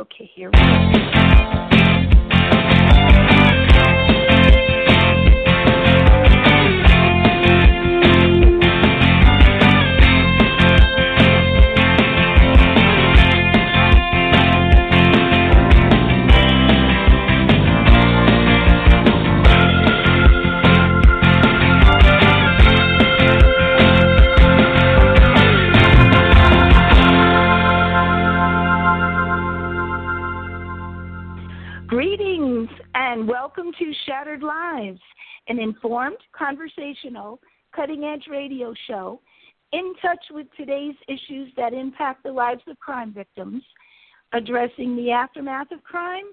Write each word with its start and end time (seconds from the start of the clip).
Okay, 0.00 0.30
here 0.32 0.48
we 0.48 0.58
go. 2.12 2.17
Informed, 35.68 36.16
conversational, 36.32 37.40
cutting 37.74 38.04
edge 38.04 38.26
radio 38.30 38.72
show 38.86 39.20
in 39.72 39.94
touch 40.00 40.24
with 40.30 40.46
today's 40.56 40.94
issues 41.08 41.52
that 41.56 41.74
impact 41.74 42.22
the 42.22 42.32
lives 42.32 42.62
of 42.66 42.78
crime 42.78 43.12
victims, 43.12 43.62
addressing 44.32 44.96
the 44.96 45.10
aftermath 45.10 45.70
of 45.72 45.84
crime, 45.84 46.24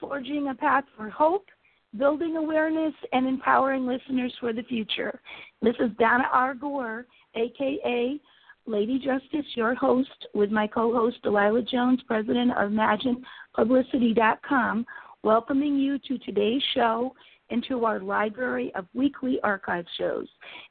forging 0.00 0.48
a 0.48 0.54
path 0.54 0.84
for 0.96 1.10
hope, 1.10 1.44
building 1.98 2.36
awareness, 2.36 2.94
and 3.12 3.26
empowering 3.26 3.86
listeners 3.86 4.32
for 4.40 4.52
the 4.52 4.62
future. 4.62 5.20
This 5.60 5.74
is 5.80 5.90
Donna 5.98 6.28
R. 6.32 6.54
Gore, 6.54 7.06
aka 7.34 8.20
Lady 8.66 8.98
Justice, 8.98 9.46
your 9.54 9.74
host, 9.74 10.26
with 10.34 10.50
my 10.50 10.66
co 10.66 10.92
host 10.92 11.22
Delilah 11.22 11.62
Jones, 11.62 12.00
president 12.06 12.50
of 12.52 12.70
ImaginePublicity.com, 12.70 14.86
welcoming 15.22 15.76
you 15.76 15.98
to 16.00 16.18
today's 16.18 16.62
show 16.74 17.14
and 17.50 17.64
to 17.68 17.84
our 17.84 18.00
library 18.00 18.72
of 18.74 18.86
weekly 18.94 19.38
archive 19.42 19.86
shows. 19.96 20.26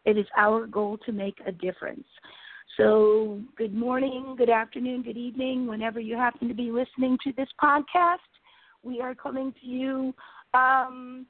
It 0.05 0.17
is 0.17 0.25
our 0.37 0.67
goal 0.67 0.97
to 1.05 1.11
make 1.11 1.37
a 1.45 1.51
difference. 1.51 2.05
So, 2.77 3.41
good 3.57 3.73
morning, 3.73 4.35
good 4.37 4.51
afternoon, 4.51 5.01
good 5.01 5.17
evening, 5.17 5.65
whenever 5.65 5.99
you 5.99 6.15
happen 6.15 6.47
to 6.47 6.53
be 6.53 6.71
listening 6.71 7.17
to 7.23 7.33
this 7.33 7.49
podcast. 7.61 8.17
We 8.83 9.01
are 9.01 9.15
coming 9.15 9.51
to 9.61 9.67
you 9.67 10.13
um, 10.53 11.25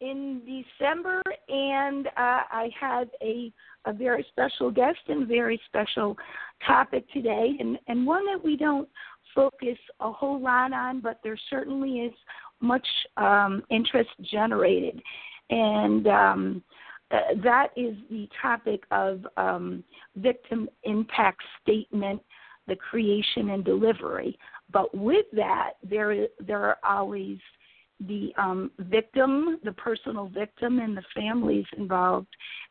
in 0.00 0.42
December, 0.44 1.22
and 1.48 2.06
uh, 2.08 2.10
I 2.50 2.70
have 2.78 3.08
a, 3.22 3.52
a 3.86 3.92
very 3.92 4.26
special 4.30 4.70
guest 4.70 4.98
and 5.08 5.26
very 5.26 5.60
special 5.66 6.16
topic 6.66 7.10
today, 7.12 7.56
and, 7.58 7.78
and 7.88 8.06
one 8.06 8.26
that 8.26 8.42
we 8.42 8.56
don't 8.56 8.88
focus 9.34 9.78
a 10.00 10.12
whole 10.12 10.40
lot 10.40 10.72
on, 10.72 11.00
but 11.00 11.20
there 11.22 11.38
certainly 11.48 12.00
is 12.00 12.12
much 12.60 12.86
um, 13.16 13.62
interest 13.70 14.10
generated. 14.22 15.00
And 15.50 16.06
um, 16.06 16.62
uh, 17.10 17.34
that 17.42 17.68
is 17.76 17.96
the 18.08 18.28
topic 18.40 18.84
of 18.90 19.26
um, 19.36 19.82
victim 20.16 20.68
impact 20.84 21.42
statement, 21.62 22.22
the 22.68 22.76
creation 22.76 23.50
and 23.50 23.64
delivery. 23.64 24.38
But 24.72 24.96
with 24.96 25.26
that, 25.32 25.72
there 25.82 26.28
there 26.38 26.62
are 26.62 26.78
always 26.84 27.38
the 28.06 28.32
um, 28.38 28.70
victim, 28.78 29.58
the 29.64 29.72
personal 29.72 30.28
victim, 30.28 30.78
and 30.78 30.96
the 30.96 31.02
families 31.14 31.66
involved, 31.76 32.28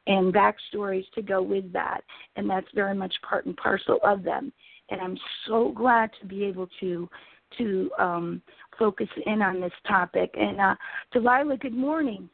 and 0.08 0.34
backstories 0.34 1.06
to 1.16 1.22
go 1.22 1.42
with 1.42 1.72
that. 1.74 2.02
And 2.36 2.50
that's 2.50 2.68
very 2.74 2.96
much 2.96 3.14
part 3.28 3.46
and 3.46 3.56
parcel 3.58 4.00
of 4.04 4.24
them. 4.24 4.52
And 4.90 5.02
I'm 5.02 5.18
so 5.48 5.72
glad 5.76 6.10
to 6.20 6.26
be 6.26 6.46
able 6.46 6.68
to 6.80 7.10
to 7.58 7.92
um, 7.98 8.42
focus 8.78 9.10
in 9.26 9.42
on 9.42 9.60
this 9.60 9.74
topic. 9.88 10.32
And 10.36 10.60
uh, 10.60 10.76
Delilah, 11.12 11.58
good 11.58 11.74
morning. 11.74 12.30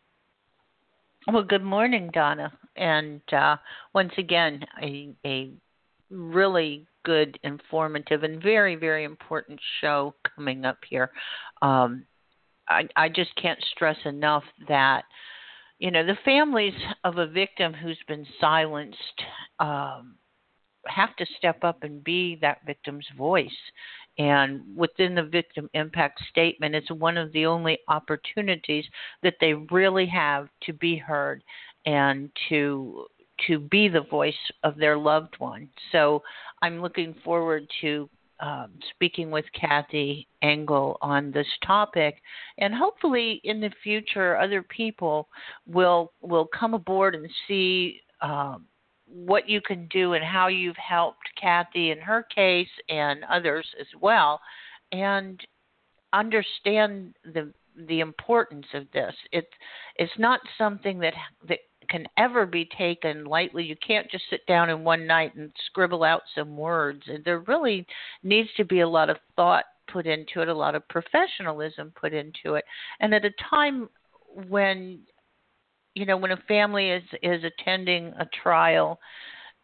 Well, 1.32 1.44
good 1.44 1.64
morning, 1.64 2.10
Donna. 2.14 2.52
And 2.76 3.22
uh, 3.34 3.58
once 3.94 4.12
again, 4.18 4.64
a, 4.82 5.10
a 5.26 5.52
really 6.10 6.86
good, 7.04 7.40
informative, 7.44 8.24
and 8.24 8.42
very, 8.42 8.76
very 8.76 9.06
important 9.06 9.60
show 9.82 10.14
coming 10.36 10.66
up 10.66 10.78
here. 10.88 11.12
Um, 11.62 12.06
I, 12.68 12.88
I 12.96 13.10
just 13.10 13.36
can't 13.36 13.64
stress 13.76 13.98
enough 14.06 14.44
that 14.68 15.04
you 15.80 15.92
know 15.92 16.06
the 16.06 16.18
families 16.26 16.74
of 17.04 17.18
a 17.18 17.28
victim 17.28 17.74
who's 17.74 18.00
been 18.08 18.26
silenced 18.40 18.98
um, 19.60 20.16
have 20.88 21.16
to 21.18 21.26
step 21.38 21.64
up 21.64 21.84
and 21.84 22.04
be 22.04 22.38
that 22.42 22.66
victim's 22.66 23.08
voice. 23.18 23.50
And 24.18 24.62
within 24.76 25.16
the 25.16 25.24
victim 25.24 25.70
impact 25.74 26.22
statement, 26.30 26.76
it's 26.76 26.92
one 26.92 27.18
of 27.18 27.34
the 27.34 27.46
only 27.46 27.80
opportunities 27.88 28.86
that 29.24 29.36
they 29.42 29.54
really 29.54 30.06
have 30.06 30.48
to 30.64 30.74
be 30.74 30.96
heard 30.96 31.44
and 31.86 32.30
to 32.50 33.06
to 33.48 33.60
be 33.60 33.90
the 33.90 34.02
voice 34.02 34.34
of 34.64 34.78
their 34.78 34.98
loved 34.98 35.36
one. 35.40 35.70
So 35.92 36.24
I'm 36.62 36.82
looking 36.82 37.14
forward 37.24 37.68
to 37.82 38.10
um, 38.40 38.72
speaking 38.94 39.32
with 39.32 39.46
Cathy 39.60 40.28
Engel 40.42 40.98
on 41.02 41.32
this 41.32 41.48
topic, 41.66 42.22
and 42.58 42.74
hopefully 42.74 43.42
in 43.44 43.62
the 43.62 43.72
future, 43.84 44.38
other 44.38 44.62
people 44.62 45.28
will 45.68 46.12
will 46.22 46.48
come 46.58 46.74
aboard 46.74 47.16
and 47.16 47.30
see 47.48 48.02
um, 48.22 48.66
what 49.08 49.48
you 49.48 49.62
can 49.62 49.88
do 49.88 50.14
and 50.14 50.24
how 50.24 50.48
you've 50.48 50.78
helped 50.78 51.28
Cathy 51.40 51.92
in 51.92 52.00
her 52.00 52.24
case 52.24 52.70
and 52.90 53.24
others 53.26 53.66
as 53.80 53.88
well, 54.00 54.40
and 54.92 55.40
understand 56.14 57.16
the 57.24 57.54
the 57.88 58.00
importance 58.00 58.68
of 58.74 58.86
this. 58.94 59.14
It's 59.32 59.48
it's 59.98 60.18
not 60.18 60.40
something 60.58 61.00
that 61.00 61.14
that 61.48 61.60
can 61.90 62.08
ever 62.18 62.46
be 62.46 62.68
taken 62.78 63.26
lightly. 63.26 63.64
You 63.64 63.76
can't 63.86 64.10
just 64.10 64.24
sit 64.30 64.46
down 64.48 64.70
in 64.70 64.84
one 64.84 65.06
night 65.06 65.36
and 65.36 65.52
scribble 65.68 66.04
out 66.04 66.24
some 66.34 66.58
words. 66.58 67.04
There 67.24 67.40
really 67.40 67.86
needs 68.24 68.50
to 68.58 68.66
be 68.66 68.80
a 68.80 68.90
lot 68.90 69.10
of 69.10 69.18
thought 69.36 69.66
put 69.92 70.08
into 70.08 70.42
it, 70.42 70.48
a 70.48 70.54
lot 70.54 70.76
of 70.76 70.88
professionalism 70.88 71.94
put 72.00 72.14
into 72.14 72.56
it. 72.56 72.66
And 73.00 73.14
at 73.14 73.26
a 73.26 73.32
time 73.50 73.88
when 74.50 75.00
you 75.96 76.06
know 76.06 76.18
when 76.18 76.32
a 76.32 76.38
family 76.48 76.92
is 76.92 77.04
is 77.24 77.44
attending 77.44 78.14
a 78.20 78.26
trial 78.44 79.00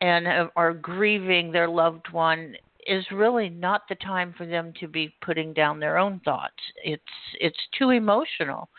and 0.02 0.28
are 0.56 0.74
grieving 0.74 1.52
their 1.52 1.70
loved 1.70 2.12
one 2.12 2.56
is 2.88 3.06
really 3.12 3.50
not 3.50 3.84
the 3.88 3.96
time 3.96 4.34
for 4.36 4.46
them 4.48 4.74
to 4.80 4.88
be 4.88 5.14
putting 5.24 5.54
down 5.54 5.80
their 5.80 5.98
own 5.98 6.20
thoughts. 6.26 6.56
It's 6.84 7.04
it's 7.40 7.58
too 7.78 7.92
emotional. 7.92 8.70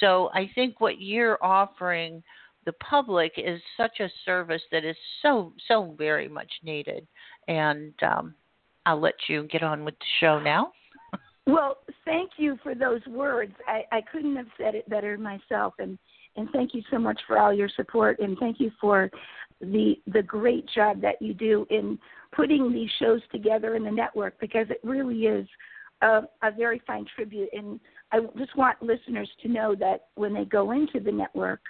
So 0.00 0.30
I 0.34 0.50
think 0.54 0.80
what 0.80 1.00
you're 1.00 1.42
offering 1.44 2.22
the 2.64 2.72
public 2.74 3.32
is 3.36 3.60
such 3.76 4.00
a 4.00 4.08
service 4.24 4.62
that 4.72 4.84
is 4.84 4.96
so 5.22 5.52
so 5.68 5.94
very 5.96 6.28
much 6.28 6.50
needed. 6.64 7.06
And 7.48 7.94
um, 8.02 8.34
I'll 8.86 9.00
let 9.00 9.14
you 9.28 9.44
get 9.44 9.62
on 9.62 9.84
with 9.84 9.94
the 9.98 10.06
show 10.20 10.40
now. 10.40 10.72
Well, 11.46 11.78
thank 12.04 12.32
you 12.36 12.56
for 12.62 12.74
those 12.74 13.04
words. 13.08 13.52
I, 13.66 13.82
I 13.90 14.00
couldn't 14.00 14.36
have 14.36 14.46
said 14.56 14.74
it 14.76 14.88
better 14.88 15.18
myself, 15.18 15.74
and 15.78 15.98
and 16.36 16.48
thank 16.52 16.74
you 16.74 16.82
so 16.90 16.98
much 16.98 17.20
for 17.26 17.38
all 17.38 17.52
your 17.52 17.68
support, 17.76 18.18
and 18.20 18.36
thank 18.38 18.60
you 18.60 18.70
for 18.80 19.10
the 19.60 19.94
the 20.12 20.22
great 20.22 20.68
job 20.74 21.00
that 21.00 21.20
you 21.20 21.34
do 21.34 21.66
in 21.70 21.98
putting 22.32 22.72
these 22.72 22.90
shows 22.98 23.20
together 23.30 23.76
in 23.76 23.84
the 23.84 23.90
network 23.90 24.38
because 24.40 24.66
it 24.70 24.80
really 24.82 25.26
is 25.26 25.46
a, 26.00 26.22
a 26.42 26.50
very 26.56 26.82
fine 26.86 27.06
tribute. 27.14 27.48
And 27.52 27.78
I 28.10 28.20
just 28.36 28.56
want 28.56 28.82
listeners 28.82 29.30
to 29.42 29.48
know 29.48 29.74
that 29.76 30.06
when 30.14 30.34
they 30.34 30.44
go 30.44 30.72
into 30.72 30.98
the 30.98 31.12
network, 31.12 31.60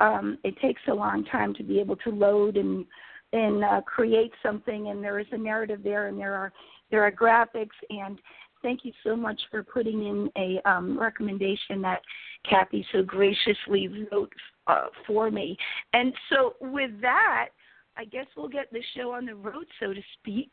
um, 0.00 0.38
it 0.44 0.54
takes 0.60 0.80
a 0.88 0.94
long 0.94 1.24
time 1.24 1.54
to 1.54 1.62
be 1.62 1.80
able 1.80 1.96
to 1.96 2.10
load 2.10 2.56
and 2.56 2.86
and 3.34 3.64
uh, 3.64 3.80
create 3.82 4.32
something. 4.42 4.88
And 4.88 5.02
there 5.02 5.18
is 5.18 5.26
a 5.32 5.38
narrative 5.38 5.80
there, 5.82 6.08
and 6.08 6.18
there 6.18 6.34
are 6.34 6.52
there 6.90 7.02
are 7.02 7.12
graphics. 7.12 7.76
And 7.90 8.18
thank 8.62 8.84
you 8.84 8.92
so 9.04 9.16
much 9.16 9.40
for 9.50 9.62
putting 9.62 10.06
in 10.06 10.30
a 10.36 10.68
um, 10.68 10.98
recommendation 10.98 11.82
that 11.82 12.00
Cathy 12.48 12.86
so 12.92 13.02
graciously 13.02 14.06
wrote 14.10 14.32
uh, 14.66 14.86
for 15.06 15.30
me. 15.30 15.56
And 15.92 16.12
so 16.30 16.54
with 16.60 16.90
that, 17.00 17.48
I 17.96 18.04
guess 18.04 18.26
we'll 18.36 18.48
get 18.48 18.72
the 18.72 18.82
show 18.96 19.12
on 19.12 19.26
the 19.26 19.34
road, 19.34 19.66
so 19.80 19.92
to 19.92 20.00
speak. 20.20 20.50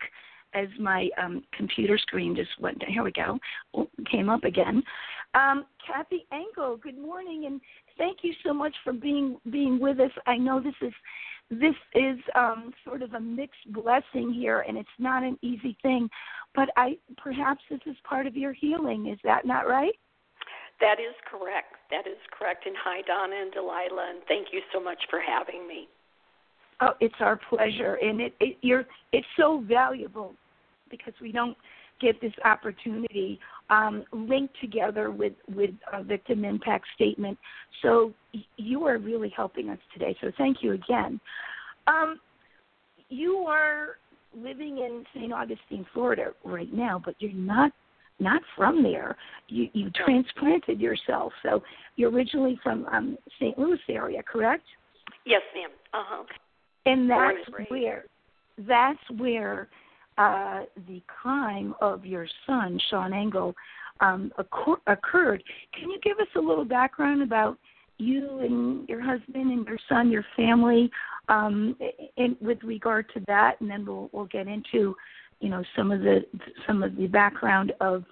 As 0.56 0.68
my 0.80 1.10
um, 1.22 1.44
computer 1.56 1.96
screen 2.00 2.36
just 2.36 2.50
went 2.60 2.80
down. 2.80 2.90
Here 2.92 3.04
we 3.04 3.12
go. 3.12 3.38
Oh, 3.76 3.88
came 4.12 4.30
up 4.30 4.44
again. 4.44 4.82
Um, 5.36 5.66
Cathy 5.86 6.26
Engel, 6.32 6.76
good 6.76 6.98
morning, 6.98 7.46
and 7.46 7.62
thank 8.00 8.24
you 8.24 8.34
so 8.44 8.52
much 8.52 8.74
for 8.84 8.92
being 8.92 9.38
being 9.52 9.80
with 9.80 10.00
us. 10.00 10.10
I 10.26 10.38
know 10.38 10.60
this 10.60 10.74
is 10.82 10.92
this 11.50 11.76
is 11.96 12.18
um, 12.36 12.72
sort 12.86 13.02
of 13.02 13.14
a 13.14 13.20
mixed 13.20 13.72
blessing 13.74 14.32
here, 14.34 14.64
and 14.68 14.78
it's 14.78 14.90
not 15.00 15.24
an 15.24 15.38
easy 15.42 15.76
thing. 15.82 16.10
But 16.56 16.70
I 16.78 16.98
perhaps 17.18 17.62
this 17.70 17.80
is 17.86 17.96
part 18.04 18.28
of 18.28 18.36
your 18.36 18.54
healing. 18.54 19.08
Is 19.08 19.20
that 19.24 19.46
not 19.46 19.68
right? 19.68 19.94
That 20.80 21.00
is 21.00 21.16
correct. 21.30 21.76
That 21.92 22.08
is 22.08 22.18
correct. 22.38 22.66
And 22.66 22.76
hi, 22.82 23.02
Donna 23.02 23.36
and 23.42 23.52
Delilah, 23.52 24.12
and 24.12 24.20
thank 24.28 24.48
you 24.52 24.62
so 24.74 24.80
much 24.80 25.00
for 25.10 25.20
having 25.20 25.68
me. 25.68 25.88
Oh, 26.82 26.94
it's 27.02 27.16
our 27.20 27.40
pleasure, 27.50 27.96
and 27.96 28.22
it, 28.22 28.34
it 28.40 28.58
you're 28.62 28.86
it's 29.12 29.28
so 29.36 29.64
valuable 29.68 30.34
because 30.90 31.14
we 31.22 31.32
don't 31.32 31.58
get 32.00 32.22
this 32.22 32.34
opportunity 32.46 33.40
um, 33.70 34.04
linked 34.12 34.56
together 34.62 35.12
with 35.12 35.34
with 35.54 35.72
a 35.94 36.04
victim 36.04 36.46
impact 36.46 36.86
statement. 36.96 37.38
So 37.82 38.14
you 38.58 38.86
are 38.86 38.98
really 38.98 39.32
helping 39.36 39.70
us 39.70 39.80
today. 39.94 40.16
So 40.22 40.32
thank 40.38 40.58
you 40.62 40.74
again. 40.74 41.20
Um, 41.88 42.20
you 43.10 43.38
are 43.48 43.98
living 44.36 44.78
in 44.80 45.04
St. 45.16 45.34
Augustine, 45.34 45.86
Florida, 45.94 46.32
right 46.44 46.72
now, 46.74 47.02
but 47.04 47.16
you're 47.20 47.32
not 47.34 47.72
not 48.20 48.42
from 48.56 48.84
there. 48.84 49.16
You 49.48 49.70
you 49.74 49.90
transplanted 49.92 50.80
yourself, 50.80 51.34
so 51.44 51.64
you're 51.96 52.12
originally 52.12 52.60
from 52.64 52.86
um, 52.88 53.18
St. 53.40 53.58
Louis 53.58 53.80
area, 53.90 54.22
correct? 54.24 54.66
Yes, 55.26 55.42
ma'am. 55.56 55.70
Uh 55.94 56.04
huh. 56.06 56.24
And 56.86 57.10
that's 57.10 57.70
where 57.70 58.06
that's 58.68 59.00
where 59.18 59.68
uh, 60.20 60.66
the 60.88 61.02
crime 61.08 61.74
of 61.82 62.06
your 62.06 62.28
son, 62.46 62.78
Sean 62.90 63.14
Engel, 63.14 63.56
um, 64.02 64.32
occurred. 64.88 65.42
Can 65.74 65.90
you 65.90 66.00
give 66.04 66.20
us 66.20 66.28
a 66.36 66.40
little 66.40 66.66
background 66.66 67.24
about 67.24 67.58
you 67.98 68.40
and 68.40 68.88
your 68.88 69.02
husband 69.02 69.52
and 69.52 69.66
your 69.66 69.80
son, 69.88 70.12
your 70.12 70.26
family, 70.36 70.92
um, 71.30 71.76
in, 72.18 72.36
with 72.42 72.58
regard 72.64 73.06
to 73.14 73.22
that, 73.28 73.60
and 73.62 73.70
then 73.70 73.86
we'll 73.86 74.10
we'll 74.12 74.26
get 74.26 74.48
into, 74.48 74.96
you 75.40 75.50
know, 75.50 75.64
some 75.76 75.90
of 75.92 76.02
the 76.02 76.26
some 76.68 76.84
of 76.84 76.96
the 76.98 77.08
background 77.08 77.72
of 77.80 78.04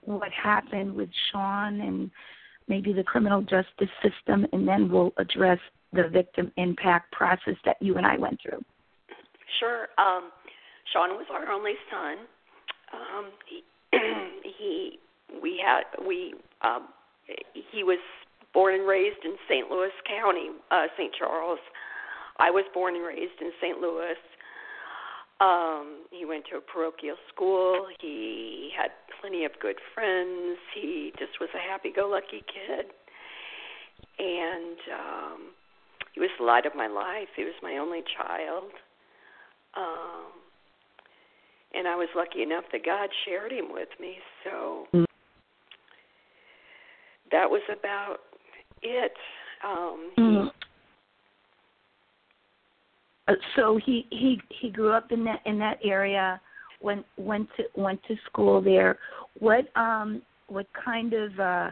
what 0.00 0.32
happened 0.32 0.92
with 0.92 1.10
Sean 1.30 1.80
and 1.80 2.10
maybe 2.66 2.92
the 2.92 3.04
criminal 3.04 3.40
justice 3.40 3.90
system, 4.02 4.46
and 4.52 4.66
then 4.66 4.90
we'll 4.90 5.12
address 5.16 5.58
the 5.92 6.08
victim 6.08 6.50
impact 6.56 7.12
process 7.12 7.54
that 7.64 7.76
you 7.80 7.98
and 7.98 8.06
I 8.06 8.16
went 8.16 8.40
through. 8.42 8.64
Sure. 9.60 9.88
Um, 9.98 10.30
Sean 10.92 11.10
was 11.16 11.26
our 11.32 11.50
only 11.50 11.74
son. 11.90 12.26
Um, 12.92 13.30
he, 13.48 13.62
he 14.58 14.98
we 15.42 15.62
had 15.64 15.84
we 16.06 16.34
um, 16.62 16.88
he 17.72 17.82
was 17.82 17.98
born 18.52 18.74
and 18.74 18.86
raised 18.86 19.24
in 19.24 19.36
St. 19.48 19.70
Louis 19.70 19.92
County, 20.06 20.50
uh, 20.70 20.86
St. 20.96 21.12
Charles. 21.18 21.58
I 22.38 22.50
was 22.50 22.64
born 22.74 22.96
and 22.96 23.04
raised 23.04 23.40
in 23.40 23.50
St. 23.60 23.78
Louis. 23.78 24.16
Um, 25.40 26.04
he 26.10 26.24
went 26.24 26.44
to 26.50 26.58
a 26.58 26.60
parochial 26.60 27.16
school. 27.32 27.86
He 28.00 28.70
had 28.76 28.90
plenty 29.20 29.44
of 29.44 29.52
good 29.60 29.76
friends. 29.94 30.58
He 30.74 31.12
just 31.18 31.40
was 31.40 31.48
a 31.54 31.58
happy-go-lucky 31.58 32.44
kid, 32.46 32.86
and 34.18 34.76
um, 34.94 35.40
he 36.12 36.20
was 36.20 36.30
the 36.38 36.44
light 36.44 36.66
of 36.66 36.74
my 36.76 36.86
life. 36.86 37.28
He 37.34 37.44
was 37.44 37.54
my 37.62 37.78
only 37.78 38.02
child. 38.16 38.70
Um, 39.74 40.41
and 41.74 41.88
I 41.88 41.96
was 41.96 42.08
lucky 42.14 42.42
enough 42.42 42.64
that 42.72 42.84
God 42.84 43.08
shared 43.24 43.52
him 43.52 43.72
with 43.72 43.88
me. 44.00 44.16
So 44.44 44.86
mm. 44.94 45.04
that 47.30 47.48
was 47.48 47.62
about 47.70 48.18
it. 48.82 49.12
Um, 49.64 50.10
mm. 50.18 50.50
uh, 53.28 53.32
so 53.56 53.78
he 53.84 54.06
he 54.10 54.40
he 54.60 54.70
grew 54.70 54.92
up 54.92 55.12
in 55.12 55.24
that 55.24 55.40
in 55.46 55.58
that 55.58 55.78
area, 55.84 56.40
went 56.80 57.06
went 57.16 57.48
to 57.56 57.64
went 57.80 58.00
to 58.08 58.16
school 58.26 58.60
there. 58.60 58.98
What 59.38 59.64
um 59.76 60.22
what 60.48 60.66
kind 60.84 61.12
of 61.12 61.40
uh 61.40 61.70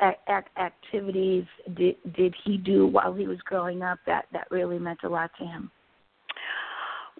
act, 0.00 0.50
activities 0.58 1.44
did 1.76 1.96
did 2.16 2.34
he 2.44 2.56
do 2.56 2.86
while 2.86 3.12
he 3.12 3.26
was 3.26 3.38
growing 3.44 3.82
up 3.82 3.98
that 4.06 4.26
that 4.32 4.50
really 4.50 4.78
meant 4.78 5.00
a 5.04 5.08
lot 5.08 5.30
to 5.38 5.44
him? 5.44 5.70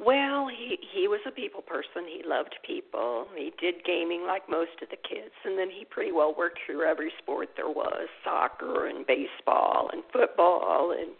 Well, 0.04 0.48
he 0.48 0.78
he 0.92 1.06
was 1.06 1.20
a 1.26 1.30
people 1.30 1.62
person. 1.62 2.08
He 2.08 2.22
loved 2.26 2.56
people. 2.66 3.26
He 3.36 3.52
did 3.60 3.84
gaming 3.84 4.24
like 4.26 4.48
most 4.50 4.82
of 4.82 4.88
the 4.90 4.96
kids, 4.96 5.34
and 5.44 5.56
then 5.56 5.70
he 5.70 5.84
pretty 5.84 6.10
well 6.10 6.34
worked 6.36 6.58
through 6.66 6.82
every 6.82 7.12
sport 7.22 7.50
there 7.56 7.68
was: 7.68 8.08
soccer 8.24 8.86
and 8.86 9.06
baseball 9.06 9.90
and 9.92 10.02
football 10.12 10.90
and 10.90 11.12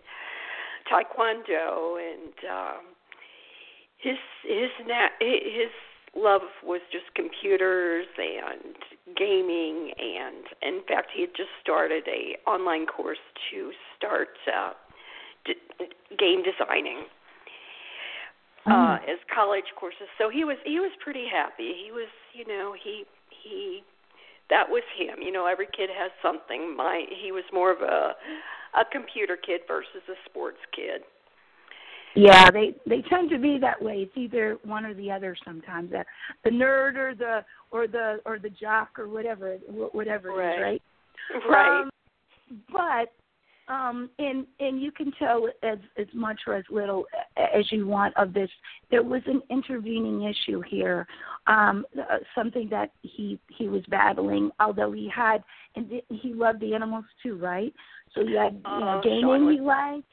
taekwondo. 0.91 1.95
And 2.03 2.35
um, 2.51 2.85
his 3.99 4.19
his 4.43 4.71
na- 4.87 5.15
his 5.21 5.71
love 6.17 6.43
was 6.65 6.81
just 6.91 7.07
computers 7.15 8.07
and 8.19 8.75
gaming. 9.17 9.93
And 9.97 10.45
in 10.61 10.83
fact, 10.89 11.11
he 11.15 11.21
had 11.23 11.37
just 11.37 11.55
started 11.63 12.03
a 12.09 12.37
online 12.51 12.87
course 12.87 13.23
to 13.53 13.71
start 13.97 14.31
uh, 14.53 14.73
d- 15.45 15.55
game 16.19 16.43
designing 16.43 17.05
uh, 18.67 18.99
as 19.09 19.19
college 19.35 19.65
courses. 19.79 20.09
So 20.19 20.31
he 20.31 20.45
was 20.45 20.57
he 20.65 20.79
was 20.79 20.93
pretty 21.03 21.27
happy. 21.31 21.75
He 21.85 21.91
was 21.93 22.09
you 22.33 22.47
know 22.47 22.75
he 22.83 23.05
he 23.43 23.83
that 24.51 24.69
was 24.69 24.83
him. 24.97 25.23
You 25.23 25.33
know 25.33 25.47
every 25.47 25.67
kid 25.67 25.91
has 25.97 26.11
something. 26.23 26.77
My 26.77 27.05
he 27.23 27.33
was 27.33 27.45
more 27.53 27.73
of 27.73 27.81
a 27.81 28.15
a 28.79 28.85
computer 28.91 29.37
kid 29.37 29.63
versus 29.67 30.03
a 30.09 30.17
sports 30.29 30.61
kid. 30.75 31.03
Yeah, 32.15 32.51
they 32.51 32.75
they 32.87 33.03
tend 33.09 33.31
to 33.31 33.39
be 33.39 33.59
that 33.59 33.83
way. 33.83 34.03
It's 34.03 34.17
either 34.17 34.59
one 34.65 34.85
or 34.85 34.95
the 34.95 35.11
other 35.11 35.35
sometimes. 35.45 35.91
The, 35.91 36.05
the 36.45 36.51
nerd 36.51 36.97
or 36.97 37.15
the 37.15 37.45
or 37.71 37.87
the 37.87 38.21
or 38.27 38.39
the 38.39 38.51
jock 38.51 38.99
or 38.99 39.09
whatever 39.09 39.57
whatever 39.93 40.29
right. 40.35 40.59
it 40.59 40.77
is, 41.37 41.43
right? 41.49 41.49
Right. 41.49 41.81
Um, 41.81 41.91
but 42.71 43.13
um, 43.69 44.11
and 44.19 44.47
and 44.61 44.81
you 44.81 44.91
can 44.91 45.13
tell 45.19 45.49
as 45.63 45.79
as 45.97 46.07
much 46.13 46.41
or 46.47 46.55
as 46.55 46.65
little 46.71 47.05
as 47.37 47.71
you 47.71 47.87
want 47.87 48.17
of 48.17 48.33
this. 48.33 48.51
There 48.91 49.03
was 49.03 49.23
an 49.27 49.43
intervening 49.51 50.23
issue 50.23 50.63
here, 50.69 51.07
um, 51.47 51.87
uh, 51.99 52.19
something 52.35 52.69
that 52.71 52.91
he 53.03 53.39
he 53.49 53.69
was 53.69 53.83
battling. 53.89 54.51
Although 54.59 54.93
he 54.93 55.09
had 55.15 55.45
and 55.77 55.91
he 56.09 56.35
loved 56.35 56.61
the 56.61 56.75
animals 56.75 57.05
too, 57.23 57.37
right? 57.37 57.73
So 58.15 58.27
he 58.27 58.35
had 58.35 58.55
you 58.55 58.81
know, 58.81 58.89
uh, 58.89 59.01
gaming 59.01 59.53
he 59.53 59.61
liked. 59.61 60.07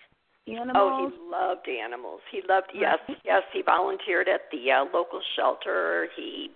Animals. 0.48 0.76
Oh, 0.76 1.12
he 1.12 1.32
loved 1.32 1.68
animals. 1.70 2.22
He 2.32 2.42
loved 2.50 2.72
yes, 2.74 2.98
yes. 3.24 3.44
He 3.54 3.62
volunteered 3.62 4.28
at 4.28 4.42
the 4.52 4.72
uh, 4.72 4.86
local 4.86 5.22
shelter. 5.36 6.08
He, 6.16 6.50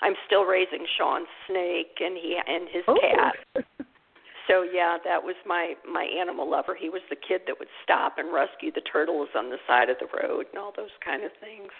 I'm 0.00 0.14
still 0.26 0.42
raising 0.42 0.84
Sean's 0.98 1.28
snake 1.46 1.94
and 2.00 2.16
he 2.16 2.36
and 2.44 2.68
his 2.72 2.82
oh. 2.88 2.98
cat. 3.00 3.64
so 4.50 4.62
yeah, 4.62 4.98
that 5.04 5.22
was 5.22 5.36
my 5.46 5.74
my 5.90 6.06
animal 6.20 6.50
lover. 6.50 6.76
He 6.78 6.88
was 6.88 7.02
the 7.08 7.16
kid 7.16 7.42
that 7.46 7.58
would 7.58 7.68
stop 7.84 8.14
and 8.18 8.32
rescue 8.32 8.72
the 8.72 8.82
turtles 8.92 9.28
on 9.36 9.48
the 9.50 9.58
side 9.66 9.88
of 9.88 9.96
the 10.00 10.06
road 10.06 10.46
and 10.50 10.58
all 10.58 10.72
those 10.76 10.90
kind 11.04 11.24
of 11.24 11.30
things. 11.40 11.70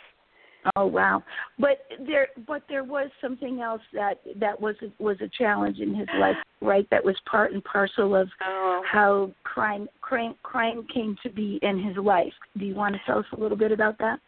Oh 0.76 0.87
wow! 0.87 1.22
But 1.58 1.78
there, 2.06 2.28
but 2.46 2.62
there 2.69 2.84
was 2.84 3.11
something 3.20 3.61
else 3.61 3.81
that 3.93 4.20
that 4.38 4.61
was 4.61 4.76
was 4.99 5.17
a 5.20 5.28
challenge 5.38 5.78
in 5.78 5.94
his 5.94 6.08
life, 6.19 6.37
right? 6.61 6.87
That 6.90 7.05
was 7.05 7.17
part 7.31 7.52
and 7.52 7.64
parcel 7.64 8.15
of 8.15 8.29
oh. 8.46 8.82
how 8.91 9.32
crime 9.43 9.89
crime 10.03 10.34
crime 10.43 10.86
came 10.93 11.17
to 11.22 11.31
be 11.31 11.58
in 11.62 11.82
his 11.82 11.96
life. 11.96 12.32
Do 12.58 12.67
you 12.67 12.74
want 12.74 12.94
to 12.94 13.00
tell 13.06 13.19
us 13.19 13.24
a 13.36 13.41
little 13.41 13.56
bit 13.56 13.72
about 13.72 13.98
that? 13.98 14.20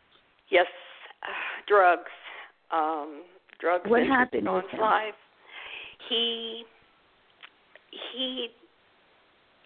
Yes, 0.51 0.67
uh, 1.23 1.27
drugs. 1.69 2.11
Um, 2.73 3.23
drugs. 3.61 3.85
What 3.87 4.03
happened 4.03 4.49
in 4.49 4.55
his 4.55 4.81
life? 4.81 5.15
He 6.09 6.65
he 7.93 8.49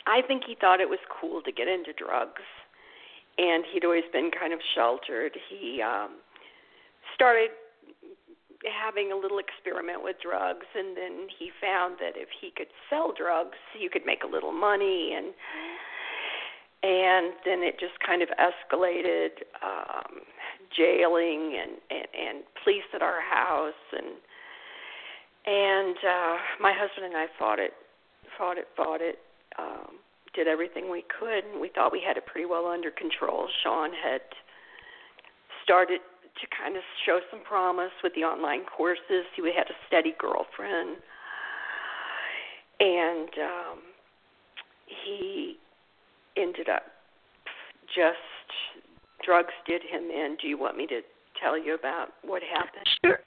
I 0.07 0.23
think 0.23 0.45
he 0.47 0.55
thought 0.55 0.81
it 0.81 0.89
was 0.89 1.01
cool 1.21 1.43
to 1.43 1.53
get 1.53 1.67
into 1.69 1.93
drugs 1.93 2.43
and 3.39 3.65
he'd 3.73 3.85
always 3.85 4.07
been 4.13 4.31
kind 4.31 4.53
of 4.53 4.61
sheltered. 4.75 5.33
He 5.49 5.83
um 5.83 6.19
started 7.15 7.51
having 8.65 9.13
a 9.13 9.17
little 9.17 9.39
experiment 9.39 10.03
with 10.03 10.17
drugs 10.23 10.67
and 10.75 10.97
then 10.97 11.29
he 11.39 11.51
found 11.61 11.97
that 12.01 12.17
if 12.17 12.29
he 12.41 12.51
could 12.57 12.69
sell 12.91 13.13
drugs, 13.17 13.59
you 13.79 13.91
could 13.91 14.05
make 14.05 14.23
a 14.25 14.27
little 14.27 14.53
money 14.53 15.15
and 15.17 15.33
and 16.83 17.33
then 17.45 17.63
it 17.63 17.81
just 17.81 17.99
kind 18.05 18.23
of 18.23 18.29
escalated 18.39 19.43
um 19.63 20.23
jailing 20.77 21.57
and 21.59 21.73
and, 21.91 22.09
and 22.15 22.45
police 22.63 22.87
at 22.95 23.03
our 23.03 23.21
house 23.21 23.83
and 23.93 24.19
and 25.47 25.97
uh 25.99 26.37
my 26.61 26.73
husband 26.73 27.07
and 27.07 27.17
I 27.17 27.27
fought 27.39 27.59
it 27.59 27.73
fought 28.39 28.59
it, 28.59 28.69
fought 28.77 29.01
it, 29.01 29.19
um, 29.59 29.99
did 30.35 30.47
everything 30.47 30.91
we 30.91 31.05
could, 31.19 31.45
and 31.51 31.61
we 31.61 31.71
thought 31.75 31.93
we 31.93 32.03
had 32.07 32.17
it 32.17 32.27
pretty 32.27 32.47
well 32.47 32.67
under 32.67 32.91
control. 32.91 33.49
Sean 33.63 33.91
had 33.93 34.21
started 35.65 36.01
to 36.41 36.47
kind 36.57 36.77
of 36.77 36.83
show 37.05 37.21
some 37.31 37.41
promise 37.43 37.93
with 38.05 38.15
the 38.15 38.21
online 38.21 38.65
courses. 38.65 39.25
He 39.35 39.43
had 39.43 39.67
a 39.69 39.77
steady 39.87 40.15
girlfriend, 40.19 40.97
and 42.81 43.29
um, 43.41 43.79
he 45.05 45.57
ended 46.37 46.69
up 46.69 46.83
just 47.95 48.19
drugs 49.25 49.55
did 49.67 49.83
him 49.83 50.11
in. 50.11 50.37
Do 50.41 50.49
you 50.49 50.59
want 50.59 50.77
me 50.77 50.87
to 50.89 51.01
tell 51.41 51.59
you 51.59 51.75
about 51.75 52.09
what 52.23 52.43
happened? 52.43 52.87
Sure. 53.05 53.19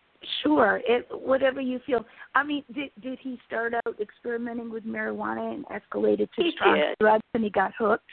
Sure, 0.43 0.81
it 0.85 1.07
whatever 1.11 1.61
you 1.61 1.79
feel. 1.85 2.05
I 2.35 2.43
mean, 2.43 2.63
did 2.73 2.91
did 3.01 3.19
he 3.21 3.39
start 3.47 3.73
out 3.73 3.95
experimenting 3.99 4.69
with 4.69 4.85
marijuana 4.85 5.53
and 5.53 5.65
escalated 5.67 6.29
to 6.33 6.43
he 6.43 6.51
strong 6.55 6.75
did. 6.75 6.97
drugs 6.99 7.23
and 7.33 7.43
he 7.43 7.49
got 7.49 7.71
hooked? 7.77 8.03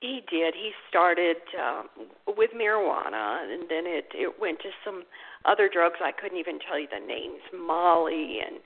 He 0.00 0.22
did. 0.30 0.54
He 0.54 0.70
started 0.88 1.36
um, 1.60 1.88
with 2.26 2.50
marijuana, 2.52 3.42
and 3.42 3.62
then 3.68 3.84
it 3.86 4.06
it 4.14 4.40
went 4.40 4.58
to 4.60 4.70
some 4.84 5.02
other 5.44 5.68
drugs 5.72 5.96
I 6.02 6.12
couldn't 6.12 6.38
even 6.38 6.58
tell 6.66 6.78
you 6.78 6.88
the 6.90 7.04
names, 7.06 7.42
Molly 7.52 8.38
and 8.46 8.60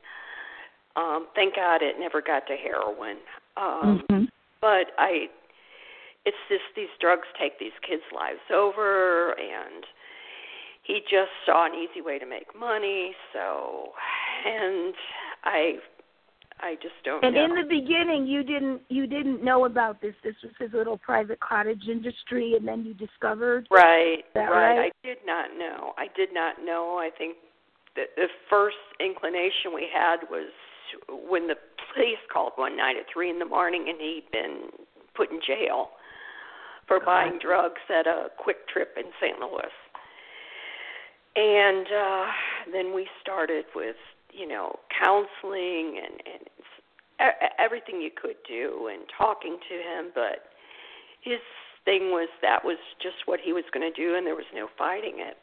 Um, 0.96 1.26
thank 1.34 1.56
God 1.56 1.82
it 1.82 1.96
never 1.98 2.22
got 2.22 2.46
to 2.46 2.54
heroin. 2.54 3.16
Um, 3.56 4.04
mm-hmm. 4.08 4.24
But 4.60 4.94
I, 4.96 5.26
it's 6.24 6.36
just 6.48 6.62
these 6.76 6.94
drugs 7.00 7.26
take 7.38 7.58
these 7.58 7.74
kids' 7.86 8.06
lives 8.14 8.46
over, 8.52 9.32
and 9.32 9.84
he 10.84 11.00
just 11.10 11.30
saw 11.46 11.66
an 11.66 11.72
easy 11.74 12.00
way 12.02 12.18
to 12.18 12.26
make 12.26 12.46
money. 12.58 13.12
So, 13.32 13.88
and 14.46 14.94
I 15.44 15.74
I 16.60 16.74
just 16.76 16.94
don't 17.04 17.24
and 17.24 17.34
know. 17.34 17.44
in 17.44 17.54
the 17.54 17.66
beginning 17.68 18.26
you 18.26 18.42
didn't 18.44 18.82
you 18.88 19.06
didn't 19.06 19.42
know 19.42 19.64
about 19.64 20.00
this. 20.00 20.14
This 20.22 20.34
was 20.42 20.52
his 20.58 20.70
little 20.72 20.98
private 20.98 21.40
cottage 21.40 21.84
industry 21.90 22.54
and 22.56 22.66
then 22.66 22.84
you 22.84 22.94
discovered 22.94 23.66
Right. 23.70 24.24
that 24.34 24.50
right. 24.50 24.78
right? 24.78 24.92
I 24.92 25.06
did 25.06 25.18
not 25.26 25.50
know. 25.58 25.94
I 25.98 26.06
did 26.16 26.32
not 26.32 26.56
know. 26.64 26.98
I 26.98 27.10
think 27.16 27.36
the 27.96 28.04
the 28.16 28.28
first 28.48 28.76
inclination 29.00 29.74
we 29.74 29.88
had 29.92 30.18
was 30.30 30.50
when 31.28 31.48
the 31.48 31.56
police 31.94 32.22
called 32.32 32.52
one 32.56 32.76
night 32.76 32.96
at 32.96 33.06
three 33.12 33.30
in 33.30 33.38
the 33.38 33.44
morning 33.44 33.86
and 33.88 33.98
he'd 34.00 34.28
been 34.30 34.68
put 35.16 35.30
in 35.30 35.40
jail 35.46 35.90
for 36.86 37.00
buying 37.00 37.38
drugs 37.40 37.80
at 37.88 38.06
a 38.06 38.28
QuikTrip 38.38 38.96
in 38.96 39.10
St. 39.20 39.38
Louis. 39.40 39.72
And 41.36 41.86
uh 41.86 42.26
then 42.72 42.94
we 42.94 43.06
started 43.20 43.64
with 43.74 43.96
you 44.32 44.46
know 44.48 44.76
counseling 45.02 46.00
and 46.02 46.20
and 46.26 46.42
e- 47.20 47.46
everything 47.58 48.00
you 48.00 48.10
could 48.14 48.36
do 48.48 48.88
and 48.92 49.02
talking 49.16 49.58
to 49.68 49.74
him 49.74 50.10
but 50.14 50.50
his 51.22 51.40
thing 51.84 52.10
was 52.10 52.28
that 52.42 52.64
was 52.64 52.78
just 53.02 53.16
what 53.26 53.40
he 53.42 53.52
was 53.52 53.64
going 53.72 53.84
to 53.84 53.94
do 53.94 54.14
and 54.16 54.26
there 54.26 54.34
was 54.34 54.48
no 54.54 54.68
fighting 54.78 55.16
it 55.18 55.36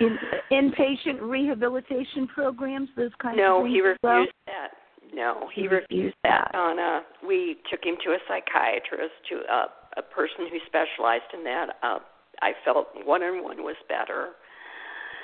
In 0.00 0.18
inpatient 0.50 1.20
rehabilitation 1.20 2.26
programs, 2.28 2.88
those 2.96 3.10
kinds 3.20 3.38
no 3.38 3.60
of 3.60 3.64
things. 3.64 3.74
No, 3.74 3.82
he 3.82 3.90
as 3.90 3.96
well? 4.02 4.18
refused 4.18 4.34
that 4.46 4.68
no 5.14 5.48
he, 5.54 5.62
He 5.62 5.68
refused 5.68 5.90
refused 5.90 6.16
that 6.24 6.50
that. 6.52 6.58
on 6.58 6.78
a 6.78 7.02
we 7.26 7.56
took 7.70 7.82
him 7.84 7.96
to 8.04 8.10
a 8.12 8.18
psychiatrist 8.28 9.14
to 9.30 9.36
a 9.50 9.66
a 9.98 10.02
person 10.02 10.48
who 10.50 10.58
specialized 10.66 11.30
in 11.34 11.44
that 11.44 11.68
uh 11.82 11.98
i 12.40 12.52
felt 12.64 12.88
one 13.04 13.22
on 13.22 13.42
one 13.42 13.62
was 13.62 13.76
better 13.88 14.30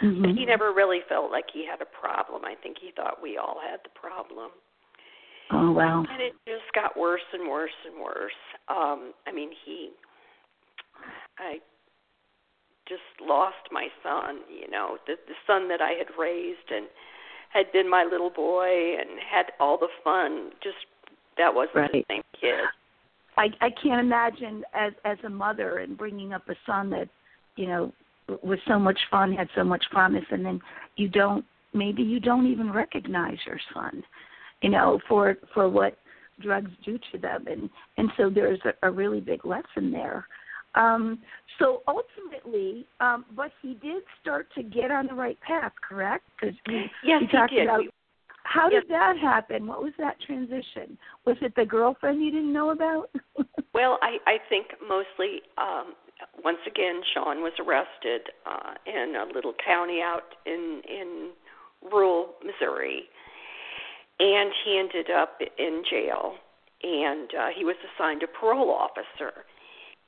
Mhm. 0.00 0.22
But 0.22 0.30
he 0.30 0.44
never 0.44 0.72
really 0.72 1.00
felt 1.08 1.30
like 1.30 1.50
he 1.52 1.66
had 1.66 1.80
a 1.80 1.86
problem. 1.86 2.44
I 2.44 2.54
think 2.54 2.78
he 2.78 2.92
thought 2.92 3.22
we 3.22 3.36
all 3.36 3.60
had 3.60 3.80
the 3.82 3.90
problem. 3.90 4.50
Oh 5.50 5.72
wow. 5.72 6.04
And 6.08 6.20
it 6.20 6.34
just 6.46 6.70
got 6.74 6.96
worse 6.96 7.24
and 7.32 7.48
worse 7.48 7.74
and 7.86 8.02
worse. 8.02 8.32
Um, 8.68 9.14
I 9.26 9.32
mean, 9.32 9.50
he, 9.64 9.90
I 11.38 11.58
just 12.86 13.02
lost 13.20 13.56
my 13.70 13.88
son, 14.02 14.40
you 14.50 14.70
know, 14.70 14.98
the, 15.06 15.14
the 15.26 15.34
son 15.46 15.68
that 15.68 15.80
I 15.80 15.92
had 15.92 16.08
raised 16.18 16.70
and 16.70 16.86
had 17.50 17.72
been 17.72 17.88
my 17.88 18.04
little 18.04 18.30
boy 18.30 18.96
and 18.98 19.18
had 19.20 19.52
all 19.58 19.78
the 19.78 19.88
fun. 20.04 20.50
Just, 20.62 20.76
that 21.38 21.54
wasn't 21.54 21.92
the 21.92 22.04
same 22.08 22.22
kid. 22.38 22.60
I 23.38 23.48
I 23.60 23.70
can't 23.70 24.00
imagine 24.00 24.64
as 24.74 24.92
as 25.04 25.16
a 25.24 25.30
mother 25.30 25.78
and 25.78 25.96
bringing 25.96 26.32
up 26.32 26.48
a 26.48 26.54
son 26.66 26.90
that 26.90 27.08
you 27.56 27.66
know 27.66 27.92
was 28.42 28.58
so 28.66 28.78
much 28.78 28.98
fun, 29.10 29.32
had 29.32 29.48
so 29.54 29.64
much 29.64 29.84
promise, 29.90 30.24
and 30.30 30.44
then 30.44 30.60
you 30.96 31.08
don't 31.08 31.44
maybe 31.74 32.02
you 32.02 32.20
don't 32.20 32.46
even 32.46 32.72
recognize 32.72 33.36
your 33.46 33.60
son, 33.74 34.02
you 34.62 34.70
know, 34.70 35.00
for 35.08 35.36
for 35.54 35.68
what 35.68 35.98
drugs 36.40 36.70
do 36.84 36.98
to 37.12 37.18
them, 37.18 37.46
and 37.46 37.68
and 37.96 38.10
so 38.16 38.30
there's 38.30 38.60
a, 38.64 38.88
a 38.88 38.90
really 38.90 39.20
big 39.20 39.44
lesson 39.44 39.90
there. 39.90 40.26
Um, 40.74 41.20
so 41.58 41.82
ultimately, 41.88 42.86
um, 43.00 43.24
but 43.34 43.50
he 43.62 43.74
did 43.74 44.02
start 44.20 44.48
to 44.54 44.62
get 44.62 44.90
on 44.90 45.06
the 45.06 45.14
right 45.14 45.38
path, 45.40 45.72
correct? 45.86 46.24
Because 46.38 46.54
Yes, 47.02 47.20
he 47.20 47.26
he 47.26 47.36
talked 47.36 47.52
did. 47.52 47.64
about 47.64 47.84
how 48.44 48.68
did 48.68 48.84
that 48.88 49.16
happen? 49.20 49.66
What 49.66 49.82
was 49.82 49.92
that 49.98 50.16
transition? 50.26 50.96
Was 51.26 51.36
it 51.42 51.54
the 51.54 51.66
girlfriend 51.66 52.22
you 52.22 52.30
didn't 52.30 52.52
know 52.52 52.70
about? 52.70 53.10
Well, 53.74 53.98
I 54.02 54.16
I 54.26 54.38
think 54.48 54.68
mostly 54.88 55.42
um 55.56 55.94
once 56.42 56.58
again 56.66 57.02
Sean 57.14 57.42
was 57.42 57.52
arrested 57.58 58.30
uh 58.46 58.74
in 58.86 59.14
a 59.16 59.32
little 59.32 59.54
county 59.64 60.00
out 60.02 60.34
in 60.46 60.82
in 60.88 61.30
rural 61.90 62.34
Missouri. 62.44 63.04
And 64.20 64.50
he 64.64 64.78
ended 64.78 65.10
up 65.10 65.38
in 65.58 65.82
jail. 65.88 66.34
And 66.82 67.30
uh 67.34 67.48
he 67.56 67.64
was 67.64 67.76
assigned 67.94 68.22
a 68.22 68.26
parole 68.26 68.70
officer. 68.70 69.44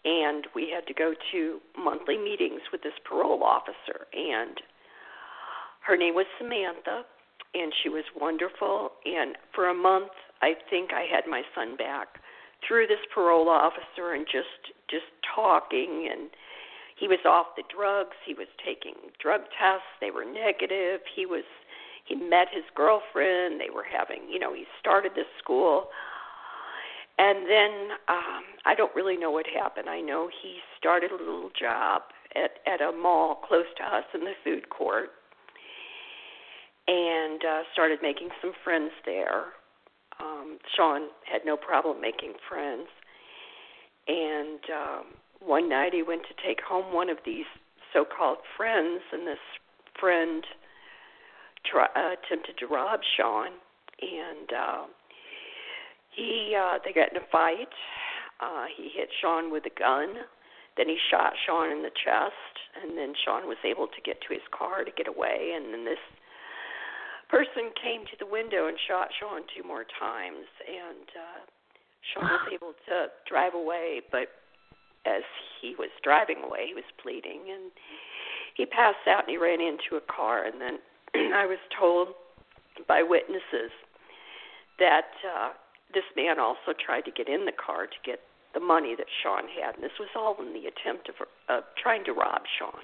And 0.04 0.46
we 0.54 0.70
had 0.74 0.86
to 0.86 0.94
go 0.94 1.14
to 1.32 1.58
monthly 1.76 2.16
meetings 2.16 2.62
with 2.72 2.82
this 2.82 2.98
parole 3.04 3.42
officer. 3.44 4.06
And 4.12 4.60
her 5.80 5.96
name 5.96 6.14
was 6.14 6.26
Samantha. 6.38 7.04
And 7.52 7.72
she 7.82 7.88
was 7.88 8.04
wonderful. 8.18 8.92
And 9.04 9.36
for 9.54 9.68
a 9.68 9.74
month 9.74 10.12
I 10.42 10.54
think 10.70 10.90
I 10.92 11.04
had 11.12 11.24
my 11.28 11.42
son 11.54 11.76
back 11.76 12.18
through 12.66 12.86
this 12.86 13.00
parole 13.14 13.48
officer 13.48 14.12
and 14.12 14.26
just 14.26 14.74
just 14.90 15.06
talking 15.34 16.08
and 16.10 16.30
he 16.96 17.08
was 17.08 17.20
off 17.24 17.56
the 17.56 17.62
drugs 17.74 18.16
he 18.26 18.34
was 18.34 18.48
taking 18.64 18.94
drug 19.20 19.42
tests 19.58 19.88
they 20.00 20.10
were 20.10 20.24
negative 20.24 21.00
he 21.14 21.24
was 21.24 21.44
he 22.04 22.14
met 22.16 22.48
his 22.52 22.64
girlfriend 22.74 23.60
they 23.60 23.70
were 23.72 23.84
having 23.84 24.28
you 24.28 24.38
know 24.38 24.52
he 24.52 24.64
started 24.80 25.12
this 25.14 25.30
school. 25.38 25.88
And 27.18 27.48
then 27.48 27.72
um 28.08 28.44
I 28.64 28.74
don't 28.74 28.94
really 28.94 29.16
know 29.16 29.30
what 29.30 29.46
happened. 29.46 29.88
I 29.88 30.00
know 30.00 30.28
he 30.42 30.58
started 30.78 31.10
a 31.10 31.16
little 31.16 31.50
job 31.58 32.02
at 32.34 32.52
at 32.66 32.80
a 32.80 32.92
mall 32.92 33.36
close 33.46 33.66
to 33.76 33.84
us 33.84 34.04
in 34.14 34.20
the 34.20 34.32
food 34.42 34.70
court 34.70 35.10
and 36.88 37.44
uh 37.44 37.62
started 37.72 37.98
making 38.02 38.30
some 38.40 38.52
friends 38.64 38.92
there. 39.04 39.44
Um 40.18 40.58
Sean 40.74 41.08
had 41.30 41.42
no 41.44 41.56
problem 41.56 42.00
making 42.00 42.34
friends. 42.48 42.88
And 44.08 44.60
um 44.70 45.04
one 45.40 45.68
night 45.68 45.92
he 45.94 46.02
went 46.02 46.22
to 46.22 46.46
take 46.46 46.60
home 46.60 46.92
one 46.94 47.08
of 47.08 47.18
these 47.24 47.46
so-called 47.92 48.38
friends 48.56 49.00
and 49.12 49.26
this 49.26 49.38
friend 49.98 50.44
try, 51.64 51.86
uh, 51.96 52.14
attempted 52.14 52.58
to 52.58 52.66
rob 52.66 53.00
Sean 53.16 53.48
and 54.00 54.52
uh 54.52 54.84
he 56.14 56.56
uh 56.58 56.78
they 56.84 56.92
got 56.92 57.10
in 57.10 57.16
a 57.16 57.26
fight. 57.32 57.72
Uh 58.40 58.66
he 58.76 58.90
hit 58.94 59.08
Sean 59.20 59.50
with 59.50 59.64
a 59.66 59.78
gun. 59.78 60.14
Then 60.76 60.88
he 60.88 60.98
shot 61.10 61.32
Sean 61.46 61.70
in 61.70 61.82
the 61.82 61.90
chest 61.90 62.54
and 62.82 62.96
then 62.96 63.14
Sean 63.24 63.48
was 63.48 63.58
able 63.64 63.86
to 63.86 64.00
get 64.04 64.20
to 64.22 64.34
his 64.34 64.44
car 64.56 64.84
to 64.84 64.90
get 64.90 65.08
away 65.08 65.52
and 65.56 65.72
then 65.72 65.84
this 65.84 65.98
person 67.30 67.70
came 67.78 68.02
to 68.10 68.16
the 68.18 68.26
window 68.26 68.66
and 68.66 68.76
shot 68.90 69.08
Sean 69.14 69.42
two 69.54 69.62
more 69.62 69.86
times, 69.86 70.50
and 70.66 71.06
uh, 71.14 71.40
Sean 72.02 72.24
was 72.24 72.48
able 72.52 72.74
to 72.88 73.06
drive 73.28 73.54
away. 73.54 74.00
But 74.10 74.28
as 75.06 75.22
he 75.60 75.74
was 75.78 75.90
driving 76.02 76.42
away, 76.44 76.68
he 76.68 76.74
was 76.74 76.84
bleeding, 77.02 77.48
and 77.52 77.70
he 78.56 78.66
passed 78.66 79.08
out 79.08 79.24
and 79.24 79.30
he 79.30 79.38
ran 79.38 79.60
into 79.60 79.96
a 79.96 80.04
car. 80.12 80.44
And 80.44 80.60
then 80.60 80.78
I 81.34 81.46
was 81.46 81.58
told 81.78 82.08
by 82.86 83.02
witnesses 83.02 83.72
that 84.78 85.12
uh, 85.24 85.50
this 85.92 86.04
man 86.16 86.38
also 86.38 86.72
tried 86.74 87.04
to 87.04 87.10
get 87.10 87.28
in 87.28 87.44
the 87.44 87.56
car 87.56 87.86
to 87.86 88.00
get 88.04 88.20
the 88.54 88.60
money 88.60 88.94
that 88.96 89.06
Sean 89.22 89.46
had, 89.46 89.76
and 89.76 89.84
this 89.84 89.94
was 90.00 90.08
all 90.16 90.34
in 90.40 90.52
the 90.52 90.66
attempt 90.66 91.08
of 91.08 91.14
uh, 91.48 91.60
trying 91.80 92.04
to 92.04 92.12
rob 92.12 92.42
Sean. 92.58 92.82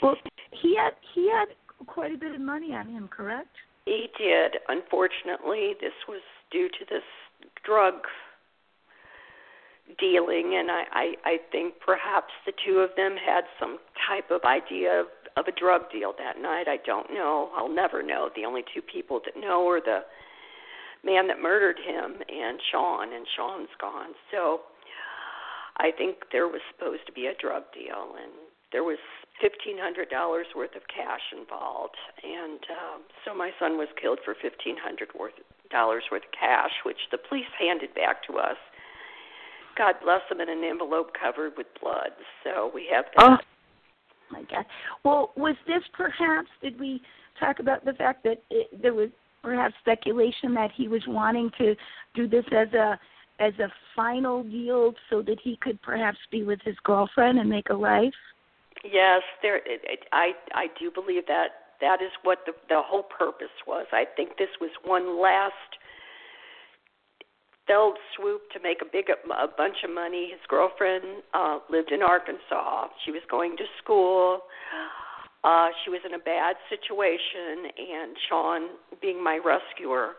Well, 0.00 0.14
he 0.52 0.76
had 0.76 0.94
he 1.14 1.30
had 1.30 1.46
quite 1.86 2.14
a 2.14 2.18
bit 2.18 2.34
of 2.34 2.40
money 2.40 2.72
on 2.72 2.88
him, 2.88 3.08
correct? 3.08 3.50
He 3.84 4.06
did. 4.16 4.56
Unfortunately, 4.68 5.74
this 5.80 5.96
was 6.08 6.22
due 6.50 6.68
to 6.68 6.84
this 6.88 7.02
drug 7.64 7.94
dealing, 9.98 10.56
and 10.56 10.70
I, 10.70 10.82
I, 10.92 11.06
I 11.24 11.36
think 11.52 11.74
perhaps 11.84 12.32
the 12.46 12.52
two 12.66 12.78
of 12.78 12.90
them 12.96 13.16
had 13.16 13.44
some 13.60 13.78
type 14.08 14.30
of 14.30 14.42
idea 14.44 15.00
of, 15.00 15.06
of 15.36 15.46
a 15.46 15.52
drug 15.52 15.90
deal 15.92 16.14
that 16.18 16.40
night. 16.40 16.66
I 16.68 16.78
don't 16.84 17.12
know. 17.12 17.50
I'll 17.54 17.72
never 17.72 18.02
know. 18.02 18.30
The 18.34 18.44
only 18.44 18.62
two 18.74 18.80
people 18.80 19.20
that 19.24 19.38
know 19.38 19.68
are 19.68 19.80
the 19.80 20.00
man 21.04 21.28
that 21.28 21.40
murdered 21.40 21.76
him 21.76 22.16
and 22.28 22.58
Sean, 22.72 23.12
and 23.12 23.26
Sean's 23.36 23.68
gone. 23.80 24.16
So 24.32 24.60
I 25.76 25.90
think 25.90 26.32
there 26.32 26.48
was 26.48 26.60
supposed 26.72 27.06
to 27.06 27.12
be 27.12 27.26
a 27.26 27.34
drug 27.36 27.64
deal, 27.74 28.16
and 28.16 28.32
there 28.72 28.84
was 28.84 28.98
fifteen 29.40 29.76
hundred 29.78 30.08
dollars 30.08 30.46
worth 30.56 30.74
of 30.74 30.82
cash 30.88 31.22
involved, 31.36 31.98
and 32.22 32.60
um, 32.70 33.00
so 33.24 33.34
my 33.34 33.50
son 33.58 33.76
was 33.76 33.88
killed 34.00 34.18
for 34.24 34.34
fifteen 34.40 34.76
hundred 34.78 35.08
worth 35.18 35.34
dollars 35.70 36.04
worth 36.10 36.22
of 36.22 36.32
cash, 36.38 36.70
which 36.84 36.98
the 37.10 37.18
police 37.28 37.50
handed 37.58 37.94
back 37.94 38.26
to 38.28 38.38
us. 38.38 38.56
God 39.76 39.94
bless 40.02 40.20
them 40.28 40.40
in 40.40 40.48
an 40.48 40.62
envelope 40.64 41.12
covered 41.20 41.52
with 41.56 41.66
blood. 41.80 42.10
So 42.44 42.70
we 42.72 42.88
have 42.92 43.06
that. 43.16 43.40
Oh 43.40 44.32
my 44.32 44.42
God. 44.42 44.64
Well, 45.04 45.32
was 45.36 45.56
this 45.66 45.82
perhaps? 45.92 46.48
Did 46.62 46.78
we 46.78 47.02
talk 47.40 47.58
about 47.58 47.84
the 47.84 47.92
fact 47.94 48.22
that 48.24 48.42
it, 48.50 48.82
there 48.82 48.94
was 48.94 49.10
perhaps 49.42 49.74
speculation 49.80 50.54
that 50.54 50.70
he 50.74 50.88
was 50.88 51.02
wanting 51.06 51.50
to 51.58 51.74
do 52.14 52.28
this 52.28 52.44
as 52.52 52.72
a 52.72 52.98
as 53.40 53.52
a 53.58 53.68
final 53.96 54.44
deal 54.44 54.94
so 55.10 55.20
that 55.22 55.38
he 55.42 55.56
could 55.60 55.80
perhaps 55.82 56.18
be 56.30 56.44
with 56.44 56.60
his 56.64 56.76
girlfriend 56.84 57.38
and 57.38 57.50
make 57.50 57.68
a 57.70 57.74
life? 57.74 58.14
Yes, 58.84 59.22
there. 59.42 59.56
It, 59.56 59.80
it, 59.84 60.00
I 60.12 60.32
I 60.52 60.66
do 60.78 60.90
believe 60.90 61.26
that 61.26 61.48
that 61.84 62.00
is 62.00 62.10
what 62.24 62.38
the 62.46 62.52
the 62.72 62.80
whole 62.80 63.04
purpose 63.04 63.52
was. 63.66 63.86
I 63.92 64.04
think 64.16 64.38
this 64.38 64.48
was 64.58 64.70
one 64.84 65.20
last 65.20 65.52
failed 67.68 67.96
swoop 68.16 68.40
to 68.52 68.60
make 68.60 68.80
a 68.80 68.88
big 68.90 69.12
a 69.12 69.48
bunch 69.56 69.76
of 69.84 69.92
money. 69.92 70.32
His 70.32 70.40
girlfriend 70.48 71.22
uh 71.34 71.58
lived 71.68 71.92
in 71.92 72.02
Arkansas. 72.02 72.88
She 73.04 73.12
was 73.12 73.22
going 73.30 73.56
to 73.58 73.64
school. 73.82 74.40
Uh 75.44 75.68
she 75.84 75.90
was 75.90 76.00
in 76.08 76.14
a 76.14 76.18
bad 76.18 76.56
situation 76.72 77.68
and 77.76 78.16
Sean 78.28 78.60
being 79.02 79.22
my 79.22 79.36
rescuer 79.44 80.16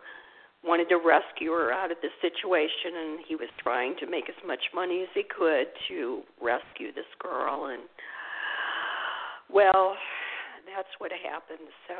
wanted 0.64 0.88
to 0.88 0.98
rescue 0.98 1.50
her 1.50 1.70
out 1.70 1.90
of 1.90 1.98
this 2.02 2.14
situation 2.22 2.94
and 2.94 3.20
he 3.26 3.34
was 3.34 3.50
trying 3.62 3.94
to 3.98 4.06
make 4.06 4.28
as 4.28 4.40
much 4.46 4.62
money 4.74 5.02
as 5.02 5.08
he 5.14 5.22
could 5.22 5.66
to 5.86 6.22
rescue 6.42 6.92
this 6.94 7.10
girl 7.18 7.66
and 7.66 7.82
well 9.50 9.94
that's 10.76 10.88
what 10.98 11.10
happened 11.10 11.68
so 11.88 11.94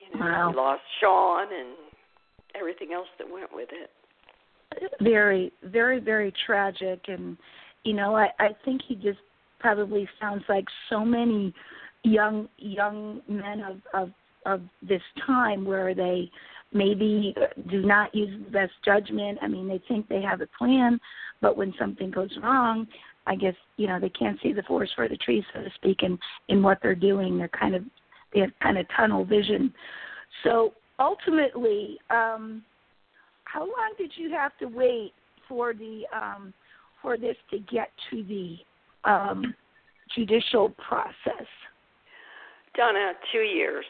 you 0.00 0.18
know 0.18 0.24
wow. 0.24 0.50
we 0.50 0.56
lost 0.56 0.82
Sean 1.00 1.48
and 1.52 1.74
everything 2.54 2.92
else 2.92 3.08
that 3.18 3.28
went 3.28 3.52
with 3.52 3.68
it 3.72 3.90
very 5.02 5.52
very 5.64 5.98
very 5.98 6.32
tragic 6.46 7.00
and 7.08 7.36
you 7.84 7.92
know 7.92 8.14
i 8.14 8.28
i 8.38 8.48
think 8.64 8.80
he 8.86 8.94
just 8.94 9.18
probably 9.58 10.08
sounds 10.20 10.44
like 10.48 10.64
so 10.88 11.04
many 11.04 11.52
young 12.04 12.48
young 12.56 13.20
men 13.28 13.60
of 13.62 13.76
of 13.92 14.10
of 14.46 14.62
this 14.82 15.02
time 15.26 15.64
where 15.64 15.94
they 15.94 16.30
maybe 16.72 17.34
do 17.68 17.82
not 17.82 18.14
use 18.14 18.30
the 18.44 18.50
best 18.50 18.72
judgment. 18.84 19.38
I 19.42 19.48
mean, 19.48 19.68
they 19.68 19.82
think 19.88 20.08
they 20.08 20.22
have 20.22 20.40
a 20.40 20.48
plan, 20.58 21.00
but 21.40 21.56
when 21.56 21.74
something 21.78 22.10
goes 22.10 22.30
wrong, 22.42 22.86
I 23.26 23.36
guess 23.36 23.54
you 23.76 23.86
know 23.86 24.00
they 24.00 24.08
can't 24.10 24.38
see 24.42 24.52
the 24.52 24.62
forest 24.62 24.92
for 24.96 25.08
the 25.08 25.16
trees, 25.16 25.44
so 25.54 25.62
to 25.62 25.70
speak, 25.74 26.02
in 26.02 26.18
in 26.48 26.62
what 26.62 26.78
they're 26.82 26.94
doing. 26.94 27.38
They're 27.38 27.48
kind 27.48 27.74
of 27.74 27.84
they 28.32 28.40
have 28.40 28.50
kind 28.62 28.78
of 28.78 28.86
tunnel 28.96 29.24
vision. 29.24 29.72
So 30.44 30.72
ultimately, 30.98 31.98
um, 32.10 32.62
how 33.44 33.60
long 33.60 33.94
did 33.98 34.12
you 34.16 34.30
have 34.30 34.52
to 34.58 34.66
wait 34.66 35.12
for 35.48 35.74
the 35.74 36.02
um, 36.14 36.54
for 37.02 37.16
this 37.16 37.36
to 37.50 37.58
get 37.58 37.90
to 38.10 38.24
the 38.24 38.56
um, 39.10 39.54
judicial 40.14 40.70
process? 40.70 41.46
Donna, 42.76 43.12
two 43.32 43.38
years. 43.38 43.84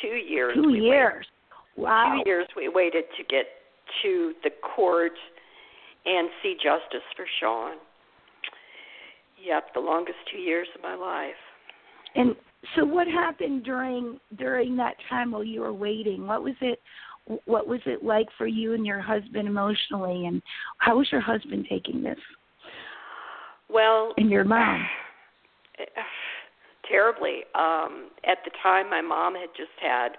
Two 0.00 0.08
years. 0.08 0.54
Two 0.54 0.74
years. 0.74 1.26
Waited. 1.76 1.84
Wow. 1.84 2.20
Two 2.24 2.30
years 2.30 2.46
we 2.56 2.68
waited 2.68 3.04
to 3.18 3.24
get 3.24 3.46
to 4.02 4.32
the 4.42 4.50
court 4.74 5.12
and 6.04 6.28
see 6.42 6.54
justice 6.54 7.06
for 7.14 7.26
Sean. 7.40 7.76
Yep, 9.44 9.74
the 9.74 9.80
longest 9.80 10.18
two 10.30 10.38
years 10.38 10.68
of 10.74 10.82
my 10.82 10.94
life. 10.94 11.34
And 12.14 12.36
so, 12.76 12.84
what 12.84 13.08
happened 13.08 13.64
during 13.64 14.20
during 14.38 14.76
that 14.76 14.94
time 15.08 15.32
while 15.32 15.44
you 15.44 15.60
were 15.60 15.72
waiting? 15.72 16.26
What 16.26 16.42
was 16.42 16.54
it? 16.60 16.80
What 17.44 17.66
was 17.66 17.80
it 17.86 18.04
like 18.04 18.26
for 18.36 18.46
you 18.46 18.74
and 18.74 18.84
your 18.84 19.00
husband 19.00 19.48
emotionally, 19.48 20.26
and 20.26 20.42
how 20.78 20.98
was 20.98 21.08
your 21.10 21.20
husband 21.20 21.66
taking 21.68 22.02
this? 22.02 22.18
Well, 23.68 24.12
and 24.16 24.30
your 24.30 24.44
mom. 24.44 24.86
terribly. 26.88 27.40
Um, 27.54 28.10
at 28.24 28.38
the 28.44 28.50
time, 28.62 28.90
my 28.90 29.00
mom 29.00 29.34
had 29.34 29.48
just 29.56 29.70
had 29.80 30.10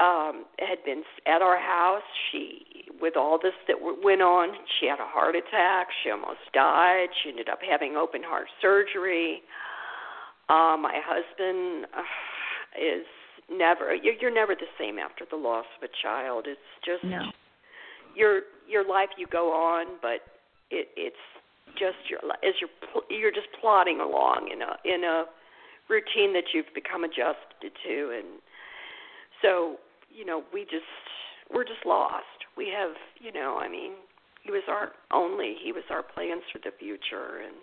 um 0.00 0.44
had 0.58 0.78
been 0.84 1.02
at 1.26 1.42
our 1.42 1.58
house. 1.58 2.02
She 2.30 2.62
with 3.00 3.16
all 3.16 3.38
this 3.42 3.54
that 3.68 3.76
went 3.80 4.22
on 4.22 4.54
she 4.78 4.86
had 4.86 5.00
a 5.00 5.06
heart 5.06 5.36
attack. 5.36 5.88
She 6.02 6.10
almost 6.10 6.40
died. 6.52 7.08
She 7.22 7.30
ended 7.30 7.48
up 7.48 7.58
having 7.68 7.96
open 7.96 8.22
heart 8.22 8.48
surgery. 8.60 9.42
Uh 10.48 10.76
my 10.76 11.00
husband 11.04 11.86
uh, 11.96 12.02
is 12.80 13.06
never 13.50 13.94
you're, 13.94 14.14
you're 14.20 14.34
never 14.34 14.54
the 14.54 14.70
same 14.78 14.98
after 14.98 15.24
the 15.30 15.36
loss 15.36 15.66
of 15.80 15.88
a 15.88 15.92
child. 16.02 16.46
It's 16.48 16.60
just 16.84 17.04
no. 17.04 17.30
your 18.14 18.42
your 18.68 18.86
life 18.86 19.10
you 19.16 19.26
go 19.30 19.52
on 19.52 19.98
but 20.02 20.20
it 20.70 20.88
it's 20.96 21.16
just 21.78 21.96
your 22.08 22.20
as 22.44 22.54
you're 22.60 22.70
you're 23.10 23.32
just 23.32 23.48
plodding 23.60 24.00
along 24.00 24.50
in 24.52 24.62
a 24.62 24.76
in 24.84 25.04
a 25.04 25.24
routine 25.88 26.32
that 26.32 26.50
you've 26.52 26.72
become 26.74 27.04
adjusted 27.04 27.72
to. 27.86 28.18
And 28.18 28.40
so 29.42 29.76
you 30.16 30.24
know 30.24 30.42
we 30.52 30.62
just 30.64 30.88
we're 31.52 31.64
just 31.64 31.84
lost. 31.84 32.24
We 32.56 32.72
have 32.76 32.96
you 33.20 33.32
know 33.32 33.58
i 33.60 33.68
mean 33.68 33.92
he 34.42 34.50
was 34.50 34.62
our 34.68 34.92
only 35.12 35.56
he 35.62 35.72
was 35.72 35.84
our 35.90 36.02
plans 36.02 36.42
for 36.52 36.58
the 36.58 36.74
future. 36.78 37.42
And 37.44 37.56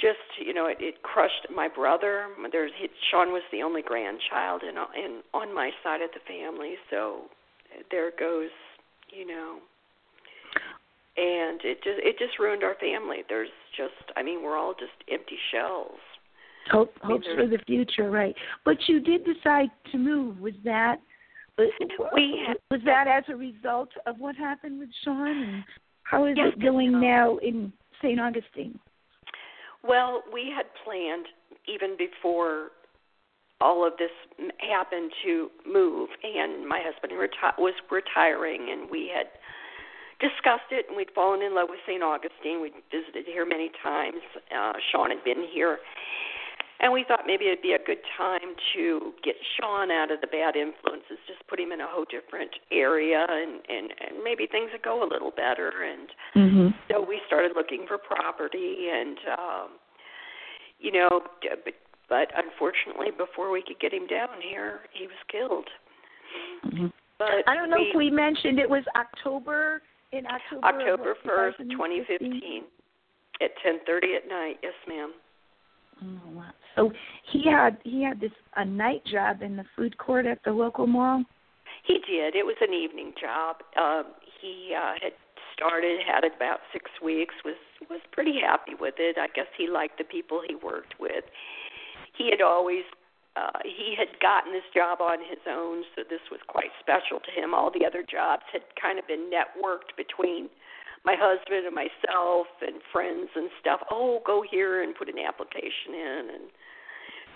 just 0.00 0.18
you 0.44 0.54
know 0.54 0.66
it, 0.66 0.78
it 0.80 1.02
crushed 1.02 1.46
my 1.54 1.68
brother. 1.68 2.26
There's 2.50 2.72
he, 2.78 2.88
sean 3.10 3.28
was 3.32 3.42
the 3.52 3.62
only 3.62 3.82
grandchild 3.82 4.62
in 4.62 4.76
in 4.96 5.20
on 5.34 5.54
my 5.54 5.70
side 5.82 6.00
of 6.00 6.10
the 6.14 6.20
family. 6.26 6.74
So 6.90 7.22
there 7.90 8.12
goes 8.18 8.50
you 9.10 9.26
know. 9.26 9.58
And 11.16 11.60
it 11.64 11.82
just 11.82 11.98
it 11.98 12.16
just 12.18 12.38
ruined 12.38 12.62
our 12.62 12.76
family. 12.80 13.18
There's 13.28 13.50
just 13.76 14.12
i 14.16 14.22
mean 14.22 14.42
we're 14.42 14.56
all 14.56 14.74
just 14.74 14.96
empty 15.10 15.38
shells 15.52 16.00
Hope, 16.70 16.92
hopes 17.02 17.26
for 17.34 17.46
the 17.46 17.58
future, 17.66 18.10
right? 18.10 18.34
But 18.64 18.76
you 18.86 19.00
did 19.00 19.24
decide 19.24 19.70
to 19.92 19.98
move. 19.98 20.40
Was 20.40 20.54
that 20.64 20.96
we 22.14 22.46
was 22.70 22.80
that 22.84 23.06
as 23.08 23.24
a 23.28 23.36
result 23.36 23.88
of 24.06 24.18
what 24.18 24.36
happened 24.36 24.78
with 24.78 24.90
Sean? 25.04 25.26
And 25.26 25.64
how 26.04 26.24
is 26.26 26.34
yes, 26.36 26.52
it 26.56 26.62
going 26.62 27.00
now 27.00 27.38
in 27.38 27.72
St. 28.00 28.20
Augustine? 28.20 28.78
Well, 29.82 30.22
we 30.32 30.52
had 30.54 30.66
planned 30.84 31.26
even 31.66 31.96
before 31.96 32.68
all 33.60 33.86
of 33.86 33.94
this 33.98 34.10
happened 34.58 35.10
to 35.24 35.48
move, 35.66 36.10
and 36.22 36.66
my 36.66 36.80
husband 36.82 37.12
reti- 37.12 37.58
was 37.58 37.74
retiring, 37.90 38.68
and 38.70 38.88
we 38.90 39.10
had 39.12 39.26
discussed 40.20 40.70
it, 40.70 40.86
and 40.88 40.96
we'd 40.96 41.10
fallen 41.14 41.42
in 41.42 41.54
love 41.54 41.68
with 41.68 41.80
St. 41.86 42.02
Augustine. 42.02 42.60
We'd 42.60 42.74
visited 42.90 43.26
here 43.26 43.46
many 43.46 43.70
times. 43.82 44.22
Uh, 44.54 44.72
Sean 44.90 45.10
had 45.10 45.24
been 45.24 45.46
here, 45.52 45.78
and 46.80 46.92
we 46.92 47.04
thought 47.06 47.26
maybe 47.26 47.46
it'd 47.46 47.62
be 47.62 47.72
a 47.72 47.84
good 47.84 48.02
time 48.16 48.54
to 48.74 49.12
get 49.24 49.34
Sean 49.56 49.90
out 49.90 50.10
of 50.10 50.20
the 50.20 50.26
bad 50.28 50.54
influences, 50.54 51.18
just 51.26 51.46
put 51.48 51.58
him 51.58 51.72
in 51.72 51.80
a 51.80 51.86
whole 51.86 52.06
different 52.06 52.50
area, 52.70 53.26
and 53.28 53.60
and 53.68 53.92
and 53.98 54.22
maybe 54.22 54.46
things 54.46 54.70
would 54.72 54.82
go 54.82 55.02
a 55.02 55.08
little 55.08 55.32
better. 55.32 55.72
And 55.82 56.08
mm-hmm. 56.36 56.68
so 56.90 57.02
we 57.02 57.20
started 57.26 57.52
looking 57.56 57.84
for 57.88 57.98
property, 57.98 58.88
and 58.92 59.18
um, 59.38 59.68
you 60.78 60.92
know, 60.92 61.20
but 61.64 61.74
but 62.08 62.28
unfortunately, 62.36 63.08
before 63.16 63.50
we 63.50 63.62
could 63.62 63.80
get 63.80 63.92
him 63.92 64.06
down 64.06 64.40
here, 64.40 64.80
he 64.92 65.06
was 65.06 65.20
killed. 65.30 65.68
Mm-hmm. 66.64 66.86
But 67.18 67.42
I 67.48 67.54
don't 67.56 67.70
know 67.70 67.78
we, 67.78 67.90
if 67.90 67.96
we 67.96 68.10
mentioned 68.10 68.58
it 68.60 68.70
was 68.70 68.84
October 68.94 69.82
in 70.12 70.24
October. 70.26 70.66
October 70.66 71.14
first, 71.24 71.58
twenty 71.76 72.02
fifteen, 72.06 72.62
at 73.42 73.50
ten 73.64 73.80
thirty 73.84 74.14
at 74.14 74.28
night. 74.28 74.58
Yes, 74.62 74.74
ma'am. 74.86 75.12
Oh, 76.02 76.30
wow. 76.32 76.50
So 76.76 76.92
he 77.32 77.44
had 77.50 77.78
he 77.82 78.02
had 78.02 78.20
this 78.20 78.32
a 78.56 78.64
night 78.64 79.04
job 79.04 79.42
in 79.42 79.56
the 79.56 79.64
food 79.76 79.98
court 79.98 80.26
at 80.26 80.38
the 80.44 80.52
local 80.52 80.86
mall. 80.86 81.24
He 81.84 81.94
did. 81.94 82.36
It 82.36 82.44
was 82.44 82.56
an 82.60 82.72
evening 82.74 83.12
job. 83.20 83.56
Um, 83.80 84.12
he 84.40 84.74
uh, 84.76 84.94
had 85.02 85.12
started, 85.54 85.98
had 86.06 86.24
about 86.24 86.60
six 86.72 86.90
weeks, 87.02 87.34
was 87.44 87.56
was 87.90 88.00
pretty 88.12 88.38
happy 88.40 88.72
with 88.78 88.94
it. 88.98 89.16
I 89.18 89.26
guess 89.34 89.46
he 89.56 89.66
liked 89.68 89.98
the 89.98 90.04
people 90.04 90.42
he 90.46 90.54
worked 90.54 90.94
with. 91.00 91.24
He 92.16 92.30
had 92.30 92.42
always 92.42 92.84
uh, 93.36 93.58
he 93.64 93.94
had 93.96 94.18
gotten 94.20 94.52
this 94.52 94.66
job 94.74 95.00
on 95.00 95.18
his 95.18 95.38
own, 95.46 95.84
so 95.94 96.02
this 96.08 96.22
was 96.30 96.40
quite 96.46 96.70
special 96.80 97.20
to 97.22 97.30
him. 97.30 97.54
All 97.54 97.70
the 97.70 97.86
other 97.86 98.02
jobs 98.02 98.42
had 98.52 98.62
kind 98.80 98.98
of 98.98 99.06
been 99.06 99.30
networked 99.30 99.94
between 99.96 100.48
my 101.08 101.16
husband 101.18 101.64
and 101.64 101.74
myself 101.74 102.46
and 102.60 102.82
friends 102.92 103.30
and 103.34 103.48
stuff. 103.60 103.80
Oh, 103.90 104.20
go 104.26 104.44
here 104.48 104.82
and 104.82 104.94
put 104.94 105.08
an 105.08 105.18
application 105.18 105.94
in, 105.94 106.22
and 106.34 106.44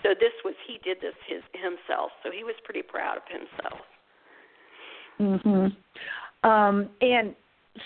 so 0.03 0.09
this 0.09 0.33
was 0.45 0.53
he 0.67 0.77
did 0.83 0.97
this 1.01 1.15
his 1.27 1.41
himself. 1.53 2.11
So 2.21 2.29
he 2.29 2.43
was 2.43 2.53
pretty 2.63 2.83
proud 2.83 3.17
of 3.17 3.23
himself. 3.27 3.81
Mhm. 5.19 5.75
Um, 6.43 6.89
and 7.01 7.35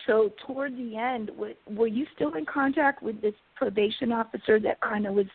so 0.05 0.33
toward 0.45 0.75
the 0.75 0.97
end, 0.97 1.31
were 1.67 1.87
you 1.87 2.05
still 2.15 2.33
in 2.33 2.45
contact 2.45 3.01
with 3.01 3.21
this 3.21 3.35
probation 3.55 4.11
officer 4.11 4.59
that 4.59 4.81
kind 4.81 5.07
of 5.07 5.13
was 5.13 5.27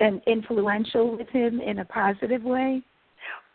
an 0.00 0.20
influential 0.26 1.16
with 1.16 1.28
him 1.28 1.60
in 1.60 1.78
a 1.78 1.84
positive 1.84 2.42
way? 2.42 2.82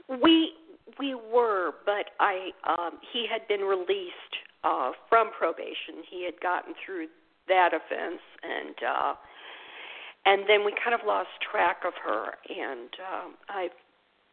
We 0.08 0.54
we 0.98 1.16
were, 1.16 1.74
but 1.86 2.12
I 2.22 2.52
um 2.64 3.00
he 3.12 3.28
had 3.30 3.46
been 3.50 3.62
released 3.62 4.29
uh 4.64 4.92
from 5.08 5.32
probation. 5.38 6.04
He 6.10 6.26
had 6.26 6.40
gotten 6.42 6.74
through 6.86 7.08
that 7.48 7.74
offense 7.74 8.22
and 8.44 8.76
uh 8.84 9.14
and 10.26 10.44
then 10.48 10.66
we 10.66 10.74
kind 10.84 10.94
of 10.94 11.02
lost 11.06 11.30
track 11.40 11.78
of 11.86 11.94
her 12.04 12.36
and 12.50 12.90
um 13.00 13.36
I 13.48 13.70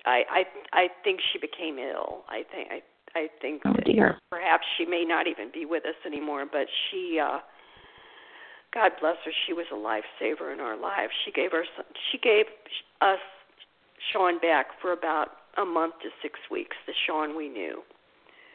I 0.05 0.23
I 0.31 0.43
I 0.73 0.89
think 1.05 1.21
she 1.33 1.39
became 1.39 1.79
ill. 1.79 2.25
I 2.29 2.43
think 2.51 2.69
I 2.71 2.83
I 3.19 3.29
think 3.41 3.63
oh, 3.65 3.73
that 3.73 3.85
dear. 3.85 4.19
perhaps 4.31 4.65
she 4.77 4.85
may 4.85 5.05
not 5.05 5.27
even 5.27 5.51
be 5.53 5.65
with 5.65 5.85
us 5.87 5.97
anymore, 6.05 6.45
but 6.51 6.67
she 6.91 7.19
uh 7.23 7.39
God 8.75 8.93
bless 9.01 9.17
her, 9.25 9.33
she 9.47 9.55
was 9.55 9.65
a 9.73 9.75
lifesaver 9.75 10.53
in 10.53 10.61
our 10.61 10.77
lives. 10.77 11.13
She 11.25 11.33
gave 11.33 11.53
her 11.53 11.65
she 12.13 12.19
gave 12.19 12.47
us 13.01 13.21
Sean 14.13 14.39
back 14.39 14.67
for 14.83 14.93
about 14.93 15.29
a 15.57 15.65
month 15.65 15.95
to 16.03 16.11
six 16.23 16.39
weeks. 16.51 16.77
The 16.87 16.93
Sean 17.07 17.37
we 17.37 17.49
knew. 17.49 17.83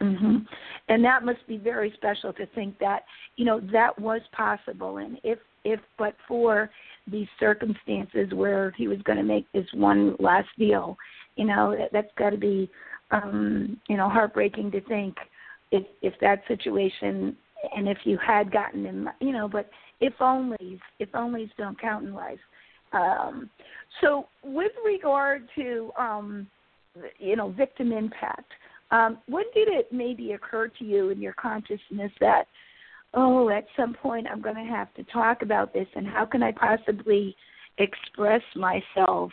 Mhm. 0.01 0.47
And 0.87 1.05
that 1.05 1.23
must 1.23 1.45
be 1.47 1.57
very 1.57 1.91
special 1.91 2.33
to 2.33 2.45
think 2.47 2.77
that 2.79 3.05
you 3.35 3.45
know 3.45 3.59
that 3.71 3.97
was 3.99 4.21
possible, 4.31 4.97
and 4.97 5.19
if 5.23 5.39
if 5.63 5.79
but 5.97 6.15
for 6.27 6.71
these 7.07 7.27
circumstances 7.39 8.33
where 8.33 8.71
he 8.71 8.87
was 8.87 9.01
going 9.03 9.17
to 9.17 9.23
make 9.23 9.51
this 9.51 9.67
one 9.73 10.15
last 10.19 10.49
deal, 10.57 10.97
you 11.35 11.45
know 11.45 11.75
that, 11.77 11.91
that's 11.93 12.11
got 12.17 12.31
to 12.31 12.37
be 12.37 12.69
um, 13.11 13.79
you 13.87 13.95
know 13.95 14.09
heartbreaking 14.09 14.71
to 14.71 14.81
think 14.81 15.15
if 15.71 15.83
if 16.01 16.13
that 16.19 16.41
situation 16.47 17.37
and 17.75 17.87
if 17.87 17.99
you 18.05 18.17
had 18.17 18.51
gotten 18.51 18.83
him, 18.83 19.07
you 19.19 19.31
know, 19.31 19.47
but 19.47 19.69
if 19.99 20.13
only 20.19 20.79
if 20.97 21.11
onlys 21.11 21.51
don't 21.57 21.79
count 21.79 22.05
in 22.05 22.13
life. 22.13 22.39
Um, 22.91 23.49
so 24.01 24.27
with 24.43 24.71
regard 24.83 25.47
to 25.55 25.91
um, 25.97 26.47
you 27.19 27.35
know 27.35 27.51
victim 27.51 27.91
impact, 27.91 28.51
um, 28.91 29.17
when 29.27 29.45
did 29.53 29.67
it 29.67 29.91
maybe 29.91 30.33
occur 30.33 30.67
to 30.67 30.85
you 30.85 31.09
in 31.09 31.21
your 31.21 31.33
consciousness 31.33 32.11
that 32.19 32.45
oh 33.13 33.49
at 33.49 33.65
some 33.75 33.93
point 33.93 34.27
I'm 34.29 34.41
going 34.41 34.55
to 34.55 34.71
have 34.71 34.93
to 34.95 35.03
talk 35.05 35.41
about 35.41 35.73
this 35.73 35.87
and 35.95 36.07
how 36.07 36.25
can 36.25 36.43
I 36.43 36.51
possibly 36.51 37.35
express 37.77 38.41
myself 38.55 39.31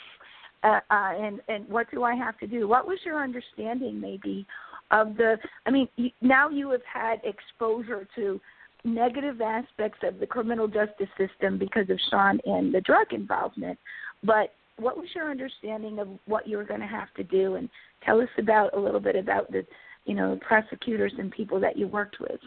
uh, 0.64 0.80
uh, 0.90 1.12
and 1.20 1.40
and 1.48 1.68
what 1.68 1.90
do 1.90 2.02
I 2.02 2.14
have 2.14 2.38
to 2.38 2.46
do? 2.46 2.66
What 2.66 2.86
was 2.86 2.98
your 3.04 3.22
understanding 3.22 4.00
maybe 4.00 4.46
of 4.90 5.16
the? 5.16 5.36
I 5.66 5.70
mean, 5.70 5.88
now 6.20 6.48
you 6.48 6.70
have 6.70 6.82
had 6.92 7.20
exposure 7.22 8.08
to 8.16 8.40
negative 8.84 9.40
aspects 9.40 10.00
of 10.02 10.18
the 10.18 10.26
criminal 10.26 10.66
justice 10.66 11.08
system 11.16 11.58
because 11.58 11.88
of 11.90 11.98
Sean 12.10 12.40
and 12.44 12.74
the 12.74 12.80
drug 12.80 13.12
involvement, 13.12 13.78
but 14.24 14.54
what 14.78 14.96
was 14.96 15.08
your 15.14 15.30
understanding 15.30 15.98
of 15.98 16.08
what 16.26 16.46
you 16.46 16.56
were 16.56 16.64
going 16.64 16.80
to 16.80 16.86
have 16.86 17.12
to 17.16 17.24
do? 17.24 17.56
And 17.56 17.68
tell 18.04 18.20
us 18.20 18.28
about 18.38 18.74
a 18.76 18.80
little 18.80 19.00
bit 19.00 19.16
about 19.16 19.50
the, 19.50 19.66
you 20.04 20.14
know, 20.14 20.38
prosecutors 20.46 21.12
and 21.18 21.30
people 21.30 21.60
that 21.60 21.76
you 21.76 21.86
worked 21.86 22.16
with. 22.20 22.40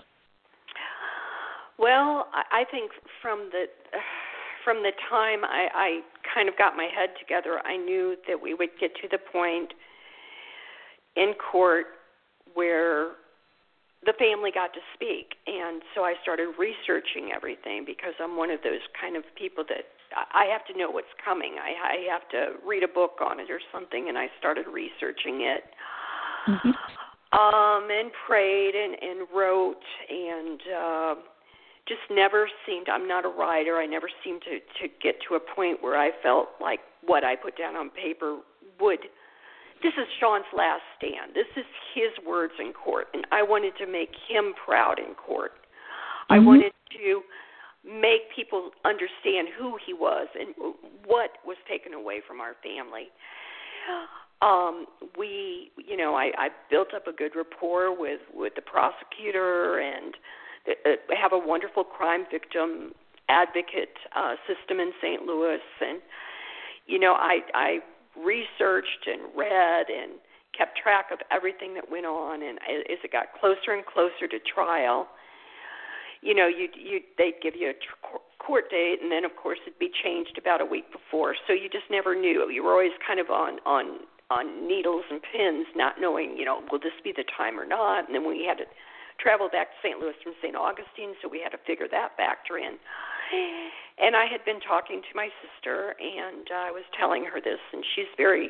Well, 1.77 2.27
I 2.33 2.63
think 2.69 2.91
from 3.21 3.49
the 3.51 3.65
from 4.63 4.83
the 4.83 4.91
time 5.09 5.43
I, 5.43 5.67
I 5.73 5.99
kind 6.35 6.47
of 6.47 6.55
got 6.55 6.77
my 6.77 6.87
head 6.95 7.09
together, 7.19 7.59
I 7.65 7.77
knew 7.77 8.15
that 8.27 8.39
we 8.39 8.53
would 8.53 8.69
get 8.79 8.91
to 9.01 9.07
the 9.09 9.17
point 9.17 9.73
in 11.15 11.33
court 11.51 11.87
where 12.53 13.11
the 14.05 14.13
family 14.17 14.51
got 14.53 14.73
to 14.73 14.79
speak 14.95 15.37
and 15.45 15.81
so 15.93 16.01
i 16.01 16.13
started 16.21 16.49
researching 16.57 17.29
everything 17.35 17.83
because 17.85 18.13
i'm 18.19 18.35
one 18.35 18.49
of 18.49 18.59
those 18.63 18.81
kind 18.99 19.15
of 19.15 19.23
people 19.37 19.63
that 19.67 19.85
i 20.33 20.45
have 20.45 20.65
to 20.65 20.77
know 20.77 20.89
what's 20.89 21.13
coming 21.23 21.55
i 21.61 21.95
i 21.95 22.11
have 22.11 22.27
to 22.29 22.59
read 22.65 22.83
a 22.83 22.87
book 22.87 23.19
on 23.21 23.39
it 23.39 23.49
or 23.49 23.59
something 23.71 24.09
and 24.09 24.17
i 24.17 24.27
started 24.39 24.65
researching 24.67 25.41
it 25.41 25.63
mm-hmm. 26.47 26.69
um 27.37 27.89
and 27.89 28.11
prayed 28.27 28.73
and 28.75 28.95
and 29.01 29.27
wrote 29.33 29.83
and 30.09 30.61
uh 30.75 31.15
just 31.87 32.01
never 32.11 32.49
seemed 32.65 32.87
i'm 32.89 33.07
not 33.07 33.25
a 33.25 33.29
writer 33.29 33.77
i 33.77 33.85
never 33.85 34.09
seemed 34.23 34.41
to 34.41 34.59
to 34.81 34.93
get 35.01 35.15
to 35.27 35.35
a 35.35 35.39
point 35.55 35.81
where 35.81 35.97
i 35.97 36.11
felt 36.23 36.49
like 36.59 36.79
what 37.05 37.23
i 37.23 37.35
put 37.35 37.57
down 37.57 37.75
on 37.75 37.89
paper 37.89 38.39
would 38.79 38.99
this 39.83 39.93
is 39.97 40.05
Sean's 40.19 40.45
last 40.55 40.83
stand. 40.97 41.33
This 41.33 41.49
is 41.57 41.65
his 41.95 42.13
words 42.25 42.53
in 42.59 42.71
court, 42.71 43.07
and 43.13 43.25
I 43.31 43.41
wanted 43.41 43.73
to 43.77 43.87
make 43.87 44.11
him 44.29 44.53
proud 44.63 44.99
in 44.99 45.15
court. 45.15 45.53
Mm-hmm. 45.53 46.33
I 46.33 46.39
wanted 46.39 46.71
to 47.01 47.21
make 47.85 48.29
people 48.35 48.71
understand 48.85 49.47
who 49.57 49.77
he 49.85 49.93
was 49.93 50.27
and 50.39 50.53
what 51.05 51.31
was 51.45 51.57
taken 51.67 51.93
away 51.93 52.21
from 52.25 52.39
our 52.39 52.55
family. 52.63 53.09
Um, 54.41 54.85
we, 55.17 55.71
you 55.77 55.97
know, 55.97 56.15
I, 56.15 56.31
I 56.37 56.49
built 56.69 56.93
up 56.95 57.07
a 57.07 57.11
good 57.11 57.33
rapport 57.35 57.97
with 57.97 58.21
with 58.33 58.53
the 58.55 58.61
prosecutor 58.61 59.79
and 59.79 60.15
uh, 60.67 61.15
have 61.19 61.33
a 61.33 61.37
wonderful 61.37 61.83
crime 61.83 62.25
victim 62.31 62.93
advocate 63.29 63.97
uh, 64.15 64.35
system 64.47 64.79
in 64.79 64.91
St. 65.01 65.23
Louis, 65.23 65.61
and 65.81 66.01
you 66.87 66.99
know, 66.99 67.13
I 67.13 67.41
I 67.53 67.79
researched 68.17 69.07
and 69.07 69.21
read 69.35 69.87
and 69.89 70.13
kept 70.57 70.77
track 70.77 71.07
of 71.11 71.19
everything 71.31 71.73
that 71.75 71.89
went 71.89 72.05
on 72.05 72.43
and 72.43 72.57
as 72.65 72.99
it 73.03 73.11
got 73.11 73.27
closer 73.39 73.71
and 73.71 73.85
closer 73.85 74.27
to 74.27 74.37
trial 74.53 75.07
you 76.21 76.33
know 76.33 76.47
you 76.47 76.67
you 76.75 76.99
they'd 77.17 77.39
give 77.41 77.55
you 77.55 77.69
a 77.69 77.73
tr- 77.73 78.17
court 78.39 78.69
date 78.69 78.99
and 79.01 79.11
then 79.11 79.25
of 79.25 79.35
course 79.35 79.59
it'd 79.65 79.79
be 79.79 79.91
changed 79.91 80.37
about 80.37 80.61
a 80.61 80.65
week 80.65 80.85
before 80.91 81.35
so 81.47 81.53
you 81.53 81.69
just 81.69 81.85
never 81.89 82.15
knew 82.15 82.49
you 82.49 82.63
were 82.63 82.73
always 82.73 82.95
kind 83.05 83.19
of 83.19 83.29
on 83.29 83.59
on 83.65 84.01
on 84.29 84.67
needles 84.67 85.03
and 85.11 85.21
pins 85.21 85.67
not 85.75 85.99
knowing 85.99 86.37
you 86.37 86.45
know 86.45 86.61
will 86.71 86.79
this 86.79 86.95
be 87.03 87.13
the 87.15 87.25
time 87.37 87.59
or 87.59 87.65
not 87.65 88.07
and 88.07 88.15
then 88.15 88.27
we 88.27 88.45
had 88.45 88.57
to 88.57 88.65
travel 89.19 89.49
back 89.53 89.69
to 89.69 89.77
St. 89.85 89.99
Louis 89.99 90.17
from 90.23 90.33
St. 90.41 90.55
Augustine 90.55 91.13
so 91.21 91.29
we 91.29 91.39
had 91.41 91.53
to 91.53 91.61
figure 91.67 91.87
that 91.91 92.17
factor 92.17 92.57
in 92.57 92.81
and 93.99 94.15
I 94.15 94.25
had 94.25 94.43
been 94.45 94.59
talking 94.59 95.01
to 95.01 95.13
my 95.15 95.29
sister, 95.39 95.95
and 95.99 96.47
uh, 96.51 96.67
I 96.67 96.71
was 96.71 96.83
telling 96.97 97.23
her 97.25 97.39
this, 97.39 97.61
and 97.71 97.83
she's 97.95 98.09
very, 98.17 98.49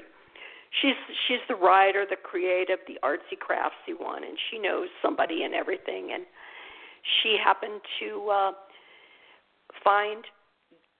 she's 0.81 0.97
she's 1.27 1.43
the 1.47 1.55
writer, 1.55 2.05
the 2.09 2.17
creative, 2.17 2.79
the 2.87 2.97
artsy 3.03 3.37
craftsy 3.37 3.93
one, 3.97 4.23
and 4.23 4.37
she 4.49 4.57
knows 4.57 4.89
somebody 5.01 5.43
and 5.43 5.53
everything, 5.53 6.11
and 6.13 6.25
she 7.21 7.37
happened 7.43 7.81
to 7.99 8.29
uh, 8.29 8.51
find 9.83 10.23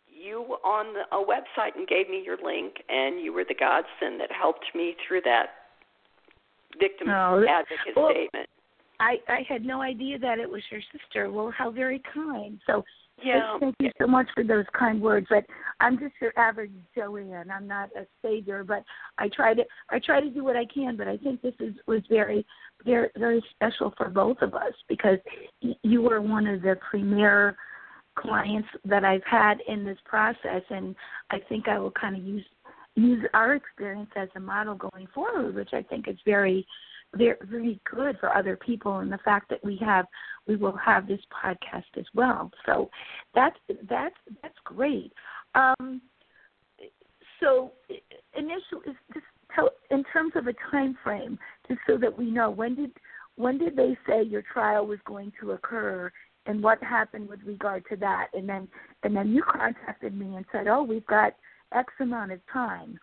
you 0.07 0.57
on 0.63 0.93
the, 0.93 1.15
a 1.15 1.23
website 1.23 1.75
and 1.75 1.87
gave 1.87 2.09
me 2.09 2.21
your 2.23 2.37
link, 2.43 2.73
and 2.89 3.19
you 3.19 3.33
were 3.33 3.45
the 3.47 3.55
godsend 3.55 4.19
that 4.19 4.31
helped 4.31 4.65
me 4.75 4.95
through 5.07 5.21
that 5.21 5.47
victim 6.79 7.09
oh, 7.09 7.43
advocate 7.47 7.95
well, 7.95 8.11
statement. 8.11 8.49
I 8.99 9.17
I 9.27 9.45
had 9.47 9.65
no 9.65 9.81
idea 9.81 10.19
that 10.19 10.39
it 10.39 10.49
was 10.49 10.61
your 10.69 10.81
sister. 10.91 11.31
Well, 11.31 11.51
how 11.55 11.71
very 11.71 12.01
kind. 12.13 12.59
So 12.67 12.83
yeah. 13.23 13.57
Thank 13.59 13.75
you 13.79 13.91
so 13.99 14.07
much 14.07 14.27
for 14.33 14.43
those 14.43 14.65
kind 14.77 15.01
words. 15.01 15.27
But 15.29 15.45
I'm 15.79 15.99
just 15.99 16.13
your 16.21 16.31
average 16.37 16.71
Joanne. 16.95 17.51
I'm 17.51 17.67
not 17.67 17.89
a 17.95 18.05
savior, 18.21 18.63
but 18.63 18.83
I 19.17 19.29
try 19.29 19.53
to 19.53 19.63
I 19.89 19.99
try 19.99 20.21
to 20.21 20.29
do 20.29 20.43
what 20.43 20.55
I 20.55 20.65
can. 20.65 20.97
But 20.97 21.07
I 21.07 21.17
think 21.17 21.41
this 21.41 21.53
is 21.59 21.73
was 21.87 22.01
very 22.09 22.45
very 22.85 23.09
very 23.17 23.43
special 23.51 23.93
for 23.97 24.09
both 24.09 24.37
of 24.41 24.55
us 24.55 24.73
because 24.87 25.19
you 25.61 26.01
were 26.01 26.21
one 26.21 26.47
of 26.47 26.61
the 26.61 26.77
premier 26.89 27.55
clients 28.17 28.67
that 28.85 29.05
I've 29.05 29.23
had 29.23 29.59
in 29.67 29.85
this 29.85 29.97
process, 30.05 30.63
and 30.69 30.95
I 31.29 31.39
think 31.47 31.67
I 31.67 31.79
will 31.79 31.91
kind 31.91 32.15
of 32.15 32.23
use 32.23 32.45
use 32.95 33.23
our 33.33 33.53
experience 33.55 34.09
as 34.15 34.29
a 34.35 34.39
model 34.39 34.75
going 34.75 35.07
forward, 35.13 35.55
which 35.55 35.73
I 35.73 35.81
think 35.81 36.07
is 36.07 36.17
very 36.25 36.65
very 37.15 37.35
very 37.43 37.79
good 37.89 38.17
for 38.19 38.35
other 38.35 38.55
people 38.55 38.99
and 38.99 39.11
the 39.11 39.17
fact 39.19 39.49
that 39.49 39.63
we 39.63 39.77
have 39.77 40.05
we 40.47 40.55
will 40.55 40.77
have 40.77 41.07
this 41.07 41.19
podcast 41.31 41.97
as 41.97 42.05
well. 42.13 42.51
So 42.65 42.89
that's 43.35 43.57
that's 43.89 44.15
that's 44.41 44.57
great. 44.63 45.11
Um 45.55 46.01
so 47.39 47.73
initially 48.37 48.95
just 49.13 49.25
tell 49.55 49.69
in 49.89 50.03
terms 50.13 50.33
of 50.35 50.47
a 50.47 50.53
time 50.71 50.97
frame 51.03 51.37
just 51.67 51.79
so 51.87 51.97
that 51.97 52.17
we 52.17 52.31
know 52.31 52.49
when 52.49 52.75
did 52.75 52.91
when 53.35 53.57
did 53.57 53.75
they 53.75 53.97
say 54.07 54.23
your 54.23 54.43
trial 54.43 54.85
was 54.85 54.99
going 55.05 55.31
to 55.41 55.51
occur 55.51 56.11
and 56.45 56.61
what 56.63 56.81
happened 56.83 57.29
with 57.29 57.39
regard 57.45 57.83
to 57.89 57.95
that? 57.97 58.27
And 58.33 58.47
then 58.47 58.67
and 59.03 59.15
then 59.15 59.31
you 59.31 59.43
contacted 59.43 60.17
me 60.17 60.35
and 60.35 60.45
said 60.51 60.67
oh 60.67 60.83
we've 60.83 61.05
got 61.07 61.33
x 61.73 61.91
amount 61.99 62.31
of 62.31 62.39
time 62.51 62.97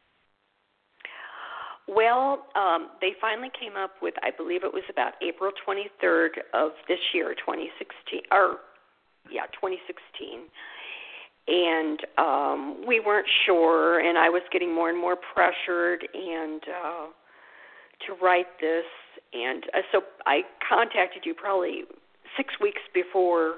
well, 1.89 2.45
um, 2.55 2.91
they 3.01 3.13
finally 3.21 3.51
came 3.59 3.77
up 3.77 3.93
with, 4.03 4.15
I 4.23 4.31
believe 4.31 4.63
it 4.63 4.73
was 4.73 4.85
about 4.91 5.15
April 5.23 5.51
23rd 5.67 6.45
of 6.53 6.73
this 6.87 6.99
year, 7.15 7.35
2016, 7.35 8.21
or 8.31 8.59
yeah, 9.31 9.47
2016. 9.57 10.49
And 11.49 12.01
um, 12.19 12.85
we 12.87 13.01
weren't 13.01 13.27
sure, 13.47 14.01
and 14.01 14.19
I 14.19 14.29
was 14.29 14.43
getting 14.53 14.75
more 14.75 14.91
and 14.91 15.01
more 15.01 15.17
pressured, 15.17 16.07
and 16.13 16.61
uh, 16.69 17.07
to 18.07 18.13
write 18.23 18.61
this. 18.61 18.85
And 19.33 19.65
uh, 19.75 19.81
so 19.91 20.03
I 20.27 20.43
contacted 20.69 21.25
you 21.25 21.33
probably 21.33 21.85
six 22.37 22.53
weeks 22.61 22.83
before 22.93 23.55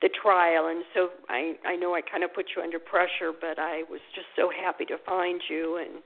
the 0.00 0.08
trial, 0.08 0.68
and 0.68 0.82
so 0.94 1.10
I 1.28 1.56
I 1.66 1.76
know 1.76 1.94
I 1.94 2.00
kind 2.00 2.24
of 2.24 2.32
put 2.32 2.46
you 2.56 2.62
under 2.62 2.78
pressure, 2.78 3.32
but 3.38 3.58
I 3.58 3.84
was 3.90 4.00
just 4.14 4.28
so 4.34 4.48
happy 4.48 4.86
to 4.86 4.96
find 5.04 5.42
you 5.50 5.76
and 5.76 6.02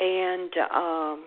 and 0.00 0.50
um, 0.74 1.26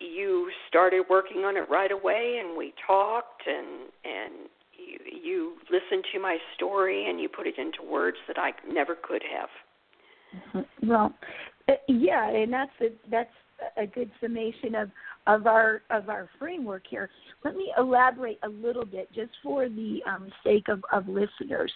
you 0.00 0.50
started 0.68 1.04
working 1.08 1.38
on 1.38 1.56
it 1.56 1.68
right 1.70 1.92
away, 1.92 2.40
and 2.40 2.56
we 2.56 2.72
talked, 2.86 3.42
and 3.46 3.88
and 4.04 4.48
you, 4.76 5.20
you 5.22 5.52
listened 5.70 6.04
to 6.12 6.20
my 6.20 6.38
story, 6.54 7.08
and 7.08 7.20
you 7.20 7.28
put 7.28 7.46
it 7.46 7.58
into 7.58 7.82
words 7.88 8.16
that 8.28 8.38
I 8.38 8.52
never 8.70 8.96
could 9.00 9.22
have. 9.22 9.48
Mm-hmm. 10.54 10.88
Well, 10.88 11.14
uh, 11.68 11.72
yeah, 11.88 12.28
and 12.28 12.52
that's 12.52 12.70
that's 13.10 13.30
a 13.76 13.86
good 13.86 14.10
summation 14.20 14.74
of 14.74 14.90
of 15.26 15.46
our 15.46 15.82
of 15.90 16.08
our 16.08 16.28
framework 16.38 16.82
here. 16.88 17.10
Let 17.44 17.56
me 17.56 17.72
elaborate 17.78 18.38
a 18.42 18.48
little 18.48 18.84
bit, 18.84 19.08
just 19.14 19.32
for 19.42 19.68
the 19.68 20.00
um, 20.08 20.30
sake 20.44 20.68
of, 20.68 20.82
of 20.92 21.08
listeners. 21.08 21.72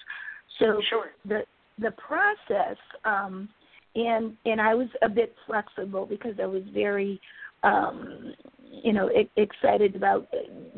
So 0.59 0.81
sure. 0.89 1.07
the 1.25 1.43
the 1.79 1.93
process, 1.93 2.77
um, 3.05 3.49
and 3.95 4.37
and 4.45 4.61
I 4.61 4.75
was 4.75 4.89
a 5.03 5.09
bit 5.09 5.35
flexible 5.47 6.07
because 6.07 6.35
I 6.41 6.47
was 6.47 6.63
very, 6.73 7.21
um, 7.63 8.35
you 8.61 8.93
know, 8.93 9.11
excited 9.37 9.97
about 9.97 10.29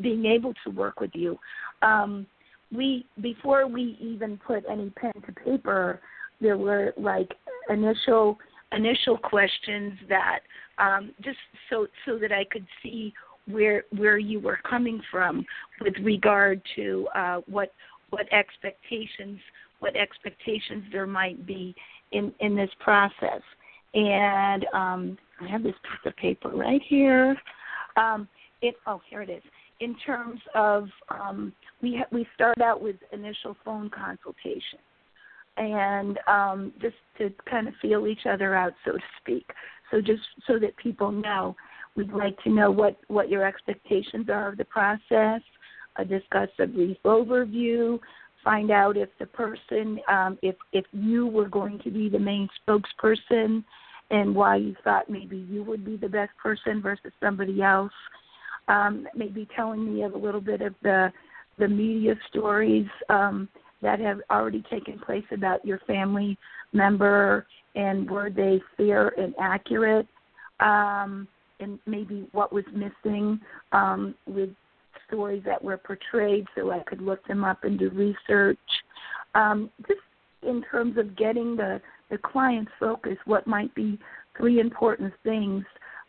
being 0.01 0.25
able 0.25 0.53
to 0.65 0.71
work 0.71 0.99
with 0.99 1.11
you. 1.13 1.37
Um, 1.81 2.25
we 2.71 3.05
before 3.21 3.67
we 3.67 3.97
even 3.99 4.37
put 4.45 4.63
any 4.69 4.89
pen 4.91 5.13
to 5.25 5.31
paper, 5.31 6.01
there 6.41 6.57
were 6.57 6.93
like 6.97 7.31
initial 7.69 8.37
initial 8.71 9.17
questions 9.17 9.93
that 10.09 10.39
um, 10.79 11.11
just 11.23 11.37
so 11.69 11.87
so 12.05 12.17
that 12.17 12.31
I 12.31 12.45
could 12.45 12.65
see 12.81 13.13
where 13.45 13.83
where 13.97 14.17
you 14.17 14.39
were 14.39 14.59
coming 14.67 15.01
from 15.11 15.45
with 15.81 15.93
regard 16.01 16.61
to 16.75 17.07
uh, 17.15 17.41
what 17.45 17.73
what 18.09 18.31
expectations 18.33 19.39
what 19.79 19.95
expectations 19.97 20.85
there 20.91 21.05
might 21.05 21.45
be 21.45 21.75
in 22.13 22.33
in 22.39 22.55
this 22.55 22.69
process. 22.79 23.41
And 23.93 24.65
um, 24.73 25.17
I 25.39 25.47
have 25.47 25.63
this 25.63 25.75
piece 25.83 26.11
of 26.11 26.15
paper 26.17 26.49
right 26.49 26.81
here. 26.87 27.35
Um, 27.95 28.27
it 28.61 28.75
oh 28.87 29.01
here 29.09 29.21
it 29.21 29.29
is. 29.29 29.43
In 29.79 29.95
terms 30.05 30.39
of 30.55 30.87
um, 31.09 31.53
we 31.81 31.97
ha- 31.97 32.09
we 32.11 32.25
start 32.35 32.61
out 32.61 32.81
with 32.81 32.95
initial 33.11 33.55
phone 33.65 33.89
consultation 33.89 34.79
and 35.57 36.19
um, 36.27 36.73
just 36.81 36.95
to 37.17 37.31
kind 37.49 37.67
of 37.67 37.73
feel 37.81 38.07
each 38.07 38.25
other 38.29 38.55
out, 38.55 38.73
so 38.85 38.93
to 38.93 38.99
speak. 39.21 39.45
So 39.91 40.01
just 40.01 40.21
so 40.47 40.57
that 40.59 40.75
people 40.77 41.11
know, 41.11 41.55
we'd 41.95 42.11
like 42.11 42.41
to 42.43 42.49
know 42.49 42.71
what 42.71 42.97
what 43.07 43.29
your 43.29 43.45
expectations 43.45 44.27
are 44.29 44.49
of 44.49 44.57
the 44.57 44.65
process. 44.65 45.41
Uh, 45.95 46.03
discuss 46.03 46.49
a 46.59 46.65
brief 46.65 46.97
overview. 47.05 47.99
Find 48.43 48.71
out 48.71 48.97
if 48.97 49.09
the 49.19 49.25
person, 49.25 49.99
um, 50.09 50.37
if 50.41 50.55
if 50.73 50.85
you 50.91 51.27
were 51.27 51.47
going 51.47 51.79
to 51.79 51.91
be 51.91 52.09
the 52.09 52.19
main 52.19 52.49
spokesperson, 52.67 53.63
and 54.11 54.35
why 54.35 54.57
you 54.57 54.75
thought 54.83 55.09
maybe 55.09 55.37
you 55.49 55.63
would 55.63 55.85
be 55.85 55.95
the 55.95 56.09
best 56.09 56.31
person 56.41 56.81
versus 56.81 57.11
somebody 57.21 57.61
else. 57.61 57.93
Um, 58.67 59.07
maybe 59.15 59.47
telling 59.55 59.93
me 59.93 60.03
of 60.03 60.13
a 60.13 60.17
little 60.17 60.41
bit 60.41 60.61
of 60.61 60.73
the 60.83 61.11
the 61.59 61.67
media 61.67 62.15
stories 62.29 62.87
um, 63.09 63.47
that 63.81 63.99
have 63.99 64.19
already 64.31 64.63
taken 64.71 64.99
place 64.99 65.25
about 65.31 65.63
your 65.65 65.79
family 65.79 66.37
member 66.71 67.45
and 67.75 68.09
were 68.09 68.29
they 68.29 68.61
fair 68.75 69.09
and 69.19 69.35
accurate 69.39 70.07
um, 70.59 71.27
and 71.59 71.79
maybe 71.85 72.27
what 72.31 72.51
was 72.51 72.63
missing 72.73 73.39
um, 73.71 74.15
with 74.25 74.49
stories 75.13 75.43
that 75.45 75.63
were 75.63 75.77
portrayed 75.77 76.45
so 76.55 76.71
I 76.71 76.79
could 76.79 77.01
look 77.01 77.25
them 77.27 77.43
up 77.43 77.63
and 77.63 77.77
do 77.77 77.89
research. 77.89 78.57
Um, 79.35 79.69
just 79.87 79.99
in 80.41 80.63
terms 80.69 80.97
of 80.97 81.15
getting 81.15 81.55
the, 81.55 81.79
the 82.09 82.17
client's 82.17 82.71
focus, 82.79 83.17
what 83.25 83.47
might 83.47 83.73
be 83.75 83.99
three 84.37 84.59
important 84.59 85.13
things 85.23 85.63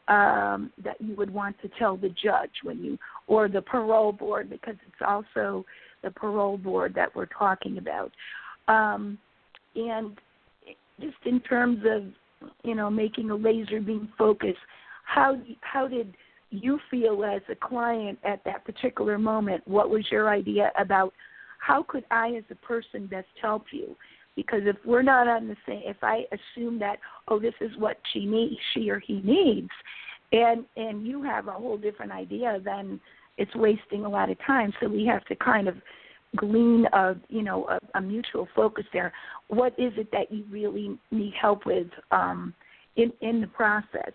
um, 0.08 0.72
that 0.82 1.00
you 1.00 1.14
would 1.16 1.32
want 1.32 1.56
to 1.62 1.70
tell 1.78 1.96
the 1.96 2.10
judge 2.22 2.50
when 2.62 2.78
you, 2.78 2.98
or 3.26 3.48
the 3.48 3.62
parole 3.62 4.12
board, 4.12 4.50
because 4.50 4.76
it's 4.86 5.06
also 5.06 5.64
the 6.02 6.10
parole 6.10 6.58
board 6.58 6.94
that 6.94 7.14
we're 7.14 7.26
talking 7.26 7.78
about. 7.78 8.12
Um, 8.68 9.18
and 9.76 10.18
just 11.00 11.16
in 11.24 11.40
terms 11.40 11.82
of 11.86 12.04
you 12.62 12.74
know 12.74 12.90
making 12.90 13.30
a 13.30 13.34
laser 13.34 13.80
beam 13.80 14.10
focus, 14.16 14.56
how 15.04 15.38
how 15.60 15.88
did 15.88 16.14
you 16.54 16.78
feel 16.90 17.24
as 17.24 17.42
a 17.50 17.54
client 17.54 18.18
at 18.24 18.42
that 18.44 18.64
particular 18.64 19.18
moment? 19.18 19.66
What 19.66 19.90
was 19.90 20.04
your 20.10 20.28
idea 20.28 20.70
about 20.78 21.12
how 21.58 21.82
could 21.82 22.04
I 22.10 22.34
as 22.36 22.44
a 22.50 22.54
person 22.66 23.06
best 23.06 23.28
help 23.40 23.66
you? 23.72 23.96
Because 24.36 24.62
if 24.64 24.76
we're 24.84 25.02
not 25.02 25.28
on 25.28 25.48
the 25.48 25.56
same, 25.66 25.82
if 25.84 25.96
I 26.02 26.24
assume 26.32 26.78
that 26.80 26.98
oh 27.28 27.38
this 27.38 27.54
is 27.60 27.70
what 27.78 27.98
she 28.12 28.26
needs, 28.26 28.56
she 28.72 28.90
or 28.90 28.98
he 28.98 29.20
needs, 29.22 29.70
and 30.32 30.64
and 30.76 31.06
you 31.06 31.22
have 31.22 31.48
a 31.48 31.52
whole 31.52 31.78
different 31.78 32.12
idea, 32.12 32.60
then 32.64 33.00
it's 33.38 33.54
wasting 33.54 34.04
a 34.04 34.08
lot 34.08 34.30
of 34.30 34.36
time. 34.44 34.72
So 34.80 34.88
we 34.88 35.06
have 35.06 35.24
to 35.26 35.36
kind 35.36 35.68
of 35.68 35.76
glean 36.36 36.86
a 36.92 37.14
you 37.28 37.42
know 37.42 37.68
a, 37.68 37.98
a 37.98 38.00
mutual 38.00 38.48
focus 38.54 38.84
there. 38.92 39.12
What 39.48 39.72
is 39.78 39.92
it 39.96 40.10
that 40.12 40.32
you 40.32 40.44
really 40.50 40.98
need 41.10 41.34
help 41.40 41.64
with 41.64 41.88
um, 42.10 42.54
in 42.96 43.12
in 43.20 43.40
the 43.40 43.46
process? 43.46 44.12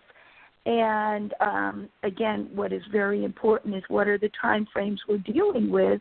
And 0.66 1.34
um, 1.40 1.88
again, 2.02 2.50
what 2.54 2.72
is 2.72 2.82
very 2.92 3.24
important 3.24 3.74
is 3.74 3.82
what 3.88 4.08
are 4.08 4.18
the 4.18 4.30
time 4.40 4.66
frames 4.72 5.00
we're 5.08 5.18
dealing 5.18 5.70
with 5.70 6.00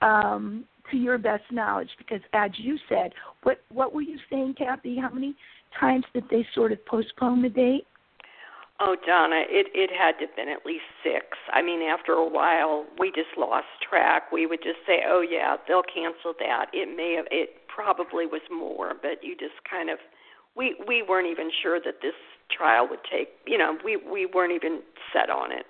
um, 0.00 0.64
to 0.90 0.96
your 0.96 1.18
best 1.18 1.44
knowledge. 1.50 1.90
Because 1.98 2.20
as 2.32 2.50
you 2.56 2.78
said, 2.88 3.12
what 3.42 3.60
what 3.70 3.94
were 3.94 4.02
you 4.02 4.18
saying, 4.30 4.54
Cathy? 4.58 4.98
How 4.98 5.10
many 5.10 5.34
times 5.78 6.04
did 6.14 6.24
they 6.30 6.46
sort 6.54 6.72
of 6.72 6.84
postpone 6.86 7.42
the 7.42 7.48
date? 7.48 7.86
Oh, 8.82 8.96
Donna, 9.06 9.44
it 9.46 9.66
it 9.74 9.90
had 9.92 10.12
to 10.18 10.26
have 10.26 10.36
been 10.36 10.48
at 10.48 10.64
least 10.64 10.88
six. 11.04 11.36
I 11.52 11.60
mean, 11.60 11.82
after 11.82 12.12
a 12.12 12.26
while, 12.26 12.86
we 12.98 13.12
just 13.14 13.36
lost 13.36 13.66
track. 13.86 14.32
We 14.32 14.46
would 14.46 14.62
just 14.62 14.78
say, 14.86 15.04
"Oh 15.06 15.20
yeah, 15.20 15.56
they'll 15.68 15.82
cancel 15.82 16.32
that." 16.38 16.66
It 16.72 16.88
may 16.96 17.12
have, 17.16 17.26
it 17.30 17.68
probably 17.68 18.24
was 18.24 18.40
more, 18.50 18.94
but 18.94 19.22
you 19.22 19.36
just 19.36 19.60
kind 19.68 19.90
of, 19.90 19.98
we 20.56 20.76
we 20.88 21.02
weren't 21.06 21.28
even 21.28 21.50
sure 21.62 21.78
that 21.84 22.00
this 22.00 22.14
trial 22.56 22.88
would 22.88 23.00
take. 23.10 23.28
You 23.46 23.58
know, 23.58 23.76
we 23.84 23.96
we 23.96 24.26
weren't 24.26 24.52
even 24.52 24.80
set 25.12 25.30
on 25.30 25.52
it. 25.52 25.66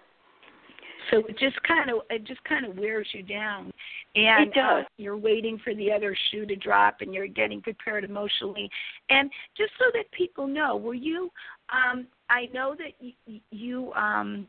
So 1.10 1.18
it 1.28 1.38
just 1.38 1.60
kind 1.62 1.90
of 1.90 2.00
it 2.10 2.24
just 2.24 2.42
kind 2.44 2.66
of 2.66 2.76
wears 2.76 3.08
you 3.12 3.22
down, 3.22 3.72
and 4.14 4.48
it 4.48 4.54
does. 4.54 4.84
Uh, 4.84 4.88
you're 4.96 5.16
waiting 5.16 5.58
for 5.64 5.74
the 5.74 5.90
other 5.90 6.16
shoe 6.30 6.46
to 6.46 6.56
drop, 6.56 6.96
and 7.00 7.14
you're 7.14 7.26
getting 7.26 7.60
prepared 7.60 8.04
emotionally. 8.04 8.70
And 9.08 9.30
just 9.56 9.72
so 9.78 9.86
that 9.94 10.10
people 10.12 10.46
know, 10.46 10.76
were 10.76 10.94
you 10.94 11.30
um, 11.70 12.06
I 12.28 12.48
know 12.52 12.74
that 12.76 12.92
you, 13.00 13.40
you 13.50 13.92
um 13.94 14.46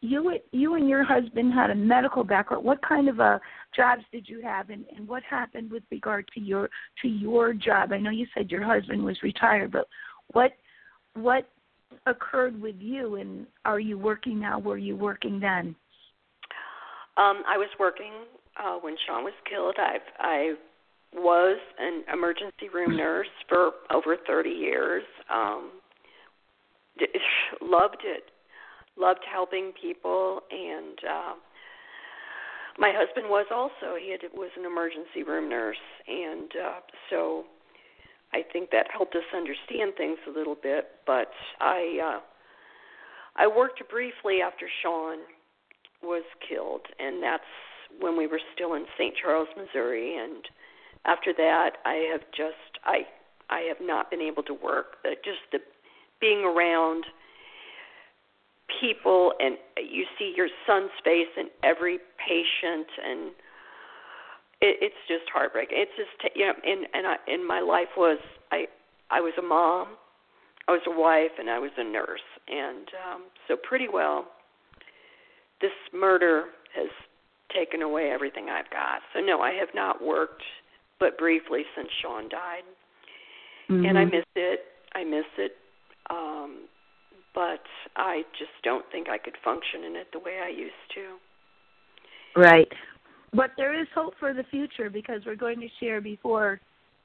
you 0.00 0.38
you 0.50 0.74
and 0.74 0.88
your 0.88 1.04
husband 1.04 1.52
had 1.52 1.70
a 1.70 1.74
medical 1.74 2.24
background. 2.24 2.64
What 2.64 2.86
kind 2.86 3.08
of 3.08 3.20
uh, 3.20 3.38
jobs 3.74 4.02
did 4.12 4.28
you 4.28 4.42
have, 4.42 4.70
and, 4.70 4.84
and 4.96 5.06
what 5.06 5.22
happened 5.22 5.70
with 5.70 5.84
regard 5.90 6.28
to 6.34 6.40
your 6.40 6.68
to 7.02 7.08
your 7.08 7.54
job? 7.54 7.92
I 7.92 7.98
know 7.98 8.10
you 8.10 8.26
said 8.34 8.50
your 8.50 8.64
husband 8.64 9.04
was 9.04 9.16
retired, 9.22 9.72
but 9.72 9.86
what 10.32 10.52
what 11.14 11.48
occurred 12.06 12.60
with 12.60 12.76
you, 12.78 13.16
and 13.16 13.46
are 13.64 13.80
you 13.80 13.98
working 13.98 14.40
now? 14.40 14.58
Were 14.58 14.78
you 14.78 14.96
working 14.96 15.40
then? 15.40 15.74
Um, 17.16 17.42
I 17.46 17.58
was 17.58 17.68
working 17.78 18.12
uh, 18.62 18.76
when 18.76 18.96
Sean 19.06 19.24
was 19.24 19.34
killed. 19.48 19.76
I've 19.78 20.00
I 20.18 20.54
was 21.14 21.58
an 21.78 22.04
emergency 22.12 22.68
room 22.72 22.96
nurse 22.96 23.28
for 23.48 23.72
over 23.92 24.16
30 24.26 24.48
years. 24.50 25.02
Um, 25.32 25.72
loved 27.60 28.02
it, 28.04 28.24
loved 28.96 29.20
helping 29.30 29.72
people, 29.80 30.40
and 30.50 30.98
uh, 31.08 31.34
my 32.78 32.92
husband 32.94 33.28
was 33.28 33.46
also. 33.50 33.96
He 34.00 34.10
had, 34.12 34.20
was 34.32 34.50
an 34.58 34.64
emergency 34.64 35.22
room 35.26 35.48
nurse, 35.48 35.76
and 36.08 36.50
uh, 36.64 36.80
so 37.10 37.44
I 38.34 38.42
think 38.52 38.70
that 38.70 38.86
helped 38.90 39.14
us 39.14 39.24
understand 39.34 39.92
things 39.96 40.18
a 40.26 40.30
little 40.30 40.56
bit. 40.60 40.86
But 41.06 41.30
I 41.60 42.16
uh, 42.16 42.20
I 43.36 43.46
worked 43.46 43.82
briefly 43.90 44.40
after 44.40 44.66
Sean 44.82 45.18
was 46.02 46.24
killed, 46.48 46.82
and 46.98 47.22
that's 47.22 47.44
when 48.00 48.16
we 48.16 48.26
were 48.26 48.40
still 48.54 48.74
in 48.74 48.86
St. 48.98 49.14
Charles, 49.20 49.48
Missouri, 49.56 50.16
and 50.16 50.44
after 51.04 51.32
that 51.36 51.76
I 51.84 52.08
have 52.12 52.22
just 52.36 52.78
I 52.84 53.02
I 53.50 53.60
have 53.60 53.78
not 53.80 54.10
been 54.10 54.20
able 54.20 54.42
to 54.44 54.54
work. 54.54 54.96
Just 55.24 55.40
the 55.50 55.58
being 56.20 56.44
around 56.44 57.04
people 58.80 59.32
and 59.40 59.56
you 59.76 60.04
see 60.18 60.32
your 60.36 60.48
son's 60.66 60.90
face 61.04 61.28
in 61.36 61.48
every 61.62 61.98
patient 62.16 62.86
and 63.04 63.32
it, 64.62 64.78
it's 64.80 65.02
just 65.08 65.28
heartbreaking. 65.32 65.76
It's 65.78 65.92
just 65.96 66.34
you 66.34 66.46
know, 66.46 66.54
and 66.64 66.86
and 66.94 67.06
I, 67.06 67.16
and 67.26 67.46
my 67.46 67.60
life 67.60 67.92
was 67.96 68.18
I 68.50 68.66
I 69.10 69.20
was 69.20 69.34
a 69.38 69.42
mom, 69.42 69.88
I 70.68 70.72
was 70.72 70.82
a 70.86 70.98
wife, 70.98 71.36
and 71.38 71.50
I 71.50 71.58
was 71.58 71.72
a 71.76 71.84
nurse, 71.84 72.26
and 72.48 72.88
um, 73.04 73.22
so 73.48 73.56
pretty 73.56 73.88
well, 73.92 74.26
this 75.60 75.76
murder 75.92 76.46
has 76.74 76.88
taken 77.54 77.82
away 77.82 78.10
everything 78.10 78.48
I've 78.48 78.70
got. 78.70 79.02
So 79.12 79.20
no, 79.20 79.40
I 79.40 79.52
have 79.52 79.68
not 79.74 80.02
worked, 80.02 80.42
but 80.98 81.18
briefly 81.18 81.62
since 81.76 81.88
Sean 82.00 82.28
died, 82.30 82.64
mm-hmm. 83.68 83.84
and 83.84 83.98
I 83.98 84.04
miss 84.04 84.24
it. 84.34 84.60
I 84.94 85.04
miss 85.04 85.24
it 85.38 85.52
um, 86.10 86.68
but 87.34 87.62
I 87.96 88.22
just 88.38 88.50
don't 88.62 88.84
think 88.90 89.08
I 89.08 89.18
could 89.18 89.36
function 89.44 89.84
in 89.84 89.96
it 89.96 90.08
the 90.12 90.18
way 90.18 90.40
I 90.44 90.48
used 90.48 90.72
to. 90.94 92.40
Right. 92.40 92.68
But 93.34 93.50
there 93.56 93.78
is 93.78 93.86
hope 93.94 94.14
for 94.20 94.34
the 94.34 94.44
future 94.44 94.90
because 94.90 95.22
we're 95.24 95.36
going 95.36 95.60
to 95.60 95.68
share 95.80 96.00
before 96.00 96.60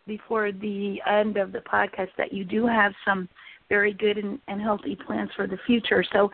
before 0.06 0.54
the 0.54 1.02
end 1.06 1.36
of 1.36 1.52
the 1.52 1.60
podcast 1.60 2.10
that 2.18 2.32
you 2.32 2.46
do 2.46 2.66
have 2.66 2.94
some 3.04 3.28
very 3.68 3.94
good 3.94 4.18
and, 4.18 4.40
and 4.48 4.62
healthy 4.62 4.96
plans 4.96 5.30
for 5.36 5.48
the 5.48 5.58
future. 5.66 6.04
So 6.13 6.32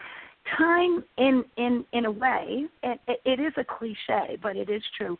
time 0.58 1.03
in 1.17 1.43
in 1.58 1.86
in 1.93 2.06
a 2.06 2.12
way 2.12 2.65
it, 2.84 2.99
it 3.08 3.39
is 3.39 3.53
a 3.58 3.63
cliche 3.63 4.38
but 4.41 4.56
it 4.56 4.69
is 4.69 4.84
true. 4.97 5.17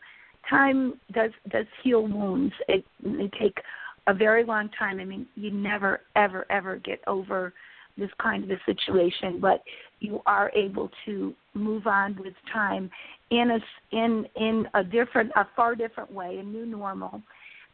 Time 0.48 0.94
does 1.12 1.30
does 1.50 1.66
heal 1.82 2.06
wounds. 2.06 2.54
It 2.68 2.84
they 3.02 3.30
take 3.38 3.58
a 4.06 4.14
very 4.14 4.44
long 4.44 4.70
time. 4.78 5.00
I 5.00 5.04
mean 5.04 5.26
you 5.34 5.50
never 5.50 6.00
ever 6.16 6.46
ever 6.50 6.76
get 6.76 7.00
over 7.06 7.52
this 7.96 8.10
kind 8.20 8.42
of 8.42 8.50
a 8.50 8.58
situation 8.66 9.38
but 9.40 9.62
you 10.00 10.20
are 10.26 10.50
able 10.56 10.90
to 11.06 11.32
move 11.54 11.86
on 11.86 12.16
with 12.20 12.34
time 12.52 12.90
in 13.30 13.50
a 13.50 13.96
in 13.96 14.26
in 14.36 14.66
a 14.74 14.84
different 14.84 15.30
a 15.36 15.46
far 15.56 15.74
different 15.74 16.12
way 16.12 16.38
a 16.38 16.42
new 16.42 16.66
normal 16.66 17.22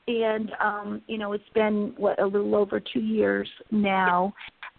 and 0.07 0.53
um 0.61 1.03
you 1.07 1.19
know 1.19 1.33
it's 1.33 1.45
been 1.55 1.95
what 1.97 2.21
a 2.21 2.27
little 2.27 2.55
over 2.55 2.81
2 2.81 3.01
years 3.01 3.49
now 3.71 4.33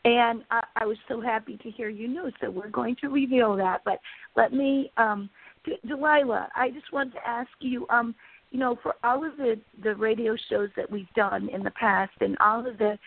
and 0.04 0.44
I, 0.50 0.64
I 0.78 0.86
was 0.86 0.98
so 1.08 1.22
happy 1.22 1.58
to 1.58 1.70
hear 1.70 1.90
you 1.90 2.08
news. 2.08 2.34
So 2.42 2.50
we're 2.50 2.70
going 2.70 2.96
to 3.02 3.10
reveal 3.10 3.56
that. 3.58 3.82
But 3.86 4.00
let 4.36 4.52
me, 4.52 4.92
um, 4.98 5.30
D- 5.64 5.78
Delilah, 5.88 6.50
I 6.56 6.72
just 6.72 6.92
wanted 6.92 7.14
to 7.14 7.28
ask 7.28 7.50
you, 7.60 7.86
um, 7.90 8.16
you 8.50 8.60
know, 8.60 8.78
for 8.82 8.96
all 9.04 9.26
of 9.26 9.38
the 9.38 9.60
the 9.84 9.96
radio 9.96 10.36
shows 10.50 10.70
that 10.76 10.92
we've 10.92 11.12
done 11.16 11.50
in 11.50 11.64
the 11.64 11.72
past, 11.72 12.12
and 12.20 12.36
all 12.40 12.68
of 12.68 12.78
the 12.78 12.98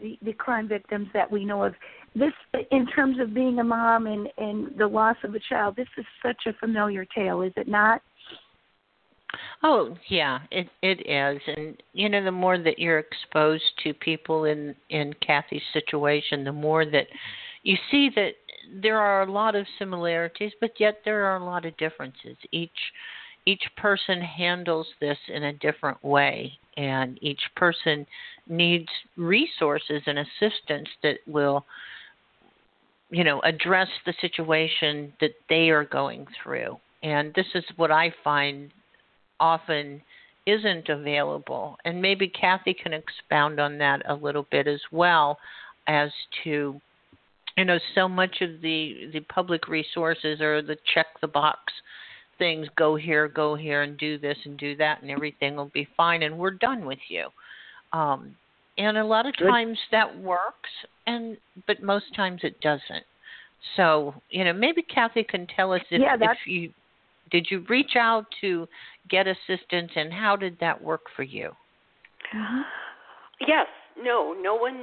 the, 0.00 0.18
the 0.22 0.32
crime 0.32 0.68
victims 0.68 1.08
that 1.12 1.30
we 1.30 1.44
know 1.44 1.64
of, 1.64 1.74
this 2.14 2.32
in 2.70 2.86
terms 2.88 3.18
of 3.20 3.34
being 3.34 3.60
a 3.60 3.64
mom 3.64 4.06
and 4.06 4.28
and 4.38 4.76
the 4.78 4.86
loss 4.86 5.16
of 5.22 5.34
a 5.34 5.40
child, 5.48 5.76
this 5.76 5.88
is 5.96 6.04
such 6.24 6.46
a 6.46 6.52
familiar 6.54 7.04
tale, 7.04 7.42
is 7.42 7.52
it 7.56 7.68
not? 7.68 8.02
Oh 9.62 9.96
yeah, 10.08 10.40
it 10.50 10.68
it 10.82 11.06
is, 11.08 11.40
and 11.56 11.80
you 11.92 12.08
know 12.08 12.24
the 12.24 12.32
more 12.32 12.58
that 12.58 12.78
you're 12.78 12.98
exposed 12.98 13.64
to 13.84 13.94
people 13.94 14.44
in 14.44 14.74
in 14.88 15.14
Cathy's 15.24 15.62
situation, 15.72 16.44
the 16.44 16.52
more 16.52 16.84
that 16.84 17.06
you 17.62 17.76
see 17.90 18.10
that 18.16 18.32
there 18.82 18.98
are 18.98 19.22
a 19.22 19.30
lot 19.30 19.54
of 19.54 19.66
similarities, 19.78 20.52
but 20.60 20.72
yet 20.78 21.00
there 21.04 21.24
are 21.24 21.36
a 21.36 21.44
lot 21.44 21.64
of 21.64 21.76
differences. 21.76 22.36
Each 22.52 22.70
each 23.46 23.62
person 23.76 24.20
handles 24.20 24.86
this 25.00 25.18
in 25.28 25.44
a 25.44 25.52
different 25.52 26.02
way, 26.04 26.52
and 26.80 27.18
each 27.20 27.42
person 27.56 28.06
needs 28.48 28.88
resources 29.16 30.02
and 30.06 30.18
assistance 30.18 30.88
that 31.02 31.18
will 31.26 31.64
you 33.10 33.24
know 33.24 33.40
address 33.40 33.88
the 34.06 34.14
situation 34.20 35.12
that 35.20 35.32
they 35.48 35.70
are 35.70 35.84
going 35.84 36.26
through 36.42 36.76
and 37.02 37.32
this 37.34 37.46
is 37.54 37.64
what 37.76 37.90
I 37.90 38.12
find 38.22 38.70
often 39.38 40.02
isn't 40.46 40.88
available. 40.88 41.76
And 41.84 42.00
maybe 42.00 42.28
Cathy 42.28 42.74
can 42.74 42.92
expound 42.92 43.60
on 43.60 43.78
that 43.78 44.02
a 44.08 44.14
little 44.14 44.46
bit 44.50 44.66
as 44.66 44.80
well 44.92 45.38
as 45.86 46.10
to 46.44 46.80
you 47.56 47.64
know 47.64 47.78
so 47.94 48.08
much 48.08 48.42
of 48.42 48.60
the 48.60 49.10
the 49.12 49.20
public 49.20 49.66
resources 49.68 50.40
or 50.40 50.62
the 50.62 50.76
check 50.94 51.06
the 51.20 51.26
box 51.26 51.58
things 52.40 52.66
go 52.76 52.96
here 52.96 53.28
go 53.28 53.54
here 53.54 53.82
and 53.82 53.96
do 53.96 54.18
this 54.18 54.36
and 54.44 54.58
do 54.58 54.74
that 54.74 55.00
and 55.00 55.10
everything 55.12 55.54
will 55.54 55.70
be 55.72 55.86
fine 55.96 56.24
and 56.24 56.36
we're 56.36 56.50
done 56.50 56.84
with 56.84 56.98
you 57.08 57.28
um 57.92 58.34
and 58.78 58.96
a 58.96 59.04
lot 59.04 59.26
of 59.26 59.36
times 59.38 59.78
that 59.92 60.18
works 60.20 60.70
and 61.06 61.36
but 61.68 61.80
most 61.80 62.06
times 62.16 62.40
it 62.42 62.60
doesn't 62.60 63.04
so 63.76 64.14
you 64.30 64.42
know 64.42 64.52
maybe 64.52 64.82
Cathy 64.82 65.22
can 65.22 65.46
tell 65.54 65.72
us 65.72 65.82
if, 65.90 66.00
yeah, 66.00 66.16
if 66.18 66.38
you 66.46 66.72
did 67.30 67.46
you 67.50 67.64
reach 67.68 67.92
out 67.96 68.26
to 68.40 68.68
get 69.08 69.26
assistance, 69.26 69.90
and 69.96 70.12
how 70.12 70.36
did 70.36 70.58
that 70.60 70.80
work 70.82 71.02
for 71.16 71.22
you? 71.22 71.50
Yes, 73.40 73.66
no, 74.00 74.34
no 74.40 74.54
one 74.54 74.76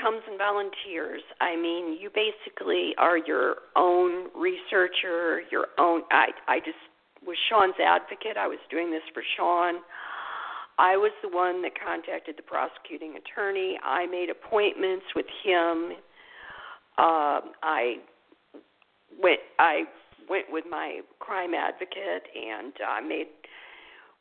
comes 0.00 0.22
and 0.28 0.38
volunteers. 0.38 1.22
I 1.40 1.56
mean, 1.56 1.96
you 2.00 2.10
basically 2.14 2.92
are 2.98 3.18
your 3.18 3.56
own 3.76 4.28
researcher, 4.34 5.42
your 5.50 5.68
own. 5.78 6.02
I 6.10 6.28
I 6.48 6.58
just 6.58 6.76
was 7.26 7.36
Sean's 7.48 7.78
advocate. 7.82 8.36
I 8.36 8.46
was 8.46 8.58
doing 8.70 8.90
this 8.90 9.02
for 9.14 9.22
Sean. 9.36 9.82
I 10.78 10.96
was 10.96 11.12
the 11.22 11.28
one 11.28 11.62
that 11.62 11.72
contacted 11.78 12.36
the 12.36 12.42
prosecuting 12.42 13.14
attorney. 13.16 13.78
I 13.84 14.06
made 14.06 14.28
appointments 14.30 15.06
with 15.14 15.26
him. 15.44 15.92
Um, 16.98 17.52
I 17.62 17.96
went. 19.20 19.40
I 19.58 19.84
went 20.28 20.46
with 20.50 20.64
my 20.70 21.00
crime 21.18 21.52
advocate 21.54 22.24
and 22.34 22.72
I 22.86 22.98
uh, 22.98 23.06
made 23.06 23.26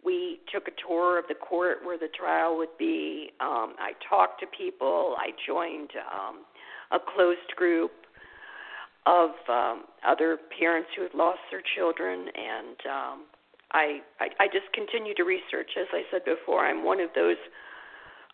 we 0.04 0.40
took 0.52 0.68
a 0.68 0.72
tour 0.88 1.20
of 1.20 1.26
the 1.28 1.36
court 1.36 1.78
where 1.84 1.98
the 1.98 2.08
trial 2.08 2.58
would 2.58 2.76
be. 2.80 3.30
Um, 3.40 3.76
I 3.78 3.94
talked 4.10 4.40
to 4.40 4.48
people. 4.48 5.16
I 5.18 5.30
joined 5.46 5.92
um, 6.12 6.40
a 6.92 6.98
closed 7.00 7.56
group 7.56 7.92
of 9.06 9.32
um, 9.50 9.84
other 10.06 10.38
parents 10.60 10.90
who 10.96 11.04
had 11.04 11.14
lost 11.14 11.40
their 11.50 11.62
children, 11.76 12.28
and 12.36 12.78
um, 12.86 13.18
I, 13.72 14.00
I 14.20 14.28
I 14.40 14.48
just 14.48 14.72
continue 14.74 15.14
to 15.16 15.24
research. 15.24 15.72
As 15.80 15.88
I 15.92 16.04
said 16.12 16.22
before, 16.26 16.66
I'm 16.66 16.84
one 16.84 17.00
of 17.00 17.10
those. 17.16 17.38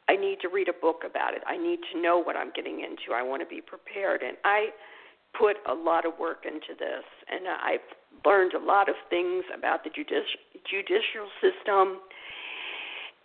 I 0.09 0.15
need 0.15 0.39
to 0.41 0.47
read 0.47 0.69
a 0.69 0.73
book 0.73 1.03
about 1.05 1.33
it. 1.33 1.41
I 1.45 1.57
need 1.57 1.79
to 1.91 2.01
know 2.01 2.19
what 2.21 2.35
I'm 2.35 2.51
getting 2.55 2.79
into. 2.79 3.11
I 3.15 3.23
want 3.23 3.41
to 3.41 3.47
be 3.47 3.61
prepared, 3.61 4.23
and 4.23 4.37
I 4.43 4.67
put 5.37 5.57
a 5.69 5.73
lot 5.73 6.05
of 6.05 6.13
work 6.19 6.45
into 6.45 6.75
this, 6.79 7.03
and 7.29 7.47
I've 7.47 7.87
learned 8.25 8.53
a 8.53 8.63
lot 8.63 8.89
of 8.89 8.95
things 9.09 9.43
about 9.55 9.83
the 9.83 9.89
judici- 9.89 10.39
judicial 10.69 11.27
system 11.39 11.99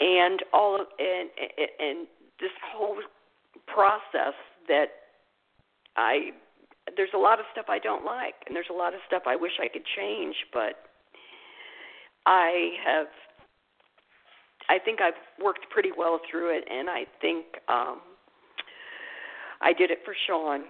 and 0.00 0.42
all 0.52 0.80
of 0.80 0.86
and, 0.98 1.30
and 1.38 1.68
and 1.78 2.06
this 2.40 2.50
whole 2.74 2.98
process 3.66 4.34
that 4.68 4.86
I 5.96 6.32
there's 6.96 7.14
a 7.14 7.18
lot 7.18 7.38
of 7.38 7.46
stuff 7.52 7.66
I 7.68 7.78
don't 7.78 8.04
like 8.04 8.34
and 8.46 8.54
there's 8.54 8.70
a 8.70 8.76
lot 8.76 8.94
of 8.94 9.00
stuff 9.06 9.22
I 9.26 9.36
wish 9.36 9.52
I 9.60 9.68
could 9.68 9.84
change 9.96 10.36
but 10.52 10.90
I 12.26 12.76
have 12.84 13.06
I 14.68 14.78
think 14.78 15.00
I've 15.00 15.18
worked 15.42 15.66
pretty 15.70 15.90
well 15.96 16.20
through 16.30 16.56
it 16.56 16.64
and 16.70 16.88
I 16.88 17.04
think 17.20 17.46
um 17.68 18.00
I 19.60 19.72
did 19.72 19.90
it 19.90 19.98
for 20.04 20.14
Sean 20.26 20.64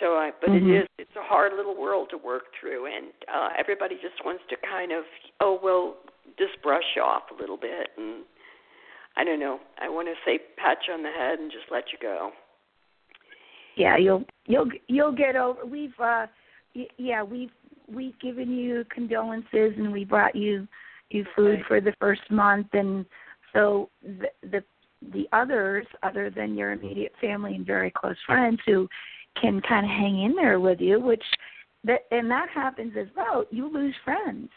so 0.00 0.14
I, 0.14 0.30
but 0.40 0.50
mm-hmm. 0.50 0.70
it 0.70 0.82
is 0.82 0.88
it's 0.98 1.16
a 1.16 1.22
hard 1.22 1.52
little 1.56 1.76
world 1.76 2.08
to 2.10 2.18
work 2.18 2.54
through, 2.58 2.86
and 2.86 3.10
uh, 3.26 3.48
everybody 3.58 3.96
just 3.96 4.24
wants 4.24 4.42
to 4.50 4.56
kind 4.56 4.92
of 4.92 5.04
oh 5.40 5.58
well 5.62 5.96
just 6.38 6.62
brush 6.62 6.96
off 7.02 7.24
a 7.36 7.40
little 7.40 7.56
bit, 7.56 7.90
and 7.96 8.24
I 9.16 9.24
don't 9.24 9.40
know. 9.40 9.58
I 9.80 9.88
want 9.88 10.08
to 10.08 10.14
say 10.24 10.38
pat 10.56 10.78
you 10.86 10.94
on 10.94 11.02
the 11.02 11.10
head 11.10 11.38
and 11.38 11.50
just 11.50 11.66
let 11.70 11.84
you 11.92 11.98
go. 12.00 12.30
Yeah, 13.78 13.96
you'll 13.96 14.24
you'll 14.46 14.68
you'll 14.88 15.12
get 15.12 15.36
over. 15.36 15.64
We've 15.64 15.98
uh, 16.02 16.26
yeah 16.98 17.22
we've 17.22 17.52
we've 17.90 18.18
given 18.18 18.50
you 18.50 18.84
condolences 18.92 19.72
and 19.76 19.92
we 19.92 20.04
brought 20.04 20.34
you 20.34 20.66
you 21.10 21.24
food 21.34 21.60
okay. 21.60 21.62
for 21.68 21.80
the 21.80 21.94
first 22.00 22.28
month, 22.28 22.66
and 22.72 23.06
so 23.52 23.88
the 24.02 24.28
the 24.42 24.64
the 25.12 25.28
others 25.32 25.86
other 26.02 26.28
than 26.28 26.56
your 26.56 26.72
immediate 26.72 27.12
family 27.20 27.54
and 27.54 27.64
very 27.64 27.90
close 27.90 28.16
friends 28.26 28.58
who 28.66 28.88
can 29.40 29.60
kind 29.62 29.86
of 29.86 29.90
hang 29.90 30.24
in 30.24 30.34
there 30.34 30.58
with 30.58 30.80
you, 30.80 31.00
which 31.00 31.22
that 31.84 32.00
and 32.10 32.28
that 32.28 32.48
happens 32.52 32.94
as 32.98 33.06
well. 33.16 33.44
You 33.50 33.72
lose 33.72 33.94
friends. 34.04 34.48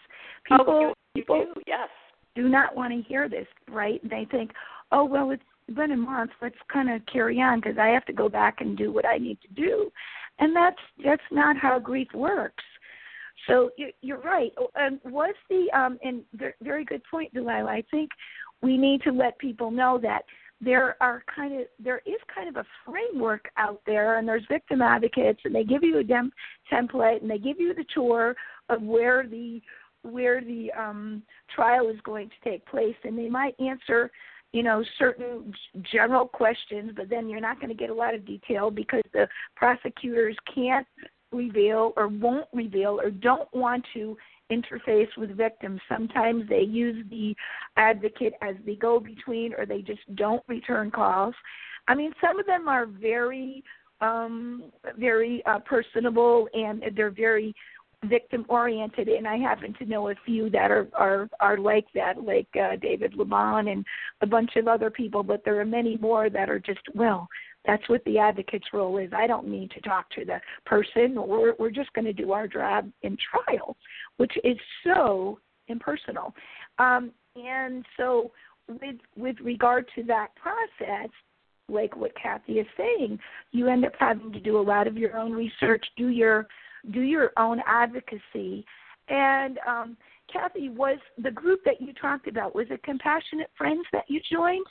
People 0.46 0.66
oh, 0.68 0.82
you, 0.82 0.94
you 1.14 1.22
people 1.22 1.46
do, 1.54 1.62
yes. 1.68 1.90
do 2.36 2.50
not 2.50 2.76
want 2.76 2.92
to 2.92 3.08
hear 3.08 3.30
this, 3.30 3.46
right? 3.70 4.02
They 4.10 4.28
think, 4.32 4.52
oh 4.92 5.06
well, 5.06 5.30
it's 5.30 5.44
been 5.76 5.92
a 5.92 5.98
month. 5.98 6.32
Let's 6.42 6.56
kind 6.72 6.90
of 6.90 7.02
carry 7.12 7.42
on 7.42 7.60
because 7.60 7.78
I 7.78 7.88
have 7.88 8.06
to 8.06 8.14
go 8.14 8.30
back 8.30 8.62
and 8.62 8.78
do 8.78 8.92
what 8.92 9.06
I 9.06 9.18
need 9.18 9.40
to 9.42 9.54
do, 9.54 9.92
and 10.40 10.56
that's 10.56 10.80
that's 11.04 11.22
not 11.32 11.58
how 11.58 11.80
grief 11.80 12.08
works. 12.14 12.64
So 13.48 13.72
you're 14.02 14.22
right. 14.22 14.52
Oh, 14.58 14.70
and 14.76 15.00
was 15.06 15.36
the 15.50 15.68
um 15.78 15.98
and 16.04 16.24
very 16.62 16.86
good 16.86 17.02
point, 17.10 17.34
Delilah. 17.34 17.70
I 17.70 17.84
think 17.92 18.10
we 18.62 18.78
need 18.78 19.02
to 19.04 19.12
let 19.12 19.38
people 19.40 19.72
know 19.72 20.00
that 20.02 20.24
there 20.62 20.96
are 21.02 21.24
kind 21.36 21.60
of 21.60 21.68
there 21.80 22.02
is 22.06 22.20
kind 22.34 22.48
of 22.48 22.56
a 22.58 22.66
framework 22.86 23.50
out 23.58 23.82
there 23.86 24.20
and 24.20 24.28
there's 24.28 24.46
victim 24.50 24.82
advocates 24.82 25.40
and 25.44 25.56
they 25.56 25.64
give 25.64 25.84
you 25.84 25.98
a 25.98 26.04
dem- 26.04 26.32
template 26.72 27.22
and 27.22 27.30
they 27.30 27.40
give 27.40 27.60
you 27.60 27.74
the 27.74 27.86
tour 27.94 28.36
of 28.70 28.82
where 28.84 29.26
the 29.28 29.60
where 30.04 30.42
the 30.42 30.72
um 30.78 31.24
trial 31.54 31.90
is 31.90 32.00
going 32.04 32.30
to 32.30 32.50
take 32.50 32.66
place 32.68 32.96
and 33.04 33.18
they 33.18 33.30
might 33.30 33.56
answer 33.60 34.12
you 34.54 34.64
know 34.64 34.84
certain 35.00 35.54
general 35.92 36.28
questions 36.28 36.92
but 36.96 37.10
then 37.10 37.30
you're 37.30 37.40
not 37.40 37.60
going 37.60 37.70
to 37.70 37.76
get 37.76 37.90
a 37.90 37.94
lot 37.94 38.14
of 38.14 38.26
detail 38.26 38.70
because 38.70 39.04
the 39.14 39.28
prosecutors 39.56 40.36
can't 40.54 40.88
reveal 41.32 41.94
or 41.96 42.08
won't 42.08 42.48
reveal 42.54 43.00
or 43.02 43.10
don't 43.10 43.52
want 43.54 43.86
to 43.94 44.18
interface 44.52 45.08
with 45.18 45.36
victims. 45.36 45.80
Sometimes 45.88 46.48
they 46.50 46.62
use 46.62 47.06
the 47.10 47.36
advocate 47.78 48.34
as 48.42 48.56
the 48.66 48.76
go 48.76 49.00
between 49.00 49.54
or 49.58 49.66
they 49.66 49.82
just 49.82 50.02
don't 50.16 50.44
return 50.48 50.92
calls. 50.92 51.34
I 51.88 51.96
mean, 51.96 52.12
some 52.22 52.40
of 52.40 52.46
them 52.46 52.68
are 52.68 52.86
very 52.86 53.64
um 54.02 54.64
very 54.98 55.44
uh, 55.46 55.60
personable 55.60 56.50
and 56.56 56.84
they're 56.96 57.12
very 57.12 57.54
victim 58.06 58.46
oriented 58.50 59.08
and 59.08 59.28
I 59.28 59.38
happen 59.38 59.74
to 59.80 59.86
know 59.86 60.10
a 60.10 60.16
few 60.26 60.50
that 60.50 60.72
are 60.72 60.88
are 60.94 61.30
are 61.40 61.58
like 61.58 61.86
that 61.94 62.24
like 62.24 62.48
uh, 62.60 62.76
David 62.82 63.14
Lamont 63.16 63.70
and 63.70 63.86
a 64.22 64.26
bunch 64.26 64.56
of 64.56 64.68
other 64.68 64.90
people 64.90 65.22
but 65.22 65.44
there 65.46 65.60
are 65.60 65.66
many 65.66 65.98
more 65.98 66.30
that 66.30 66.50
are 66.50 66.60
just 66.60 66.82
well 66.96 67.28
That's 67.66 67.88
what 67.90 68.04
the 68.06 68.18
advocate's 68.18 68.74
role 68.74 68.98
is. 68.98 69.12
I 69.16 69.28
don't 69.28 69.48
need 69.48 69.72
to 69.72 69.82
talk 69.82 70.10
to 70.12 70.26
the 70.26 70.40
person. 70.66 71.16
We're 71.16 71.54
we're 71.60 71.70
just 71.72 71.94
going 71.94 72.06
to 72.06 72.14
do 72.14 72.32
our 72.32 72.48
job 72.48 72.90
in 73.04 73.18
trial, 73.18 73.78
which 74.18 74.34
is 74.44 74.58
so 74.84 75.40
impersonal. 75.68 76.34
Um, 76.80 77.12
and 77.36 77.86
so, 77.98 78.32
with 78.68 78.98
with 79.16 79.36
regard 79.42 79.86
to 79.96 80.04
that 80.04 80.30
process, 80.36 81.10
like 81.70 81.96
what 81.96 82.12
Cathy 82.22 82.54
is 82.54 82.68
saying, 82.78 83.20
you 83.52 83.68
end 83.68 83.86
up 83.86 83.94
having 84.00 84.32
to 84.34 84.40
do 84.40 84.60
a 84.60 84.62
lot 84.62 84.88
of 84.88 84.98
your 84.98 85.18
own 85.18 85.32
research, 85.32 85.86
do 85.98 86.10
your 86.10 86.48
do 86.92 87.02
your 87.02 87.32
own 87.38 87.62
advocacy, 87.68 88.66
and 89.08 89.60
um, 89.68 89.98
Cathy, 90.32 90.70
was 90.70 90.98
the 91.22 91.32
group 91.32 91.62
that 91.66 91.82
you 91.82 91.94
talked 91.94 92.28
about 92.28 92.56
was 92.56 92.68
it 92.70 92.82
Compassionate 92.84 93.52
Friends 93.58 93.86
that 93.92 94.06
you 94.08 94.20
joined? 94.32 94.66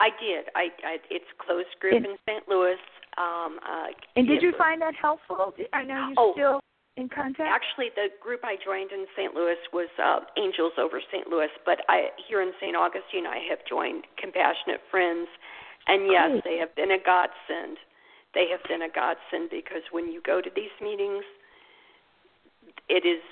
I 0.00 0.10
did. 0.20 0.44
I, 0.54 0.68
I 0.84 0.96
it's 1.10 1.24
closed 1.38 1.72
group 1.80 1.94
in, 1.94 2.04
in 2.04 2.16
St. 2.28 2.44
Louis. 2.48 2.76
Um, 3.16 3.58
uh, 3.64 3.88
and 4.16 4.28
did 4.28 4.42
you 4.42 4.52
find 4.58 4.80
that 4.82 4.94
helpful? 4.94 5.54
I 5.72 5.82
know 5.84 6.12
you're 6.12 6.14
oh, 6.18 6.32
still 6.34 6.60
in 6.96 7.08
contact. 7.08 7.48
Actually, 7.48 7.88
the 7.96 8.08
group 8.20 8.40
I 8.44 8.56
joined 8.62 8.92
in 8.92 9.06
St. 9.16 9.34
Louis 9.34 9.56
was 9.72 9.88
uh, 9.96 10.20
Angels 10.36 10.72
over 10.76 11.00
St. 11.12 11.28
Louis, 11.28 11.48
but 11.64 11.80
I 11.88 12.12
here 12.28 12.42
in 12.42 12.52
St. 12.60 12.76
Augustine 12.76 13.26
I 13.26 13.40
have 13.48 13.60
joined 13.68 14.04
Compassionate 14.20 14.84
Friends, 14.90 15.28
and 15.88 16.12
yes, 16.12 16.28
Great. 16.30 16.44
they 16.44 16.56
have 16.60 16.74
been 16.76 16.92
a 16.92 17.00
godsend. 17.00 17.80
They 18.36 18.52
have 18.52 18.60
been 18.68 18.82
a 18.82 18.92
godsend 18.92 19.48
because 19.48 19.80
when 19.90 20.12
you 20.12 20.20
go 20.20 20.42
to 20.42 20.50
these 20.54 20.76
meetings, 20.82 21.24
it 22.90 23.08
is 23.08 23.24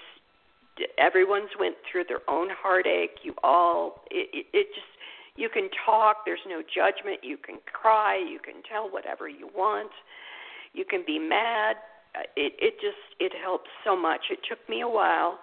everyone's 0.97 1.51
went 1.61 1.77
through 1.85 2.05
their 2.09 2.25
own 2.27 2.49
heartache. 2.51 3.21
You 3.23 3.35
all 3.45 4.01
it, 4.11 4.31
it, 4.33 4.47
it 4.57 4.67
just 4.75 4.89
you 5.37 5.51
can 5.53 5.69
talk. 5.85 6.25
There's 6.25 6.47
no 6.49 6.63
judgment. 6.63 7.21
You 7.23 7.37
can 7.37 7.59
cry. 7.71 8.17
You 8.17 8.39
can 8.39 8.63
tell 8.65 8.91
whatever 8.91 9.29
you 9.29 9.51
want. 9.55 9.93
You 10.73 10.87
can 10.87 11.05
be 11.07 11.19
mad. 11.19 11.77
It 12.35 12.55
it 12.59 12.81
just 12.81 13.05
it 13.21 13.33
helps 13.45 13.69
so 13.85 13.95
much. 13.95 14.31
It 14.31 14.39
took 14.49 14.67
me 14.71 14.81
a 14.81 14.89
while. 14.89 15.39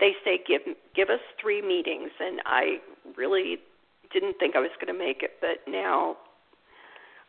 They 0.00 0.10
say 0.24 0.40
give 0.44 0.62
give 0.96 1.08
us 1.08 1.22
three 1.40 1.62
meetings, 1.62 2.10
and 2.18 2.40
I 2.44 2.78
really 3.16 3.58
didn't 4.12 4.40
think 4.40 4.56
I 4.56 4.58
was 4.58 4.70
going 4.80 4.92
to 4.92 4.98
make 4.98 5.22
it, 5.22 5.38
but 5.40 5.70
now 5.70 6.16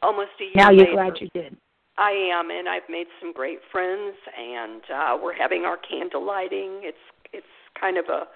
almost 0.01 0.31
a 0.39 0.43
year. 0.43 0.53
Now 0.55 0.71
you're 0.71 0.85
later, 0.85 0.93
glad 0.93 1.21
you 1.21 1.29
did. 1.33 1.57
I 1.97 2.11
am, 2.11 2.49
and 2.49 2.69
I've 2.69 2.87
made 2.89 3.07
some 3.19 3.33
great 3.33 3.59
friends, 3.71 4.15
and 4.37 4.81
uh, 4.93 5.17
we're 5.21 5.35
having 5.35 5.63
our 5.63 5.77
candle 5.77 6.25
lighting. 6.25 6.81
It's 6.83 6.97
it's 7.33 7.45
kind 7.79 7.97
of 7.97 8.05
a 8.05 8.27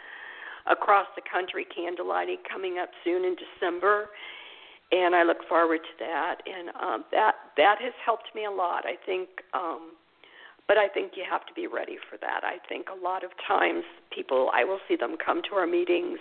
across 0.70 1.08
the 1.16 1.22
country 1.30 1.66
candle 1.66 2.08
lighting 2.08 2.38
coming 2.50 2.78
up 2.80 2.90
soon 3.04 3.26
in 3.26 3.36
December, 3.36 4.10
and 4.92 5.16
I 5.16 5.24
look 5.24 5.48
forward 5.48 5.80
to 5.80 6.06
that. 6.06 6.36
And 6.46 6.70
um, 6.82 7.06
that 7.12 7.36
that 7.58 7.78
has 7.82 7.94
helped 8.06 8.36
me 8.36 8.46
a 8.46 8.52
lot. 8.52 8.86
I 8.86 8.96
think, 9.06 9.30
um, 9.54 9.92
but 10.68 10.78
I 10.78 10.88
think 10.88 11.14
you 11.16 11.24
have 11.30 11.46
to 11.48 11.54
be 11.54 11.68
ready 11.68 11.98
for 12.10 12.18
that. 12.18 12.42
I 12.44 12.58
think 12.68 12.88
a 12.92 13.04
lot 13.04 13.24
of 13.24 13.32
times 13.48 13.84
people, 14.14 14.50
I 14.54 14.64
will 14.64 14.80
see 14.88 14.96
them 14.96 15.16
come 15.24 15.42
to 15.50 15.56
our 15.56 15.68
meetings, 15.68 16.20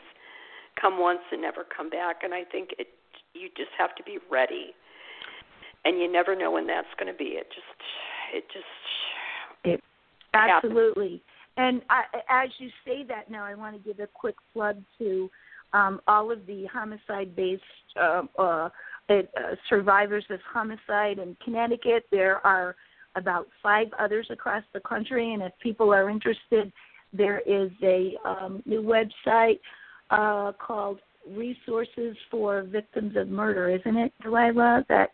come 0.81 0.99
once 0.99 1.23
and 1.31 1.43
never 1.43 1.65
come 1.65 1.91
back, 1.91 2.23
and 2.23 2.35
I 2.35 2.45
think 2.45 2.71
it 2.79 2.89
you 3.35 3.49
just 3.57 3.71
have 3.79 3.95
to 3.97 4.03
be 4.03 4.19
ready, 4.31 4.75
and 5.85 5.99
you 5.99 6.11
never 6.11 6.37
know 6.37 6.51
when 6.51 6.67
that's 6.67 6.87
going 6.99 7.13
to 7.13 7.19
be. 7.19 7.37
It 7.37 7.47
just 7.55 7.67
it 8.35 8.45
just 8.53 8.65
it 9.65 9.81
absolutely. 10.35 11.23
And 11.57 11.83
I, 11.91 12.03
as 12.29 12.49
you 12.59 12.71
say 12.87 13.05
that 13.09 13.31
now, 13.31 13.45
I 13.45 13.55
want 13.55 13.77
to 13.77 13.83
give 13.83 14.01
a 14.01 14.07
quick 14.07 14.37
plug 14.53 14.77
to 14.99 15.31
um, 15.75 16.01
all 16.09 16.33
of 16.33 16.47
the 16.47 16.67
homicide-based 16.73 17.63
uh, 18.01 18.23
uh, 18.39 18.69
uh, 19.11 19.23
survivors 19.69 20.25
of 20.31 20.41
homicide 20.51 21.19
in 21.19 21.37
Connecticut. 21.45 22.07
There 22.11 22.45
are 22.47 22.75
about 23.17 23.49
five 23.63 23.89
others 23.99 24.27
across 24.31 24.63
the 24.73 24.81
country, 24.81 25.35
and 25.35 25.43
if 25.43 25.53
people 25.63 25.93
are 25.93 26.09
interested, 26.09 26.73
there 27.13 27.41
is 27.41 27.71
a 27.83 28.17
um, 28.25 28.63
new 28.65 28.83
website 28.83 29.61
uh, 30.11 30.53
called 30.53 31.01
Resources 31.29 32.17
for 32.31 32.63
Victims 32.63 33.15
of 33.17 33.29
Murder, 33.29 33.69
isn't 33.69 33.97
it, 33.97 34.13
Delilah? 34.23 34.85
That 34.89 35.11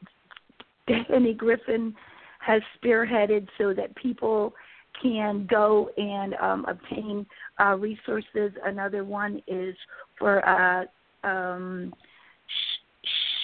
Danny 0.88 1.34
Griffin 1.34 1.94
has 2.40 2.62
spearheaded 2.82 3.46
so 3.58 3.74
that 3.74 3.94
people 3.96 4.54
can 5.02 5.46
go 5.50 5.90
and 5.96 6.34
um, 6.34 6.64
obtain 6.66 7.26
uh, 7.60 7.76
resources. 7.76 8.52
Another 8.64 9.04
one 9.04 9.42
is 9.46 9.76
for 10.18 10.46
uh, 10.48 10.84
um, 11.28 11.92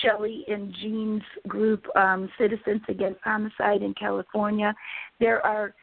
Shelley 0.03 0.45
and 0.49 0.75
Jean's 0.81 1.23
group, 1.49 1.85
um, 1.97 2.29
Citizens 2.39 2.83
Against 2.89 3.21
Homicide 3.23 3.83
in 3.83 3.95
California. 3.95 4.75
There 5.21 5.45
are 5.45 5.75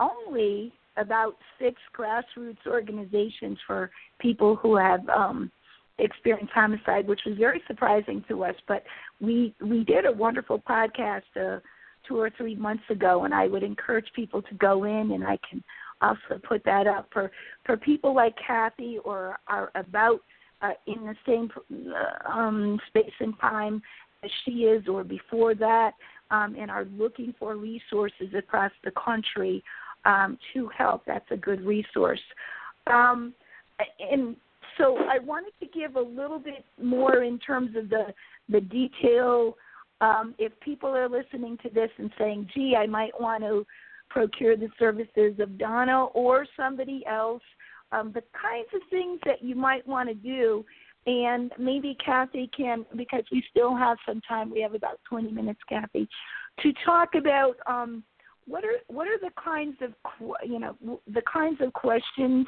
only 0.00 0.72
about 0.96 1.36
six 1.60 1.80
grassroots 1.96 2.66
organizations 2.66 3.58
for 3.66 3.90
people 4.18 4.56
who 4.56 4.76
have 4.76 5.08
um, 5.08 5.50
experienced 5.98 6.52
homicide, 6.52 7.06
which 7.06 7.20
was 7.26 7.36
very 7.36 7.62
surprising 7.66 8.24
to 8.28 8.44
us. 8.44 8.54
But 8.66 8.84
we 9.20 9.54
we 9.60 9.84
did 9.84 10.06
a 10.06 10.12
wonderful 10.12 10.60
podcast. 10.60 11.22
Uh, 11.36 11.60
two 12.06 12.18
or 12.18 12.30
three 12.38 12.54
months 12.54 12.84
ago, 12.88 13.24
and 13.24 13.34
I 13.34 13.48
would 13.48 13.62
encourage 13.62 14.06
people 14.14 14.40
to 14.40 14.54
go 14.54 14.84
in, 14.84 15.12
and 15.12 15.24
I 15.24 15.38
can 15.48 15.62
also 16.00 16.40
put 16.42 16.64
that 16.64 16.86
up 16.86 17.08
for 17.12 17.30
for 17.64 17.76
people 17.76 18.14
like 18.14 18.34
Kathy 18.44 18.98
or 19.04 19.38
are 19.46 19.70
about 19.74 20.20
uh, 20.62 20.70
in 20.86 21.04
the 21.04 21.14
same 21.26 21.50
uh, 21.94 22.30
um, 22.30 22.80
space 22.88 23.12
and 23.20 23.38
time 23.40 23.82
as 24.24 24.30
she 24.44 24.62
is, 24.62 24.88
or 24.88 25.04
before 25.04 25.54
that, 25.54 25.92
um, 26.30 26.56
and 26.58 26.70
are 26.70 26.86
looking 26.96 27.34
for 27.38 27.56
resources 27.56 28.34
across 28.36 28.72
the 28.84 28.90
country 28.92 29.62
um, 30.04 30.36
to 30.52 30.68
help. 30.76 31.02
That's 31.06 31.30
a 31.30 31.36
good 31.36 31.60
resource. 31.60 32.20
Um, 32.88 33.34
and 34.00 34.34
so 34.78 34.96
I 35.10 35.18
wanted 35.18 35.52
to 35.60 35.66
give 35.66 35.96
a 35.96 36.00
little 36.00 36.38
bit 36.38 36.64
more 36.80 37.22
in 37.22 37.38
terms 37.38 37.76
of 37.76 37.90
the 37.90 38.14
the 38.48 38.60
detail 38.60 39.56
um, 40.00 40.34
if 40.38 40.58
people 40.60 40.90
are 40.90 41.08
listening 41.08 41.58
to 41.62 41.70
this 41.70 41.90
and 41.98 42.10
saying, 42.18 42.48
gee, 42.54 42.76
I 42.76 42.86
might 42.86 43.18
want 43.20 43.42
to 43.42 43.66
procure 44.08 44.56
the 44.56 44.68
services 44.78 45.34
of 45.40 45.58
Donna 45.58 46.06
or 46.06 46.46
somebody 46.56 47.04
else, 47.06 47.42
um, 47.92 48.12
the 48.12 48.22
kinds 48.40 48.68
of 48.74 48.80
things 48.90 49.20
that 49.26 49.42
you 49.42 49.54
might 49.54 49.86
want 49.86 50.08
to 50.08 50.14
do. 50.14 50.64
And 51.06 51.52
maybe 51.58 51.96
Cathy 52.04 52.50
can, 52.56 52.84
because 52.96 53.24
we 53.32 53.42
still 53.50 53.74
have 53.76 53.96
some 54.06 54.20
time, 54.28 54.50
we 54.50 54.60
have 54.60 54.74
about 54.74 55.00
20 55.08 55.30
minutes, 55.32 55.60
Cathy, 55.68 56.08
to 56.60 56.72
talk 56.84 57.10
about 57.16 57.54
um, 57.66 58.02
what 58.48 58.64
are 58.64 58.78
what 58.88 59.06
are 59.06 59.18
the 59.20 59.30
kinds 59.42 59.76
of 59.82 59.92
you 60.44 60.58
know 60.58 61.00
the 61.12 61.22
kinds 61.32 61.60
of 61.60 61.72
questions. 61.72 62.46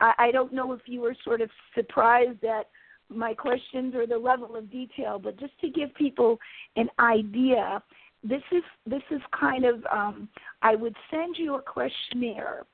I, 0.00 0.12
I 0.18 0.30
don't 0.30 0.52
know 0.52 0.72
if 0.72 0.80
you 0.86 1.00
were 1.00 1.16
sort 1.24 1.40
of 1.40 1.50
surprised 1.74 2.44
at 2.44 2.66
my 3.08 3.34
questions 3.34 3.94
or 3.94 4.06
the 4.06 4.16
level 4.16 4.56
of 4.56 4.70
detail, 4.70 5.18
but 5.18 5.38
just 5.38 5.58
to 5.60 5.68
give 5.68 5.92
people 5.94 6.38
an 6.76 6.88
idea, 7.00 7.82
this 8.22 8.42
is 8.52 8.62
this 8.86 9.02
is 9.10 9.20
kind 9.38 9.64
of 9.64 9.84
um, 9.92 10.28
I 10.62 10.76
would 10.76 10.94
send 11.10 11.36
you 11.36 11.56
a 11.56 11.62
questionnaire, 11.62 12.64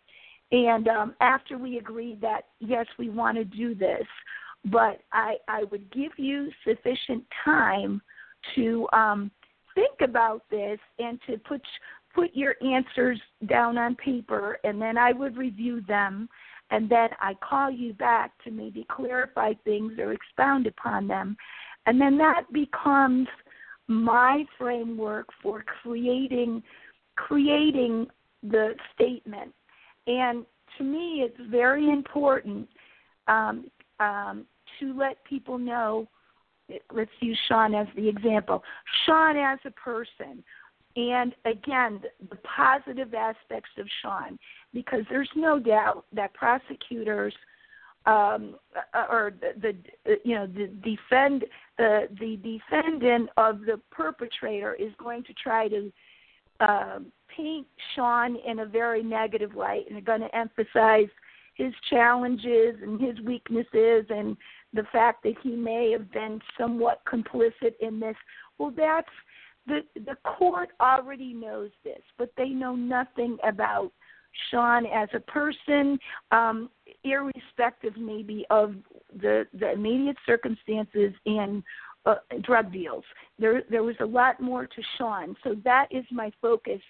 and 0.53 0.89
um, 0.89 1.15
after 1.21 1.57
we 1.57 1.79
agreed 1.79 2.21
that 2.21 2.43
yes, 2.61 2.87
we 2.99 3.09
want 3.09 3.39
to 3.39 3.45
do 3.45 3.75
this, 3.75 4.07
but 4.67 5.01
I 5.13 5.37
I 5.49 5.65
would 5.71 5.91
give 5.93 6.13
you 6.19 6.51
sufficient 6.67 7.25
time 7.45 8.03
to 8.55 8.87
um, 8.93 9.31
think 9.75 10.01
about 10.03 10.43
this 10.51 10.79
and 10.99 11.21
to 11.27 11.39
put 11.39 11.63
put 12.17 12.35
your 12.35 12.57
answers 12.67 13.21
down 13.47 13.79
on 13.79 13.95
paper, 13.95 14.59
and 14.65 14.83
then 14.83 14.99
I 14.99 15.13
would 15.13 15.37
review 15.37 15.83
them 15.87 16.29
and 16.71 16.91
then 16.91 17.11
I 17.21 17.35
call 17.35 17.71
you 17.71 17.93
back 17.93 18.33
to 18.45 18.51
maybe 18.51 18.87
clarify 18.91 19.53
things 19.65 19.93
or 19.99 20.13
expound 20.13 20.67
upon 20.67 21.07
them. 21.07 21.37
And 21.87 22.01
then 22.01 22.19
that 22.19 22.53
becomes 22.53 23.29
my 23.87 24.45
framework 24.59 25.29
for 25.43 25.65
creating 25.83 26.63
creating 27.17 28.07
the 28.43 28.75
statement. 28.95 29.53
And 30.07 30.45
to 30.77 30.85
me, 30.85 31.25
it's 31.25 31.51
very 31.51 31.89
important 31.91 32.69
um, 33.29 33.71
um, 34.01 34.45
to 34.81 34.97
let 34.99 35.25
people 35.25 35.57
know. 35.57 36.09
Let's 36.93 37.11
use 37.21 37.39
Sean 37.49 37.75
as 37.75 37.87
the 37.97 38.09
example. 38.09 38.63
Sean 39.07 39.37
as 39.37 39.59
a 39.65 39.71
person, 39.71 40.43
and 40.97 41.35
again, 41.45 42.01
the 42.31 42.37
positive 42.37 43.13
aspects 43.15 43.71
of 43.79 43.87
Sean, 44.03 44.39
because 44.73 45.03
there's 45.11 45.31
no 45.37 45.59
doubt 45.59 46.07
that 46.13 46.33
prosecutors 46.35 47.35
um, 48.07 48.57
uh, 48.95 49.05
or 49.11 49.33
the, 49.41 49.75
the 50.07 50.17
you 50.25 50.35
know 50.35 50.47
the 50.47 50.69
defend 50.83 51.45
the 51.77 52.09
the 52.19 52.37
defendant 52.37 53.29
of 53.37 53.61
the 53.61 53.81
perpetrator 53.91 54.75
is 54.75 54.93
going 54.99 55.23
to 55.25 55.35
try 55.35 55.69
to 55.69 55.93
uh, 56.61 56.99
paint 57.37 57.67
Sean 57.95 58.37
in 58.47 58.61
a 58.61 58.67
very 58.67 59.03
negative 59.03 59.55
light, 59.55 59.85
and 59.87 59.97
they're 59.97 60.03
going 60.03 60.21
to 60.29 60.35
emphasize 60.35 61.09
his 61.55 61.73
challenges 61.91 62.77
and 62.83 63.01
his 63.01 63.19
weaknesses 63.21 64.05
and 64.11 64.37
the 64.73 64.85
fact 64.93 65.23
that 65.25 65.35
he 65.43 65.51
may 65.51 65.91
have 65.91 66.11
been 66.13 66.41
somewhat 66.57 67.01
complicit 67.11 67.75
in 67.81 67.99
this. 67.99 68.17
Well, 68.59 68.73
that's 68.75 69.09
the 69.67 69.81
the 69.95 70.17
court 70.25 70.71
already 70.81 71.33
knows 71.33 71.71
this, 71.85 72.03
but 72.19 72.31
they 72.37 72.49
know 72.49 72.75
nothing 72.75 73.37
about 73.47 73.93
Sean 74.51 74.87
as 74.87 75.09
a 75.15 75.21
person, 75.21 75.99
um, 76.31 76.71
irrespective 77.05 77.97
maybe 77.97 78.45
of 78.51 78.75
the 79.21 79.47
the 79.59 79.73
immediate 79.73 80.17
circumstances 80.27 81.13
and 81.27 81.63
uh, 82.05 82.17
drug 82.43 82.73
deals. 82.73 83.05
There 83.39 83.63
there 83.71 83.83
was 83.83 83.97
a 84.01 84.07
lot 84.07 84.41
more 84.41 84.67
to 84.67 84.83
Sean, 84.99 85.37
so 85.43 85.57
that 85.65 85.89
is 85.91 86.05
my 86.11 86.31
focus 86.41 86.81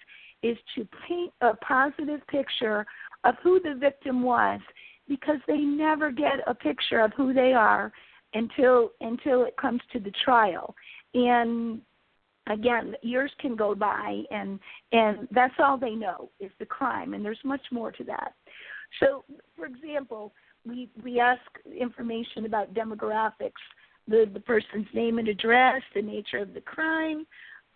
is 0.43 0.57
to 0.75 0.87
paint 1.07 1.33
a 1.41 1.55
positive 1.55 2.25
picture 2.27 2.85
of 3.23 3.35
who 3.41 3.59
the 3.59 3.73
victim 3.73 4.21
was 4.21 4.59
because 5.07 5.37
they 5.47 5.57
never 5.57 6.11
get 6.11 6.39
a 6.45 6.53
picture 6.53 6.99
of 6.99 7.11
who 7.17 7.33
they 7.33 7.53
are 7.53 7.91
until 8.33 8.91
until 9.01 9.43
it 9.43 9.55
comes 9.57 9.81
to 9.91 9.99
the 9.99 10.11
trial 10.23 10.75
and 11.13 11.81
again 12.49 12.95
years 13.01 13.31
can 13.39 13.55
go 13.55 13.75
by 13.75 14.21
and 14.31 14.59
and 14.91 15.27
that's 15.31 15.53
all 15.59 15.77
they 15.77 15.95
know 15.95 16.29
is 16.39 16.51
the 16.59 16.65
crime 16.65 17.13
and 17.13 17.23
there's 17.23 17.39
much 17.43 17.61
more 17.71 17.91
to 17.91 18.03
that. 18.03 18.33
So 18.99 19.23
for 19.55 19.65
example 19.65 20.33
we 20.65 20.89
we 21.03 21.19
ask 21.19 21.41
information 21.79 22.45
about 22.45 22.73
demographics 22.73 23.51
the 24.07 24.29
the 24.33 24.39
person's 24.39 24.87
name 24.93 25.19
and 25.19 25.27
address 25.27 25.81
the 25.95 26.01
nature 26.01 26.39
of 26.39 26.53
the 26.53 26.61
crime 26.61 27.25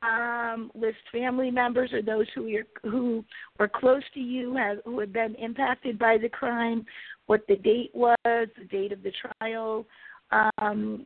um, 0.04 0.72
list 0.74 0.98
family 1.12 1.52
members 1.52 1.94
or 1.94 2.02
those 2.02 2.26
who 2.34 2.48
are 2.56 2.90
who 2.90 3.24
were 3.60 3.70
close 3.70 4.04
to 4.14 4.20
you 4.20 4.56
have 4.56 4.78
who 4.86 5.00
have 5.00 5.14
been 5.14 5.36
impacted 5.36 6.00
by 6.00 6.18
the 6.18 6.30
crime 6.30 6.86
what 7.28 7.42
the 7.48 7.56
date 7.58 7.92
was 7.94 8.18
the 8.26 8.66
date 8.72 8.92
of 8.92 9.04
the 9.04 9.12
trial 9.12 9.86
um, 10.32 11.06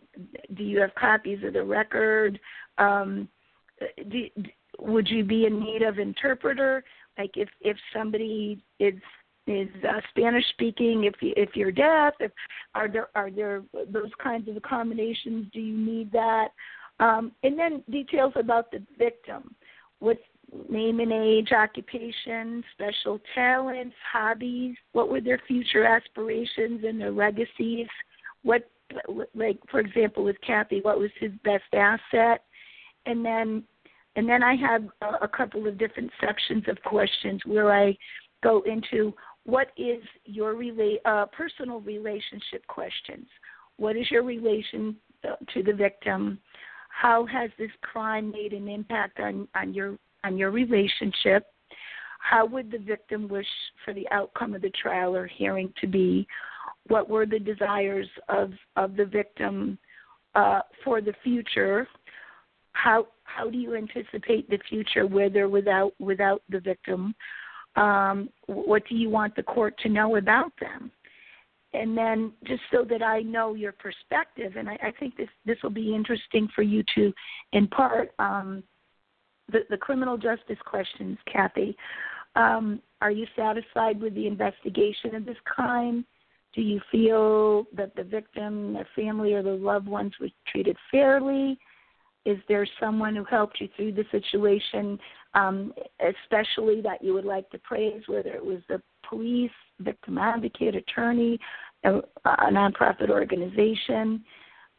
do 0.55 0.63
you 0.63 0.79
have 0.79 0.93
copies 0.95 1.39
of 1.43 1.53
the 1.53 1.63
record? 1.63 2.39
Um, 2.77 3.27
do, 4.09 4.29
would 4.79 5.07
you 5.09 5.23
be 5.23 5.45
in 5.45 5.59
need 5.59 5.81
of 5.81 5.99
interpreter? 5.99 6.83
Like 7.17 7.31
if 7.35 7.49
if 7.61 7.77
somebody 7.93 8.63
is 8.79 8.95
is 9.47 9.69
uh, 9.87 10.01
Spanish 10.09 10.43
speaking, 10.49 11.03
if 11.03 11.13
you, 11.21 11.33
if 11.37 11.55
you're 11.55 11.71
deaf, 11.71 12.13
if 12.19 12.31
are 12.73 12.87
there 12.87 13.09
are 13.15 13.29
there 13.29 13.63
those 13.89 14.11
kinds 14.21 14.49
of 14.49 14.57
accommodations? 14.57 15.47
Do 15.53 15.59
you 15.59 15.77
need 15.77 16.11
that? 16.11 16.49
Um, 16.99 17.31
and 17.43 17.59
then 17.59 17.83
details 17.89 18.33
about 18.35 18.71
the 18.71 18.81
victim, 18.97 19.53
what's 19.99 20.19
name 20.69 20.99
and 20.99 21.11
age, 21.11 21.51
occupation, 21.51 22.63
special 22.73 23.19
talents, 23.33 23.95
hobbies, 24.11 24.75
what 24.93 25.09
were 25.09 25.21
their 25.21 25.41
future 25.47 25.85
aspirations 25.85 26.83
and 26.85 26.99
their 26.99 27.11
legacies, 27.11 27.87
what 28.43 28.69
like 29.33 29.59
for 29.69 29.79
example 29.79 30.23
with 30.23 30.39
Kathy, 30.45 30.79
what 30.81 30.99
was 30.99 31.11
his 31.19 31.31
best 31.43 31.63
asset, 31.73 32.43
and 33.05 33.23
then 33.23 33.63
and 34.15 34.29
then 34.29 34.43
I 34.43 34.55
have 34.55 34.83
a, 35.01 35.25
a 35.25 35.27
couple 35.27 35.67
of 35.67 35.77
different 35.77 36.11
sections 36.21 36.63
of 36.67 36.81
questions 36.83 37.41
where 37.45 37.73
I 37.73 37.97
go 38.43 38.63
into 38.65 39.13
what 39.45 39.67
is 39.77 40.01
your 40.25 40.55
rela- 40.55 40.99
uh, 41.05 41.25
personal 41.27 41.81
relationship 41.81 42.65
questions. 42.67 43.27
What 43.77 43.97
is 43.97 44.09
your 44.09 44.23
relation 44.23 44.95
uh, 45.23 45.35
to 45.53 45.63
the 45.63 45.73
victim? 45.73 46.39
How 46.89 47.25
has 47.25 47.49
this 47.59 47.71
crime 47.81 48.31
made 48.31 48.53
an 48.53 48.69
impact 48.69 49.19
on, 49.19 49.47
on 49.53 49.73
your 49.73 49.97
on 50.23 50.37
your 50.37 50.51
relationship? 50.51 51.47
How 52.19 52.45
would 52.47 52.71
the 52.71 52.79
victim 52.79 53.27
wish 53.27 53.45
for 53.83 53.93
the 53.93 54.09
outcome 54.09 54.55
of 54.55 54.63
the 54.63 54.71
trial 54.71 55.15
or 55.15 55.27
hearing 55.27 55.71
to 55.81 55.87
be? 55.87 56.27
What 56.87 57.07
were 57.07 57.27
the 57.27 57.37
desires 57.37 58.07
of, 58.29 58.51
of 58.75 58.95
the 58.95 59.05
victim 59.05 59.77
uh, 60.33 60.61
for 60.83 61.01
the 61.01 61.13
future? 61.23 61.87
How 62.75 63.07
how 63.23 63.49
do 63.49 63.57
you 63.57 63.75
anticipate 63.75 64.49
the 64.49 64.59
future 64.69 65.07
with 65.07 65.35
or 65.35 65.49
without 65.49 65.93
without 65.99 66.41
the 66.49 66.59
victim? 66.59 67.15
Um, 67.75 68.29
what 68.47 68.83
do 68.87 68.95
you 68.95 69.09
want 69.09 69.35
the 69.35 69.43
court 69.43 69.77
to 69.79 69.89
know 69.89 70.17
about 70.17 70.51
them? 70.61 70.91
And 71.73 71.97
then 71.97 72.31
just 72.45 72.61
so 72.71 72.85
that 72.89 73.01
I 73.01 73.21
know 73.21 73.53
your 73.53 73.73
perspective, 73.73 74.53
and 74.57 74.69
I, 74.69 74.77
I 74.81 74.91
think 74.99 75.17
this 75.17 75.29
this 75.45 75.57
will 75.63 75.71
be 75.71 75.95
interesting 75.95 76.47
for 76.53 76.61
you 76.61 76.83
to 76.95 77.13
impart 77.53 78.13
um, 78.19 78.63
the 79.51 79.59
the 79.69 79.77
criminal 79.77 80.17
justice 80.17 80.59
questions, 80.65 81.17
Cathy. 81.31 81.75
Um, 82.35 82.81
are 83.01 83.11
you 83.11 83.25
satisfied 83.37 84.01
with 84.01 84.13
the 84.15 84.27
investigation 84.27 85.15
of 85.15 85.25
this 85.25 85.37
crime? 85.45 86.05
Do 86.53 86.61
you 86.61 86.81
feel 86.91 87.65
that 87.75 87.95
the 87.95 88.03
victim, 88.03 88.73
their 88.73 88.87
family, 88.95 89.33
or 89.33 89.43
the 89.43 89.51
loved 89.51 89.87
ones 89.87 90.13
were 90.19 90.29
treated 90.51 90.77
fairly? 90.91 91.57
Is 92.25 92.37
there 92.47 92.67
someone 92.79 93.15
who 93.15 93.23
helped 93.23 93.61
you 93.61 93.69
through 93.75 93.93
the 93.93 94.05
situation, 94.11 94.97
um, 95.35 95.73
especially 95.99 96.81
that 96.81 97.03
you 97.03 97.13
would 97.13 97.25
like 97.25 97.49
to 97.51 97.59
praise, 97.59 98.01
whether 98.07 98.33
it 98.33 98.43
was 98.43 98.59
the 98.67 98.81
police, 99.07 99.51
victim 99.79 100.17
advocate, 100.17 100.75
attorney, 100.75 101.39
a, 101.83 101.97
a 102.25 102.51
nonprofit 102.51 103.09
organization? 103.09 104.23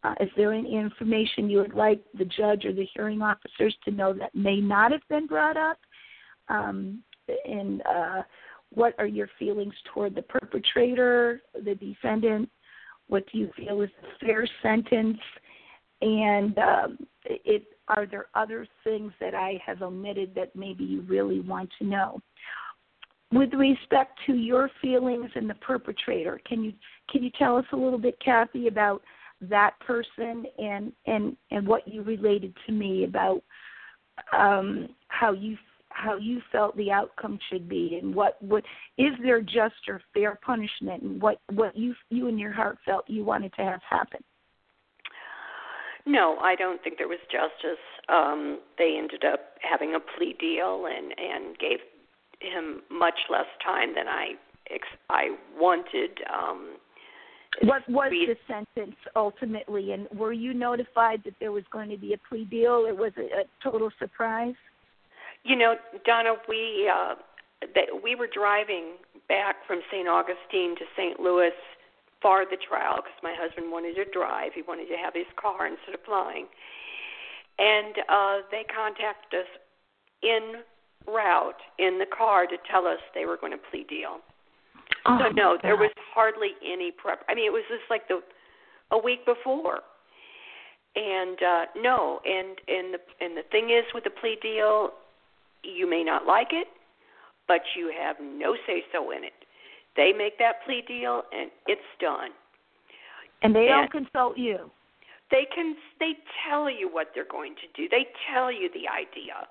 Uh, 0.02 0.14
is 0.20 0.30
there 0.36 0.52
any 0.52 0.76
information 0.76 1.48
you 1.48 1.58
would 1.58 1.74
like 1.74 2.00
the 2.18 2.24
judge 2.24 2.64
or 2.64 2.72
the 2.72 2.86
hearing 2.94 3.22
officers 3.22 3.74
to 3.84 3.90
know 3.90 4.12
that 4.12 4.34
may 4.34 4.60
not 4.60 4.92
have 4.92 5.06
been 5.08 5.26
brought 5.26 5.56
up? 5.56 5.78
Um, 6.48 7.02
and 7.44 7.82
uh, 7.82 8.22
what 8.70 8.94
are 8.98 9.06
your 9.06 9.28
feelings 9.38 9.74
toward 9.92 10.14
the 10.14 10.22
perpetrator, 10.22 11.40
the 11.54 11.74
defendant? 11.74 12.48
What 13.08 13.24
do 13.32 13.38
you 13.38 13.50
feel 13.56 13.82
is 13.82 13.90
a 14.02 14.24
fair 14.24 14.48
sentence? 14.62 15.18
And 16.02 16.58
um, 16.58 16.98
it, 17.24 17.64
are 17.88 18.06
there 18.06 18.26
other 18.34 18.66
things 18.84 19.12
that 19.20 19.34
I 19.34 19.60
have 19.64 19.82
omitted 19.82 20.34
that 20.34 20.54
maybe 20.54 20.84
you 20.84 21.02
really 21.02 21.40
want 21.40 21.70
to 21.78 21.86
know? 21.86 22.20
With 23.32 23.52
respect 23.54 24.18
to 24.26 24.34
your 24.34 24.70
feelings 24.80 25.30
and 25.34 25.50
the 25.50 25.54
perpetrator, 25.54 26.40
can 26.46 26.62
you 26.62 26.72
can 27.10 27.24
you 27.24 27.30
tell 27.36 27.56
us 27.56 27.64
a 27.72 27.76
little 27.76 27.98
bit, 27.98 28.16
Cathy, 28.24 28.68
about 28.68 29.02
that 29.40 29.78
person 29.80 30.46
and 30.58 30.92
and 31.06 31.36
and 31.50 31.66
what 31.66 31.86
you 31.88 32.02
related 32.02 32.54
to 32.66 32.72
me 32.72 33.04
about 33.04 33.42
um, 34.32 34.88
how 35.08 35.32
you 35.32 35.56
how 35.88 36.16
you 36.16 36.40
felt 36.52 36.76
the 36.76 36.90
outcome 36.90 37.38
should 37.50 37.68
be 37.68 37.98
and 38.00 38.14
what 38.14 38.40
what 38.42 38.62
is 38.98 39.12
there 39.22 39.40
just 39.40 39.74
or 39.88 40.00
fair 40.12 40.38
punishment 40.44 41.02
and 41.02 41.20
what 41.20 41.38
what 41.52 41.76
you 41.76 41.94
you 42.10 42.28
in 42.28 42.38
your 42.38 42.52
heart 42.52 42.78
felt 42.84 43.08
you 43.08 43.24
wanted 43.24 43.52
to 43.54 43.62
have 43.62 43.80
happen 43.88 44.22
no, 46.06 46.36
I 46.40 46.54
don't 46.54 46.82
think 46.82 46.98
there 46.98 47.08
was 47.08 47.18
justice. 47.30 47.82
Um, 48.08 48.60
they 48.78 48.96
ended 48.96 49.24
up 49.24 49.40
having 49.60 49.94
a 49.94 50.00
plea 50.00 50.36
deal 50.38 50.86
and 50.86 51.12
and 51.18 51.58
gave 51.58 51.78
him 52.40 52.82
much 52.90 53.18
less 53.30 53.46
time 53.64 53.94
than 53.94 54.06
I 54.08 54.34
ex- 54.70 54.86
I 55.10 55.36
wanted. 55.58 56.20
Um, 56.32 56.76
what 57.62 57.88
was 57.88 58.08
we, 58.10 58.26
the 58.26 58.36
sentence 58.46 58.96
ultimately, 59.14 59.92
and 59.92 60.06
were 60.14 60.32
you 60.32 60.52
notified 60.52 61.22
that 61.24 61.34
there 61.40 61.52
was 61.52 61.64
going 61.72 61.88
to 61.90 61.96
be 61.96 62.12
a 62.12 62.18
plea 62.28 62.44
deal, 62.44 62.86
or 62.86 62.94
was 62.94 63.12
it 63.16 63.32
a 63.32 63.44
total 63.64 63.90
surprise? 63.98 64.54
You 65.42 65.56
know, 65.56 65.74
Donna, 66.04 66.34
we 66.48 66.90
uh, 66.92 67.14
that 67.74 68.02
we 68.02 68.14
were 68.14 68.28
driving 68.32 68.96
back 69.28 69.56
from 69.66 69.80
St. 69.90 70.06
Augustine 70.06 70.76
to 70.76 70.84
St. 70.96 71.18
Louis 71.18 71.52
for 72.22 72.44
the 72.48 72.56
trial 72.56 72.96
because 72.96 73.18
my 73.22 73.34
husband 73.36 73.70
wanted 73.70 73.94
to 73.96 74.04
drive. 74.10 74.52
He 74.54 74.62
wanted 74.62 74.88
to 74.88 74.96
have 74.96 75.14
his 75.14 75.28
car 75.40 75.66
instead 75.66 75.94
of 75.94 76.02
flying. 76.04 76.46
And 77.58 77.94
uh, 78.08 78.36
they 78.50 78.64
contacted 78.68 79.40
us 79.40 79.50
in 80.22 80.62
route 81.06 81.60
in 81.78 81.98
the 81.98 82.06
car 82.06 82.46
to 82.46 82.56
tell 82.70 82.86
us 82.86 82.98
they 83.14 83.24
were 83.24 83.36
going 83.36 83.52
to 83.52 83.62
plea 83.70 83.86
deal. 83.88 84.18
Oh, 85.06 85.18
so 85.20 85.28
no, 85.30 85.58
there 85.62 85.76
was 85.76 85.90
hardly 86.14 86.50
any 86.64 86.90
prep. 86.90 87.24
I 87.28 87.34
mean, 87.34 87.46
it 87.46 87.52
was 87.52 87.62
just 87.68 87.88
like 87.90 88.08
the 88.08 88.20
a 88.90 88.98
week 88.98 89.24
before. 89.26 89.80
And 90.94 91.38
uh 91.42 91.64
no, 91.76 92.20
and 92.24 92.56
and 92.68 92.94
the 92.94 92.98
and 93.20 93.36
the 93.36 93.42
thing 93.50 93.70
is 93.70 93.84
with 93.94 94.04
the 94.04 94.10
plea 94.10 94.38
deal, 94.40 94.90
you 95.62 95.88
may 95.88 96.02
not 96.02 96.26
like 96.26 96.48
it, 96.52 96.68
but 97.48 97.60
you 97.76 97.92
have 97.96 98.16
no 98.20 98.56
say 98.66 98.82
so 98.92 99.10
in 99.10 99.24
it. 99.24 99.45
They 99.96 100.12
make 100.12 100.38
that 100.38 100.64
plea 100.64 100.82
deal, 100.86 101.22
and 101.32 101.50
it's 101.66 101.80
done. 102.00 102.30
And 103.42 103.54
they 103.54 103.68
and 103.68 103.90
don't 103.90 104.04
consult 104.04 104.36
you. 104.36 104.70
They 105.30 105.46
can. 105.54 105.76
They 105.98 106.12
tell 106.46 106.70
you 106.70 106.88
what 106.90 107.08
they're 107.14 107.30
going 107.30 107.54
to 107.56 107.68
do. 107.74 107.88
They 107.88 108.06
tell 108.32 108.52
you 108.52 108.68
the 108.72 108.86
idea, 108.88 109.48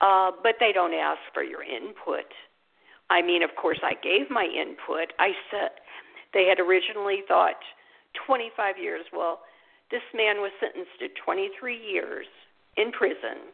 uh, 0.00 0.32
but 0.42 0.54
they 0.60 0.72
don't 0.72 0.94
ask 0.94 1.20
for 1.34 1.42
your 1.42 1.62
input. 1.62 2.26
I 3.10 3.22
mean, 3.22 3.42
of 3.42 3.50
course, 3.60 3.78
I 3.82 3.94
gave 4.02 4.30
my 4.30 4.44
input. 4.44 5.12
I 5.18 5.32
said 5.50 5.70
they 6.32 6.46
had 6.46 6.60
originally 6.60 7.22
thought 7.26 7.60
25 8.26 8.76
years. 8.80 9.04
Well, 9.12 9.40
this 9.90 10.04
man 10.14 10.38
was 10.38 10.52
sentenced 10.60 10.98
to 11.00 11.08
23 11.24 11.76
years 11.76 12.26
in 12.76 12.92
prison, 12.92 13.52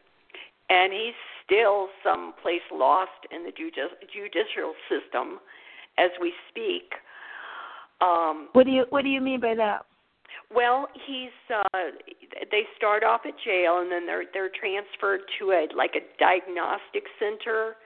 and 0.71 0.93
he's 0.93 1.19
still 1.45 1.89
someplace 2.03 2.65
lost 2.73 3.27
in 3.31 3.45
the 3.45 3.53
judicial 3.53 4.75
system 4.89 5.39
as 5.99 6.11
we 6.21 6.33
speak. 6.49 6.95
Um, 8.01 8.49
what 8.53 8.67
do 8.67 8.73
you 8.73 8.87
What 8.91 9.03
do 9.03 9.09
you 9.09 9.21
mean 9.21 9.41
by 9.41 9.55
that? 9.55 9.87
Well, 10.55 10.89
he's 11.07 11.35
uh 11.51 11.91
they 12.51 12.63
start 12.77 13.03
off 13.03 13.23
at 13.27 13.35
jail 13.45 13.79
and 13.81 13.91
then 13.91 14.07
they're 14.07 14.25
they're 14.33 14.51
transferred 14.51 15.21
to 15.39 15.53
a 15.53 15.67
like 15.75 15.95
a 15.97 16.05
diagnostic 16.19 17.05
center 17.19 17.77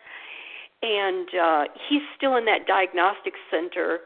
and 0.83 1.29
uh 1.35 1.65
he's 1.89 2.03
still 2.17 2.37
in 2.37 2.45
that 2.47 2.67
diagnostic 2.67 3.35
center 3.51 4.01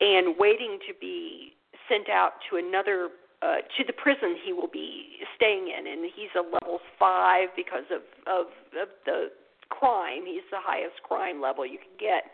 and 0.00 0.36
waiting 0.38 0.78
to 0.86 0.94
be 1.00 1.52
sent 1.88 2.08
out 2.08 2.32
to 2.50 2.56
another 2.56 3.08
uh 3.42 3.56
to 3.76 3.84
the 3.86 3.92
prison 3.92 4.36
he 4.44 4.52
will 4.52 4.70
be 4.70 5.18
staying 5.36 5.68
in 5.68 5.86
and 5.86 6.10
he's 6.14 6.30
a 6.36 6.42
level 6.42 6.80
5 6.98 7.48
because 7.56 7.84
of 7.90 8.02
of 8.26 8.46
of 8.80 8.88
the 9.06 9.28
crime 9.70 10.22
he's 10.24 10.46
the 10.50 10.60
highest 10.60 11.02
crime 11.02 11.40
level 11.40 11.66
you 11.66 11.78
can 11.78 11.96
get 11.98 12.30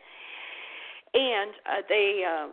and 1.14 1.52
uh 1.66 1.82
they 1.88 2.22
uh 2.26 2.48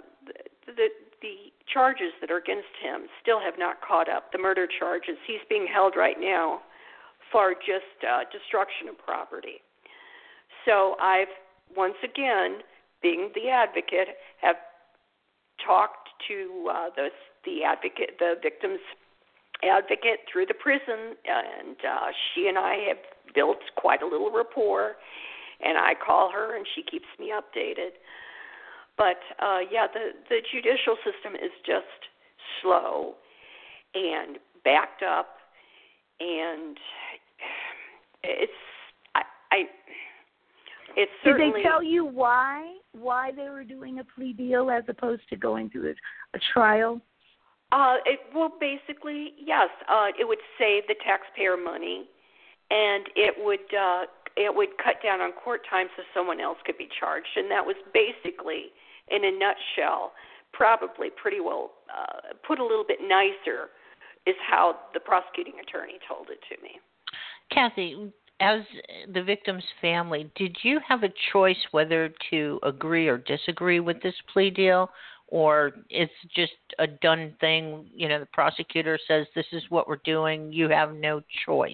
the 0.68 0.88
the 1.22 1.52
charges 1.72 2.12
that 2.20 2.32
are 2.32 2.38
against 2.38 2.74
him 2.82 3.06
still 3.22 3.40
have 3.40 3.54
not 3.58 3.78
caught 3.82 4.10
up. 4.10 4.32
The 4.32 4.40
murder 4.40 4.68
charges. 4.68 5.18
He's 5.26 5.42
being 5.50 5.68
held 5.72 5.94
right 5.96 6.18
now 6.20 6.62
for 7.32 7.54
just 7.54 7.96
uh, 8.04 8.26
destruction 8.32 8.90
of 8.90 8.98
property. 8.98 9.62
So 10.66 10.96
I've 11.02 11.32
once 11.76 11.96
again, 12.04 12.60
being 13.02 13.32
the 13.34 13.50
advocate, 13.50 14.18
have 14.42 14.58
talked 15.66 16.10
to 16.28 16.70
uh, 16.70 16.90
the 16.96 17.10
the 17.46 17.64
advocate, 17.64 18.18
the 18.20 18.36
victim's 18.42 18.84
advocate 19.64 20.26
through 20.32 20.48
the 20.48 20.54
prison, 20.54 21.16
and 21.26 21.78
uh, 21.88 22.08
she 22.34 22.48
and 22.48 22.58
I 22.58 22.76
have 22.90 22.98
built 23.34 23.60
quite 23.78 24.02
a 24.02 24.08
little 24.08 24.32
rapport. 24.32 24.96
And 25.64 25.78
I 25.78 25.94
call 25.94 26.32
her, 26.32 26.56
and 26.56 26.66
she 26.74 26.82
keeps 26.82 27.06
me 27.20 27.32
updated. 27.32 27.94
But 29.02 29.18
uh, 29.44 29.62
yeah, 29.72 29.88
the 29.92 30.12
the 30.30 30.42
judicial 30.52 30.96
system 30.98 31.34
is 31.34 31.50
just 31.66 31.86
slow 32.62 33.16
and 33.96 34.38
backed 34.64 35.02
up, 35.02 35.38
and 36.20 36.78
it's 38.24 38.52
I, 39.16 39.22
I 39.52 39.64
it's 40.96 41.12
certainly. 41.24 41.52
Did 41.52 41.60
they 41.62 41.64
tell 41.68 41.82
you 41.82 42.06
why 42.06 42.76
why 42.92 43.32
they 43.36 43.50
were 43.50 43.64
doing 43.64 43.98
a 43.98 44.04
plea 44.04 44.34
deal 44.34 44.70
as 44.70 44.84
opposed 44.88 45.24
to 45.32 45.36
going 45.36 45.72
through 45.72 45.90
a, 45.90 46.38
a 46.38 46.40
trial? 46.54 47.02
Uh, 47.72 47.96
it 48.06 48.20
well, 48.36 48.54
basically, 48.60 49.34
yes. 49.44 49.70
Uh, 49.90 50.10
it 50.20 50.28
would 50.28 50.38
save 50.60 50.84
the 50.88 50.96
taxpayer 51.04 51.58
money, 51.58 52.08
and 52.70 53.08
it 53.16 53.34
would 53.40 53.74
uh, 53.76 54.04
it 54.38 54.56
would 54.56 54.70
cut 54.78 55.02
down 55.04 55.22
on 55.22 55.32
court 55.32 55.62
time 55.68 55.88
so 55.98 56.04
someone 56.14 56.40
else 56.40 56.60
could 56.68 56.78
be 56.78 56.88
charged, 57.00 57.36
and 57.36 57.50
that 57.50 57.66
was 57.66 57.76
basically 57.96 58.66
in 59.12 59.26
a 59.26 59.32
nutshell, 59.32 60.14
probably 60.54 61.10
pretty 61.22 61.40
well 61.40 61.72
uh, 61.90 62.34
put 62.48 62.60
a 62.60 62.64
little 62.64 62.86
bit 62.88 63.00
nicer, 63.02 63.70
is 64.28 64.36
how 64.48 64.76
the 64.94 65.00
prosecuting 65.00 65.54
attorney 65.62 66.00
told 66.08 66.28
it 66.30 66.40
to 66.54 66.62
me. 66.62 66.80
Cathy, 67.52 68.12
as 68.40 68.62
the 69.14 69.24
victim's 69.24 69.64
family, 69.82 70.32
did 70.36 70.58
you 70.64 70.80
have 70.88 71.04
a 71.04 71.14
choice 71.32 71.58
whether 71.72 72.14
to 72.30 72.60
agree 72.64 73.08
or 73.08 73.18
disagree 73.18 73.80
with 73.80 74.02
this 74.02 74.16
plea 74.32 74.50
deal? 74.50 74.90
Or 75.28 75.72
it's 75.90 76.12
just 76.36 76.52
a 76.80 76.88
done 76.88 77.34
thing. 77.40 77.86
You 77.96 78.10
know, 78.10 78.20
the 78.20 78.28
prosecutor 78.28 79.00
says 79.08 79.28
this 79.34 79.46
is 79.54 79.64
what 79.70 79.88
we're 79.88 80.02
doing. 80.04 80.52
You 80.52 80.68
have 80.70 80.94
no 80.94 81.22
choice. 81.46 81.74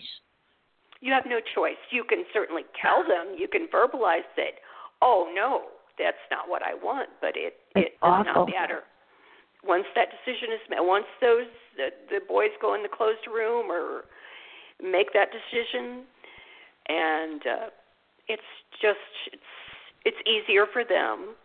You 1.01 1.11
have 1.13 1.23
no 1.25 1.39
choice. 1.55 1.77
You 1.91 2.03
can 2.03 2.23
certainly 2.33 2.63
tell 2.81 3.03
them. 3.03 3.35
You 3.37 3.47
can 3.47 3.67
verbalize 3.73 4.29
it. 4.37 4.55
Oh 5.01 5.31
no, 5.33 5.63
that's 5.97 6.21
not 6.31 6.49
what 6.49 6.61
I 6.61 6.73
want, 6.73 7.09
but 7.21 7.33
it 7.35 7.55
it 7.75 7.97
does 8.01 8.25
awful. 8.25 8.45
not 8.45 8.49
matter. 8.49 8.81
Once 9.63 9.85
that 9.95 10.09
decision 10.13 10.53
is 10.53 10.61
made, 10.69 10.79
once 10.81 11.09
those 11.19 11.49
the, 11.75 11.89
the 12.09 12.19
boys 12.27 12.53
go 12.61 12.73
in 12.75 12.83
the 12.83 12.89
closed 12.89 13.25
room 13.27 13.71
or 13.71 14.05
make 14.81 15.13
that 15.13 15.29
decision, 15.33 16.05
and 16.87 17.41
uh, 17.41 17.67
it's 18.27 18.51
just 18.81 19.11
it's 19.33 19.51
it's 20.05 20.21
easier 20.29 20.65
for 20.71 20.83
them. 20.83 21.35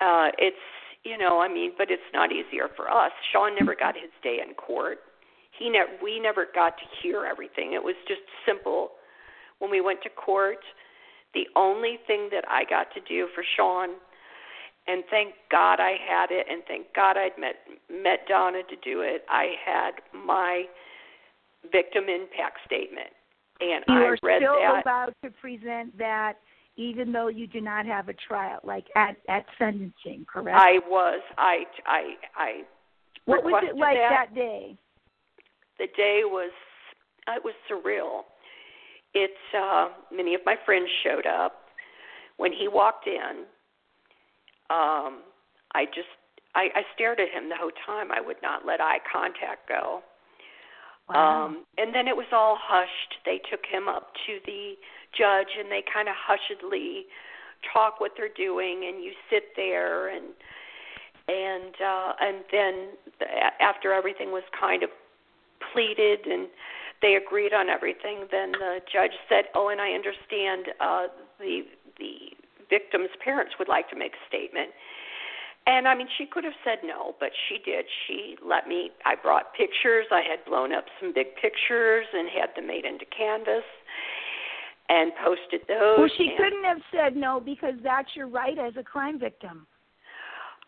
Uh, 0.00 0.28
it's 0.38 0.64
you 1.04 1.18
know 1.18 1.40
I 1.40 1.48
mean, 1.48 1.72
but 1.76 1.90
it's 1.90 2.10
not 2.12 2.30
easier 2.30 2.68
for 2.76 2.90
us. 2.90 3.12
Sean 3.32 3.54
never 3.58 3.74
got 3.74 3.94
his 3.94 4.12
day 4.22 4.38
in 4.46 4.54
court. 4.54 4.98
He 5.58 5.70
never 5.70 5.90
we 6.02 6.20
never 6.20 6.46
got 6.54 6.76
to 6.78 6.84
hear 7.02 7.24
everything. 7.24 7.72
It 7.72 7.82
was 7.82 7.96
just 8.06 8.22
simple 8.46 8.90
when 9.58 9.70
we 9.70 9.80
went 9.80 10.02
to 10.02 10.10
court 10.10 10.62
the 11.34 11.46
only 11.56 11.98
thing 12.06 12.28
that 12.32 12.44
I 12.48 12.64
got 12.68 12.92
to 12.94 13.00
do 13.00 13.28
for 13.34 13.44
Sean, 13.56 13.90
and 14.86 15.04
thank 15.10 15.34
God 15.50 15.80
I 15.80 15.96
had 16.08 16.30
it, 16.30 16.46
and 16.50 16.62
thank 16.66 16.86
God 16.94 17.16
I'd 17.16 17.38
met 17.38 17.56
met 17.90 18.26
Donna 18.28 18.62
to 18.62 18.76
do 18.82 19.02
it. 19.02 19.24
I 19.28 19.54
had 19.64 19.92
my 20.14 20.64
victim 21.70 22.04
impact 22.08 22.58
statement, 22.64 23.10
and 23.60 23.84
you 23.88 23.94
I 23.94 24.04
are 24.04 24.16
read 24.22 24.40
still 24.40 24.54
that. 24.54 24.82
allowed 24.84 25.14
to 25.24 25.30
present 25.30 25.96
that 25.98 26.34
even 26.78 27.12
though 27.12 27.26
you 27.26 27.46
do 27.48 27.60
not 27.60 27.84
have 27.86 28.08
a 28.08 28.14
trial, 28.14 28.60
like 28.62 28.86
at 28.96 29.16
at 29.28 29.44
sentencing, 29.58 30.24
correct? 30.32 30.56
I 30.58 30.78
was. 30.88 31.20
I 31.36 31.64
I 31.84 32.14
I. 32.36 32.62
what 33.26 33.44
was 33.44 33.64
it 33.68 33.76
like 33.76 33.96
that. 33.96 34.28
that 34.30 34.34
day? 34.34 34.78
The 35.78 35.88
day 35.96 36.22
was 36.24 36.52
it 37.26 37.42
was 37.44 37.54
surreal. 37.70 38.22
It's 39.18 39.54
uh, 39.56 39.88
many 40.14 40.34
of 40.34 40.40
my 40.46 40.56
friends 40.64 40.88
showed 41.02 41.26
up. 41.26 41.64
When 42.36 42.52
he 42.52 42.68
walked 42.68 43.08
in, 43.08 43.44
um, 44.70 45.26
I 45.74 45.86
just 45.86 46.06
I, 46.54 46.68
I 46.74 46.82
stared 46.94 47.18
at 47.18 47.28
him 47.30 47.48
the 47.48 47.56
whole 47.56 47.74
time. 47.84 48.12
I 48.12 48.20
would 48.20 48.36
not 48.42 48.64
let 48.64 48.80
eye 48.80 48.98
contact 49.10 49.68
go. 49.68 50.02
Wow. 51.08 51.46
Um, 51.46 51.64
and 51.78 51.94
then 51.94 52.06
it 52.06 52.16
was 52.16 52.26
all 52.32 52.56
hushed. 52.60 53.18
They 53.24 53.40
took 53.50 53.64
him 53.66 53.88
up 53.88 54.12
to 54.26 54.38
the 54.46 54.74
judge 55.16 55.48
and 55.58 55.70
they 55.70 55.82
kind 55.92 56.08
of 56.08 56.14
hushedly 56.14 57.08
talk 57.72 57.98
what 57.98 58.12
they're 58.16 58.34
doing, 58.36 58.86
and 58.86 59.02
you 59.02 59.12
sit 59.30 59.56
there 59.56 60.08
and 60.14 60.26
and 61.26 61.74
uh, 61.84 62.12
and 62.20 62.36
then 62.52 62.74
the, 63.18 63.26
after 63.60 63.92
everything 63.92 64.30
was 64.30 64.44
kind 64.58 64.82
of 64.82 64.90
pleaded 65.72 66.20
and 66.26 66.48
they 67.02 67.14
agreed 67.14 67.52
on 67.52 67.68
everything, 67.68 68.26
then 68.30 68.52
the 68.52 68.80
judge 68.92 69.12
said, 69.28 69.46
"Oh, 69.54 69.68
and 69.68 69.80
I 69.80 69.90
understand 69.92 70.66
uh, 70.80 71.06
the 71.38 71.62
the 71.98 72.34
victim's 72.70 73.10
parents 73.22 73.54
would 73.58 73.68
like 73.68 73.88
to 73.90 73.96
make 73.96 74.12
a 74.14 74.22
statement." 74.28 74.70
And 75.66 75.86
I 75.86 75.94
mean, 75.94 76.08
she 76.16 76.24
could 76.24 76.44
have 76.44 76.56
said 76.64 76.78
no, 76.82 77.14
but 77.20 77.30
she 77.48 77.58
did. 77.62 77.84
She 78.06 78.36
let 78.44 78.66
me. 78.66 78.90
I 79.04 79.14
brought 79.14 79.52
pictures. 79.54 80.06
I 80.10 80.22
had 80.22 80.44
blown 80.46 80.72
up 80.72 80.86
some 81.00 81.12
big 81.12 81.36
pictures 81.36 82.06
and 82.12 82.28
had 82.28 82.56
them 82.56 82.66
made 82.66 82.84
into 82.84 83.04
canvas 83.06 83.68
and 84.88 85.12
posted 85.22 85.60
those. 85.68 85.98
Well, 85.98 86.10
she 86.16 86.28
and 86.28 86.38
couldn't 86.38 86.64
have 86.64 86.80
said 86.90 87.16
no 87.16 87.38
because 87.38 87.74
that's 87.82 88.08
your 88.16 88.28
right 88.28 88.58
as 88.58 88.72
a 88.78 88.82
crime 88.82 89.18
victim. 89.18 89.66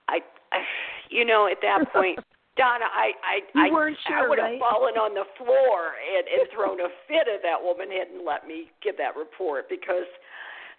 I, 0.09 0.19
I, 0.53 0.59
you 1.11 1.25
know, 1.25 1.49
at 1.51 1.59
that 1.63 1.93
point, 1.93 2.19
Donna, 2.57 2.85
I, 2.91 3.13
I, 3.23 3.37
You 3.55 3.67
I, 3.69 3.71
weren't 3.71 3.97
I 4.07 4.09
sure, 4.11 4.29
would 4.29 4.39
right? 4.39 4.53
have 4.53 4.61
fallen 4.61 4.95
on 4.95 5.15
the 5.15 5.25
floor 5.39 5.95
and, 5.97 6.27
and 6.27 6.49
thrown 6.53 6.81
a 6.81 6.91
fit 7.07 7.31
if 7.31 7.43
that 7.43 7.61
woman 7.63 7.89
hadn't 7.91 8.27
let 8.27 8.47
me 8.47 8.71
give 8.83 8.97
that 8.99 9.17
report 9.17 9.69
because 9.69 10.09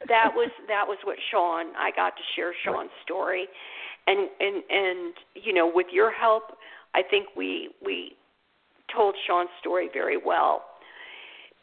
that 0.07 0.30
was 0.34 0.49
that 0.67 0.86
was 0.88 0.97
what 1.03 1.17
Sean. 1.30 1.76
I 1.78 1.91
got 1.95 2.15
to 2.17 2.24
share 2.36 2.53
Sean's 2.65 2.89
story, 3.03 3.47
and 4.07 4.30
and 4.39 4.63
and 4.69 5.13
you 5.36 5.53
know, 5.53 5.69
with 5.74 5.88
your 5.91 6.11
help, 6.11 6.57
I 6.95 7.01
think 7.03 7.28
we 7.38 7.69
we 7.84 8.15
told 8.93 9.15
Sean's 9.28 9.49
story 9.59 9.89
very 9.93 10.17
well, 10.17 10.63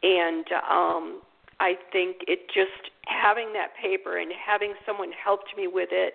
and 0.03 0.47
um, 0.71 1.21
I 1.61 1.75
think 1.93 2.19
it 2.29 2.47
just 2.55 2.91
having 3.07 3.53
that 3.55 3.69
paper 3.81 4.19
and 4.19 4.31
having 4.33 4.75
someone 4.87 5.11
helped 5.13 5.51
me 5.57 5.67
with 5.67 5.89
it. 5.91 6.15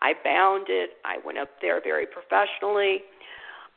I 0.00 0.14
bound 0.24 0.66
it. 0.68 0.90
I 1.04 1.16
went 1.24 1.38
up 1.38 1.50
there 1.60 1.80
very 1.82 2.06
professionally. 2.06 3.02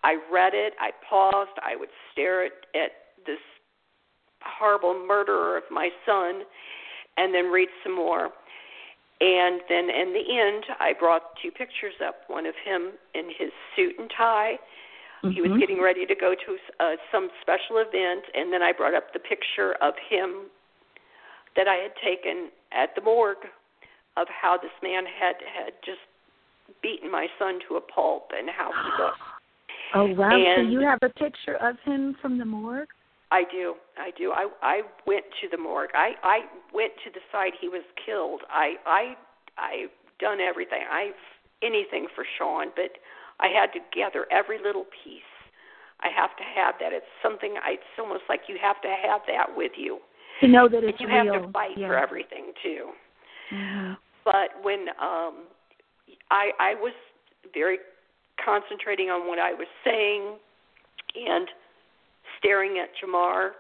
I 0.03 0.17
read 0.31 0.53
it. 0.53 0.73
I 0.79 0.91
paused. 1.07 1.57
I 1.63 1.75
would 1.75 1.89
stare 2.11 2.45
at, 2.45 2.51
at 2.75 2.91
this 3.25 3.39
horrible 4.41 5.05
murderer 5.07 5.57
of 5.57 5.63
my 5.69 5.89
son 6.05 6.41
and 7.17 7.33
then 7.33 7.45
read 7.51 7.69
some 7.83 7.95
more. 7.95 8.29
And 9.19 9.61
then 9.69 9.89
in 9.89 10.13
the 10.13 10.25
end, 10.39 10.63
I 10.79 10.93
brought 10.97 11.21
two 11.41 11.51
pictures 11.51 11.93
up 12.03 12.21
one 12.27 12.47
of 12.47 12.55
him 12.65 12.93
in 13.13 13.25
his 13.37 13.51
suit 13.75 13.93
and 13.99 14.09
tie. 14.17 14.57
He 15.21 15.39
was 15.39 15.51
Mhm. 15.51 15.59
getting 15.59 15.79
ready 15.79 16.07
to 16.07 16.15
go 16.15 16.33
to 16.33 16.57
uh, 16.79 16.95
some 17.11 17.29
special 17.41 17.77
event, 17.77 18.25
and 18.33 18.51
then 18.51 18.63
I 18.63 18.71
brought 18.71 18.95
up 18.95 19.13
the 19.13 19.19
picture 19.19 19.73
of 19.73 19.93
him 20.09 20.49
that 21.55 21.67
I 21.67 21.75
had 21.75 21.95
taken 21.97 22.49
at 22.71 22.95
the 22.95 23.01
morgue 23.01 23.45
of 24.17 24.27
how 24.29 24.57
this 24.57 24.71
man 24.81 25.05
had 25.05 25.35
had 25.43 25.73
just 25.83 26.01
beaten 26.81 27.11
my 27.11 27.27
son 27.37 27.59
to 27.67 27.75
a 27.75 27.81
pulp 27.81 28.31
and 28.35 28.49
how 28.49 28.71
he 28.71 28.89
looked. 29.03 29.19
Oh 29.93 30.05
wow! 30.05 30.55
so 30.55 30.61
you 30.61 30.81
have 30.81 30.99
a 31.01 31.09
picture 31.09 31.55
of 31.61 31.75
him 31.83 32.15
from 32.21 32.37
the 32.37 32.45
morgue? 32.45 32.89
I 33.31 33.43
do. 33.51 33.75
I 33.97 34.11
do. 34.17 34.31
I 34.31 34.47
I 34.61 34.81
went 35.07 35.25
to 35.41 35.47
the 35.49 35.57
morgue. 35.57 35.91
I 35.93 36.13
I 36.23 36.39
went 36.73 36.93
to 37.05 37.11
the 37.11 37.19
site 37.31 37.53
he 37.59 37.67
was 37.67 37.83
killed. 38.05 38.41
I 38.49 38.75
I 38.85 39.13
I've 39.57 39.95
done 40.19 40.39
everything. 40.39 40.83
I've 40.91 41.13
anything 41.63 42.07
for 42.15 42.25
Sean, 42.37 42.67
but 42.75 42.99
I 43.39 43.47
had 43.47 43.71
to 43.73 43.79
gather 43.93 44.25
every 44.31 44.57
little 44.63 44.85
piece. 45.03 45.21
I 46.01 46.09
have 46.15 46.35
to 46.37 46.43
have 46.43 46.75
that. 46.79 46.93
It's 46.93 47.05
something. 47.21 47.55
I, 47.63 47.73
it's 47.73 47.97
almost 47.99 48.23
like 48.27 48.41
you 48.47 48.57
have 48.61 48.81
to 48.81 48.89
have 48.89 49.21
that 49.27 49.55
with 49.55 49.73
you 49.77 49.99
to 50.41 50.47
know 50.47 50.67
that 50.67 50.83
it's 50.83 50.99
and 50.99 51.09
you 51.09 51.15
real. 51.15 51.33
have 51.33 51.43
to 51.43 51.51
fight 51.51 51.77
yeah. 51.77 51.87
for 51.87 51.97
everything 51.97 52.51
too. 52.63 52.89
Mm-hmm. 53.53 53.93
But 54.25 54.63
when 54.63 54.89
um, 54.99 55.47
I 56.29 56.51
I 56.59 56.73
was 56.75 56.93
very 57.53 57.79
concentrating 58.43 59.09
on 59.09 59.27
what 59.27 59.39
I 59.39 59.53
was 59.53 59.67
saying 59.83 60.37
and 61.15 61.47
staring 62.37 62.79
at 62.79 62.89
Jamar. 63.01 63.51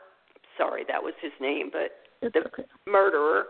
Sorry, 0.57 0.83
that 0.87 1.01
was 1.01 1.13
his 1.21 1.31
name, 1.39 1.69
but 1.71 1.91
That's 2.21 2.33
the 2.33 2.39
okay. 2.51 2.69
murderer. 2.87 3.45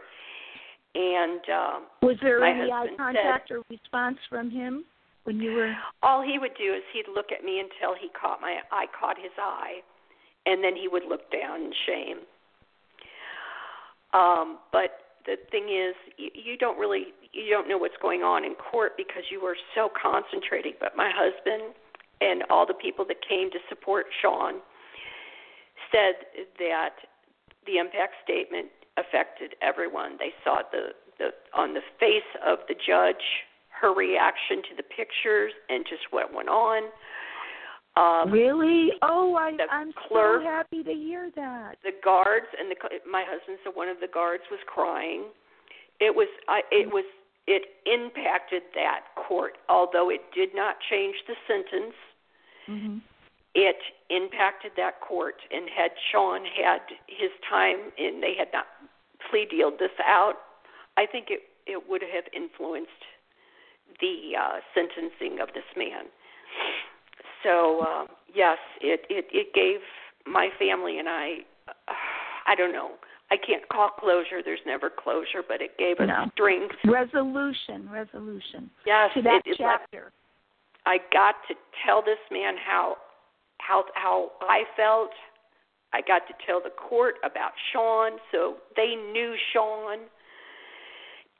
And 0.94 1.42
um, 1.50 1.84
Was 2.02 2.18
there 2.22 2.44
any 2.44 2.72
eye 2.72 2.88
contact 2.98 3.50
or 3.52 3.62
response 3.70 4.18
from 4.30 4.50
him 4.52 4.84
when 5.24 5.40
you 5.40 5.54
were? 5.54 5.74
all 6.04 6.22
he 6.22 6.38
would 6.38 6.52
do 6.58 6.74
is 6.74 6.82
he'd 6.94 7.10
look 7.14 7.28
at 7.32 7.46
me 7.46 7.60
until 7.60 7.96
he 8.00 8.10
caught 8.10 8.42
my 8.42 8.58
I 8.72 8.86
caught 9.00 9.18
his 9.18 9.32
eye, 9.40 9.80
and 10.46 10.64
then 10.64 10.76
he 10.76 10.88
would 10.90 11.04
look 11.08 11.32
down 11.32 11.62
in 11.62 11.72
shame. 11.86 12.18
Um, 14.14 14.60
but 14.74 15.01
the 15.26 15.38
thing 15.50 15.70
is, 15.70 15.96
you, 16.18 16.58
don't 16.58 16.78
really 16.78 17.14
you 17.34 17.50
don't 17.50 17.68
know 17.68 17.78
what's 17.78 17.98
going 18.02 18.22
on 18.22 18.44
in 18.44 18.56
court 18.56 18.94
because 18.98 19.24
you 19.32 19.42
were 19.42 19.56
so 19.76 19.90
concentrating. 19.90 20.74
But 20.80 20.96
my 20.96 21.12
husband 21.14 21.74
and 22.20 22.44
all 22.50 22.66
the 22.66 22.74
people 22.74 23.06
that 23.06 23.18
came 23.28 23.50
to 23.52 23.60
support 23.70 24.08
Sean 24.22 24.62
said 25.92 26.46
that 26.60 26.96
the 27.66 27.78
impact 27.78 28.16
statement 28.24 28.68
affected 28.98 29.56
everyone. 29.62 30.18
They 30.20 30.34
saw 30.44 30.62
the 30.72 30.94
the 31.18 31.30
on 31.54 31.74
the 31.74 31.86
face 32.00 32.28
of 32.46 32.60
the 32.68 32.76
judge, 32.76 33.46
her 33.70 33.94
reaction 33.94 34.62
to 34.70 34.76
the 34.76 34.84
pictures, 34.84 35.54
and 35.70 35.86
just 35.86 36.12
what 36.12 36.34
went 36.34 36.50
on. 36.50 36.90
Um, 37.98 38.32
Really? 38.32 38.92
Oh, 39.02 39.36
I, 39.36 39.52
I'm 39.70 39.92
clerk- 40.08 40.42
so 40.44 40.48
happy 40.48 40.82
to 40.84 40.94
hear 40.94 41.30
that. 41.36 41.76
the 41.84 41.92
guards 42.04 42.48
and 42.58 42.72
the 42.72 42.76
my 43.10 43.24
husband 43.28 43.58
said 43.64 43.74
one 43.76 43.90
of 43.90 44.00
the 44.00 44.08
guards 44.08 44.44
was 44.50 44.60
crying. 44.66 45.26
It 46.00 46.16
was 46.16 46.28
I 46.48 46.62
it 46.72 46.88
was 46.88 47.04
it 47.48 47.64
impacted 47.86 48.62
that 48.76 49.02
court, 49.28 49.58
although 49.68 50.10
it 50.10 50.22
did 50.34 50.50
not 50.56 50.78
change 50.90 51.16
the 51.28 51.36
sentence. 51.48 51.96
hmm 52.66 52.98
It 53.56 53.76
impacted 54.10 54.72
that 54.78 55.02
court, 55.02 55.36
and 55.52 55.68
had 55.70 55.92
Sean 56.12 56.46
had 56.46 56.82
his 57.08 57.32
time 57.50 57.92
and 57.98 58.24
they 58.24 58.36
had 58.40 58.48
not 58.54 58.68
plea 59.30 59.46
dealed 59.52 59.80
this 59.80 59.92
out, 60.06 60.36
I 60.96 61.06
think 61.06 61.28
it 61.30 61.42
it 61.68 61.90
would 61.90 62.02
have 62.02 62.24
influenced 62.34 63.04
the 64.00 64.32
uh, 64.40 64.60
sentencing 64.74 65.42
of 65.42 65.50
this 65.54 65.68
man. 65.76 66.06
So 67.44 67.82
um, 67.82 68.08
yes, 68.34 68.58
it, 68.82 69.02
it 69.10 69.26
it 69.32 69.54
gave 69.54 69.80
my 70.26 70.50
family 70.60 71.00
and 71.00 71.10
I, 71.10 71.38
uh, 71.68 71.94
I 72.48 72.56
don't 72.56 72.72
know, 72.72 72.92
I 73.32 73.38
can't 73.38 73.68
call 73.70 73.90
closure. 74.00 74.42
There's 74.44 74.60
never 74.66 74.90
closure, 74.90 75.42
but 75.48 75.62
it 75.62 75.78
gave 75.78 76.00
us 76.00 76.08
No. 76.08 76.30
strength. 76.34 76.76
Resolution, 76.86 77.90
resolution 77.92 78.70
Yes, 78.86 79.12
to 79.16 79.22
that 79.24 79.42
it, 79.46 79.52
it 79.52 79.58
chapter. 79.58 80.12
I 80.86 80.98
got 81.14 81.36
to 81.48 81.56
tell 81.86 82.02
this 82.02 82.20
man 82.32 82.56
how 82.58 82.98
how 83.60 83.86
how 83.96 84.32
I 84.42 84.64
felt. 84.76 85.12
I 85.94 86.02
got 86.02 86.28
to 86.28 86.34
tell 86.46 86.62
the 86.62 86.70
court 86.72 87.16
about 87.24 87.52
Sean, 87.74 88.14
so 88.32 88.56
they 88.76 88.96
knew 88.96 89.36
Sean. 89.54 90.00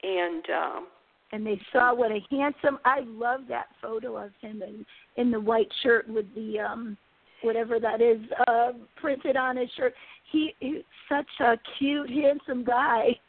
And 0.04 0.46
um 0.50 0.88
and 1.32 1.46
they 1.46 1.60
saw 1.72 1.94
what 1.96 2.12
a 2.12 2.20
handsome. 2.30 2.80
I 2.86 3.02
love 3.06 3.42
that 3.50 3.68
photo 3.82 4.18
of 4.18 4.32
him 4.42 4.62
in 4.62 4.86
in 5.18 5.32
the 5.32 5.40
white 5.40 5.72
shirt 5.84 6.08
with 6.08 6.26
the 6.36 6.60
um 6.60 6.98
whatever 7.42 7.80
that 7.80 8.02
is 8.02 8.20
uh 8.48 8.72
printed 8.96 9.36
on 9.38 9.58
his 9.58 9.70
shirt. 9.78 9.94
He 10.32 10.54
he's 10.60 10.84
such 11.10 11.30
a 11.40 11.58
cute, 11.78 12.10
handsome 12.10 12.64
guy. 12.64 13.20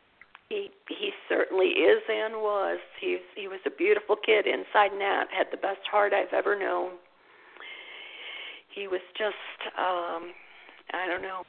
he 0.49 0.71
he 0.89 1.11
certainly 1.29 1.69
is 1.69 2.03
and 2.09 2.35
was. 2.35 2.79
He's 3.01 3.21
he 3.37 3.49
was 3.49 3.61
a 3.67 3.71
beautiful 3.71 4.17
kid 4.17 4.47
inside 4.47 4.93
and 4.93 5.03
out. 5.03 5.27
Had 5.37 5.47
the 5.51 5.57
best 5.57 5.81
heart 5.91 6.13
I've 6.13 6.33
ever 6.33 6.59
known. 6.59 6.93
He 8.75 8.89
was 8.89 9.01
just 9.17 9.35
um 9.79 10.33
I 10.93 11.07
don't 11.07 11.23
know, 11.23 11.43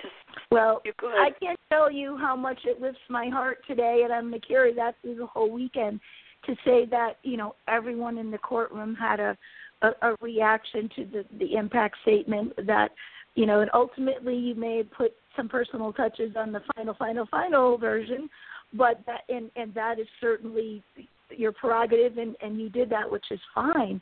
just 0.00 0.14
Well. 0.50 0.82
I 1.02 1.30
can't 1.40 1.58
tell 1.70 1.90
you 1.90 2.16
how 2.16 2.36
much 2.36 2.58
it 2.64 2.80
lifts 2.80 3.00
my 3.08 3.28
heart 3.28 3.58
today, 3.66 4.02
and 4.04 4.12
I'm 4.12 4.30
going 4.30 4.40
to 4.40 4.46
carry 4.46 4.74
that 4.74 4.94
through 5.02 5.16
the 5.16 5.26
whole 5.26 5.50
weekend 5.50 6.00
to 6.46 6.54
say 6.64 6.86
that 6.86 7.14
you 7.22 7.36
know 7.36 7.54
everyone 7.66 8.18
in 8.18 8.30
the 8.30 8.38
courtroom 8.38 8.94
had 8.94 9.20
a 9.20 9.36
a, 9.82 9.88
a 10.02 10.16
reaction 10.20 10.88
to 10.96 11.04
the 11.04 11.24
the 11.38 11.54
impact 11.54 11.96
statement 12.02 12.54
that 12.66 12.90
you 13.38 13.46
know, 13.46 13.60
and 13.60 13.70
ultimately 13.72 14.34
you 14.34 14.56
may 14.56 14.82
put 14.82 15.12
some 15.36 15.48
personal 15.48 15.92
touches 15.92 16.34
on 16.36 16.50
the 16.50 16.60
final, 16.74 16.94
final, 16.94 17.24
final 17.30 17.78
version, 17.78 18.28
but 18.74 19.00
that 19.06 19.20
and 19.28 19.50
and 19.54 19.72
that 19.74 20.00
is 20.00 20.08
certainly 20.20 20.82
your 21.30 21.52
prerogative, 21.52 22.18
and 22.18 22.34
and 22.42 22.60
you 22.60 22.68
did 22.68 22.90
that, 22.90 23.08
which 23.10 23.26
is 23.30 23.38
fine. 23.54 24.00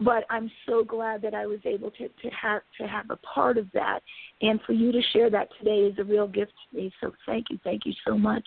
But 0.00 0.24
I'm 0.30 0.50
so 0.66 0.84
glad 0.84 1.22
that 1.22 1.34
I 1.34 1.46
was 1.46 1.58
able 1.64 1.90
to 1.92 2.08
to 2.08 2.30
have 2.30 2.62
to 2.80 2.86
have 2.86 3.10
a 3.10 3.16
part 3.16 3.58
of 3.58 3.66
that, 3.74 4.00
and 4.42 4.60
for 4.66 4.72
you 4.72 4.92
to 4.92 5.02
share 5.12 5.28
that 5.30 5.48
today 5.58 5.80
is 5.80 5.98
a 5.98 6.04
real 6.04 6.28
gift 6.28 6.52
to 6.70 6.76
me. 6.76 6.92
So 7.00 7.12
thank 7.26 7.46
you, 7.50 7.58
thank 7.64 7.84
you 7.84 7.92
so 8.06 8.16
much. 8.16 8.46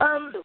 Um, 0.00 0.42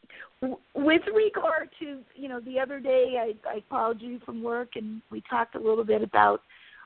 with 0.76 1.02
regard 1.14 1.70
to 1.80 2.00
you 2.16 2.28
know 2.28 2.40
the 2.42 2.60
other 2.60 2.80
day 2.80 3.16
I, 3.18 3.50
I 3.50 3.64
called 3.70 4.02
you 4.02 4.20
from 4.26 4.44
work 4.44 4.70
and 4.76 5.02
we 5.10 5.24
talked 5.30 5.56
a 5.56 5.60
little 5.60 5.84
bit 5.84 6.02
about 6.02 6.42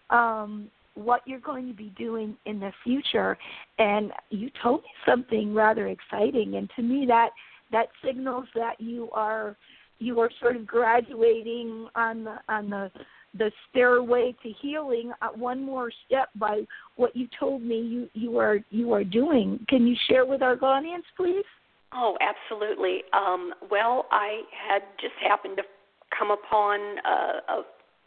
um, 0.10 0.70
what 0.96 1.22
you're 1.26 1.40
going 1.40 1.68
to 1.68 1.74
be 1.74 1.92
doing 1.98 2.38
in 2.46 2.60
the 2.60 2.72
future, 2.84 3.38
and 3.80 4.12
you 4.30 4.52
told 4.62 4.84
me 4.84 4.90
something 5.08 5.54
rather 5.54 5.88
exciting, 5.88 6.56
and 6.56 6.70
to 6.76 6.84
me 6.84 7.06
that 7.08 7.30
that 7.72 7.88
signals 8.06 8.46
that 8.56 8.80
you 8.80 9.10
are 9.12 9.58
you 10.00 10.20
are 10.20 10.30
sort 10.40 10.56
of 10.56 10.66
graduating 10.66 11.88
on 11.96 12.24
the 12.24 12.36
on 12.48 12.70
the 12.70 12.92
the 13.38 13.52
stairway 13.70 14.36
to 14.44 14.50
healing 14.62 15.12
uh, 15.22 15.30
one 15.36 15.64
more 15.64 15.92
step 16.06 16.30
by 16.36 16.62
what 16.96 17.16
you 17.16 17.28
told 17.40 17.62
me 17.62 17.80
you 17.80 18.10
you 18.14 18.38
are 18.38 18.60
you 18.70 18.94
are 18.94 19.04
doing. 19.04 19.64
Can 19.68 19.88
you 19.88 19.96
share 20.08 20.26
with 20.26 20.42
our 20.42 20.58
audience, 20.64 21.06
please? 21.18 21.46
Oh, 21.94 22.18
absolutely. 22.22 23.04
Um, 23.14 23.54
well, 23.70 24.08
I 24.12 24.42
had 24.52 24.82
just 25.00 25.14
happened 25.22 25.58
to 25.58 25.64
come 26.18 26.32
upon 26.32 26.80
uh, 27.06 27.54
a, 27.54 27.62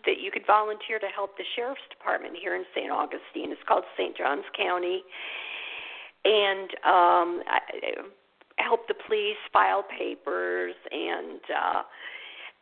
that 0.04 0.20
you 0.20 0.30
could 0.32 0.46
volunteer 0.46 0.98
to 0.98 1.06
help 1.14 1.36
the 1.36 1.44
sheriff's 1.54 1.80
department 1.90 2.34
here 2.40 2.56
in 2.56 2.64
St. 2.74 2.90
Augustine. 2.90 3.52
It's 3.52 3.60
called 3.66 3.84
St. 3.96 4.16
Johns 4.16 4.44
County, 4.56 5.02
and 6.24 6.70
um, 6.84 7.42
I, 7.46 7.60
help 8.58 8.88
the 8.88 8.94
police 9.06 9.38
file 9.52 9.84
papers 9.98 10.74
and. 10.90 11.40
Uh, 11.50 11.82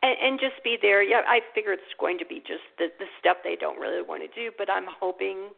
and, 0.05 0.15
and 0.21 0.39
just 0.39 0.61
be 0.63 0.77
there. 0.81 1.01
Yeah, 1.01 1.25
I 1.27 1.41
figure 1.53 1.73
it's 1.73 1.97
going 1.99 2.17
to 2.19 2.25
be 2.25 2.37
just 2.45 2.65
the 2.77 2.87
the 2.99 3.09
stuff 3.19 3.37
they 3.43 3.57
don't 3.59 3.79
really 3.79 4.01
want 4.05 4.21
to 4.21 4.31
do, 4.33 4.51
but 4.57 4.69
I'm 4.69 4.85
hoping, 4.85 5.49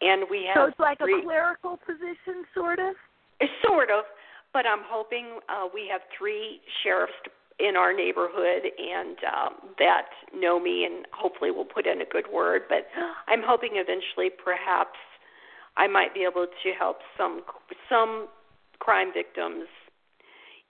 and 0.00 0.26
we 0.30 0.50
have 0.50 0.56
So 0.56 0.64
it's 0.66 0.80
like 0.80 0.98
three, 0.98 1.20
a 1.20 1.22
clerical 1.22 1.78
position, 1.78 2.42
sort 2.54 2.78
of. 2.78 2.94
Sort 3.62 3.90
of, 3.90 4.04
but 4.54 4.64
I'm 4.64 4.80
hoping 4.88 5.40
uh, 5.50 5.68
we 5.72 5.86
have 5.92 6.00
three 6.16 6.60
sheriffs 6.82 7.12
in 7.58 7.76
our 7.76 7.92
neighborhood 7.92 8.64
and 8.64 9.16
um, 9.28 9.52
that 9.78 10.08
know 10.34 10.58
me 10.58 10.84
and 10.84 11.06
hopefully 11.12 11.50
will 11.50 11.66
put 11.68 11.86
in 11.86 12.00
a 12.00 12.04
good 12.04 12.24
word. 12.32 12.62
But 12.68 12.88
I'm 13.28 13.42
hoping 13.44 13.72
eventually, 13.74 14.30
perhaps, 14.30 14.96
I 15.76 15.86
might 15.86 16.14
be 16.14 16.24
able 16.24 16.46
to 16.46 16.68
help 16.78 16.98
some 17.16 17.42
some 17.88 18.28
crime 18.78 19.12
victims, 19.12 19.68